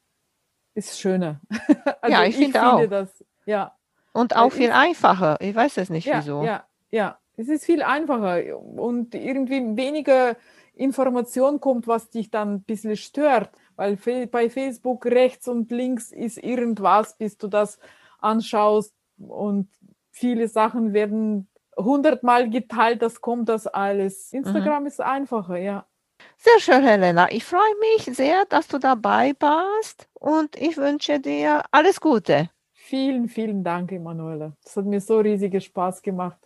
ist 0.77 1.01
schöner. 1.01 1.41
also 2.01 2.17
ja, 2.17 2.25
ich, 2.25 2.39
ich 2.39 2.45
finde 2.45 2.63
auch. 2.63 2.87
Das, 2.87 3.25
ja. 3.47 3.75
Und 4.13 4.37
auch 4.37 4.53
viel 4.53 4.71
einfacher. 4.71 5.37
Ich 5.41 5.55
weiß 5.55 5.77
es 5.79 5.91
nicht, 5.91 6.07
ja, 6.07 6.19
wieso. 6.19 6.43
Ja, 6.43 6.65
ja, 6.91 7.19
es 7.37 7.49
ist 7.49 7.65
viel 7.65 7.83
einfacher 7.83 8.59
und 8.59 9.15
irgendwie 9.15 9.77
weniger 9.77 10.37
Information 10.75 11.61
kommt, 11.61 11.87
was 11.87 12.11
dich 12.11 12.31
dann 12.31 12.55
ein 12.55 12.63
bisschen 12.63 12.97
stört. 12.97 13.51
Weil 13.77 13.97
bei 14.31 14.49
Facebook 14.49 15.07
rechts 15.07 15.49
und 15.49 15.71
links 15.71 16.13
ist 16.13 16.39
irgendwas, 16.39 17.17
bis 17.17 17.37
du 17.37 17.49
das 17.49 17.79
anschaust 18.19 18.95
und 19.19 19.69
viele 20.11 20.49
Sachen 20.49 20.93
werden 20.93 21.49
hundertmal 21.77 22.49
geteilt, 22.49 23.03
das 23.03 23.21
kommt 23.21 23.49
das 23.49 23.67
alles. 23.67 24.33
Mhm. 24.33 24.39
Instagram 24.39 24.83
mhm. 24.83 24.87
ist 24.87 25.01
einfacher, 25.01 25.59
ja. 25.59 25.87
Sehr 26.39 26.61
schön, 26.61 26.85
Helena. 26.85 27.31
Ich 27.31 27.45
freue 27.45 27.61
mich 27.81 28.17
sehr, 28.17 28.45
dass 28.47 28.69
du 28.69 28.79
dabei 28.79 29.35
warst 29.41 30.09
und 30.15 30.55
ich 30.57 30.77
wünsche 30.77 31.19
dir 31.19 31.63
alles 31.71 32.01
Gute. 32.01 32.51
Vielen, 32.73 33.29
vielen 33.29 33.65
Dank, 33.65 33.91
Emanuele. 33.91 34.53
Das 34.63 34.77
hat 34.77 34.85
mir 34.85 35.01
so 35.01 35.19
riesigen 35.19 35.61
Spaß 35.61 36.03
gemacht. 36.03 36.39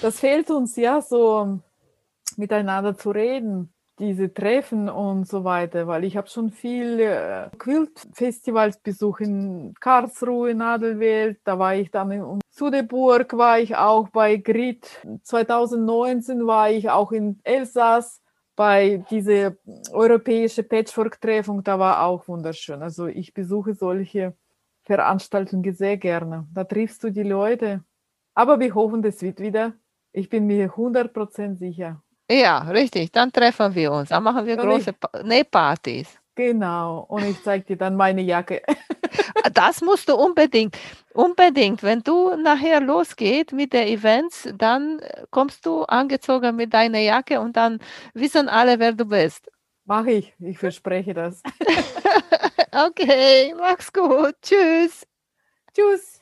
Das 0.00 0.20
fehlt 0.20 0.50
uns 0.50 0.76
ja 0.76 1.00
so 1.00 1.58
miteinander 2.36 2.96
zu 2.96 3.10
reden, 3.10 3.72
diese 3.98 4.32
Treffen 4.32 4.88
und 4.88 5.28
so 5.28 5.44
weiter, 5.44 5.86
weil 5.86 6.04
ich 6.04 6.16
habe 6.16 6.28
schon 6.28 6.50
viel 6.50 7.00
äh, 7.00 7.50
Quilt-Festivals 7.58 8.78
besucht 8.78 9.22
in 9.22 9.74
Karlsruhe, 9.80 10.54
Nadelwelt, 10.54 11.40
da 11.44 11.58
war 11.58 11.74
ich 11.74 11.90
dann 11.90 12.10
in 12.10 12.40
Sudeburg, 12.50 13.36
war 13.36 13.58
ich 13.58 13.76
auch 13.76 14.08
bei 14.08 14.36
Grit. 14.36 15.04
2019 15.22 16.46
war 16.46 16.70
ich 16.70 16.90
auch 16.90 17.12
in 17.12 17.40
Elsass 17.42 18.21
bei 18.54 19.04
dieser 19.10 19.54
europäischen 19.92 20.68
Patchwork-Treffung, 20.68 21.62
da 21.62 21.78
war 21.78 22.04
auch 22.04 22.26
wunderschön. 22.28 22.82
Also 22.82 23.06
ich 23.06 23.32
besuche 23.32 23.74
solche 23.74 24.34
Veranstaltungen 24.82 25.74
sehr 25.74 25.96
gerne. 25.96 26.46
Da 26.52 26.64
triffst 26.64 27.02
du 27.04 27.10
die 27.10 27.22
Leute. 27.22 27.84
Aber 28.34 28.58
wir 28.60 28.74
hoffen, 28.74 29.02
das 29.02 29.22
wird 29.22 29.40
wieder. 29.40 29.74
Ich 30.12 30.28
bin 30.28 30.46
mir 30.46 30.70
100% 30.74 31.56
sicher. 31.56 32.02
Ja, 32.30 32.58
richtig. 32.58 33.12
Dann 33.12 33.32
treffen 33.32 33.74
wir 33.74 33.92
uns. 33.92 34.08
Dann 34.08 34.22
machen 34.22 34.46
wir 34.46 34.58
und 34.58 34.66
große 34.68 34.90
ich, 34.90 35.24
nee, 35.24 35.44
Partys. 35.44 36.18
Genau. 36.34 37.04
Und 37.08 37.24
ich 37.24 37.42
zeige 37.42 37.64
dir 37.64 37.76
dann 37.76 37.96
meine 37.96 38.22
Jacke. 38.22 38.62
das 39.52 39.82
musst 39.82 40.08
du 40.08 40.14
unbedingt. 40.14 40.76
Unbedingt. 41.12 41.82
Wenn 41.82 42.02
du 42.02 42.36
nachher 42.36 42.80
losgeht 42.80 43.52
mit 43.52 43.72
den 43.72 43.86
Events, 43.86 44.48
dann 44.56 45.00
kommst 45.30 45.66
du 45.66 45.82
angezogen 45.84 46.56
mit 46.56 46.72
deiner 46.72 47.00
Jacke 47.00 47.40
und 47.40 47.56
dann 47.56 47.80
wissen 48.14 48.48
alle, 48.48 48.78
wer 48.78 48.92
du 48.92 49.04
bist. 49.04 49.50
Mach 49.84 50.06
ich. 50.06 50.32
Ich 50.38 50.58
verspreche 50.58 51.12
das. 51.12 51.42
okay, 52.72 53.54
mach's 53.58 53.92
gut. 53.92 54.34
Tschüss. 54.42 55.06
Tschüss. 55.74 56.21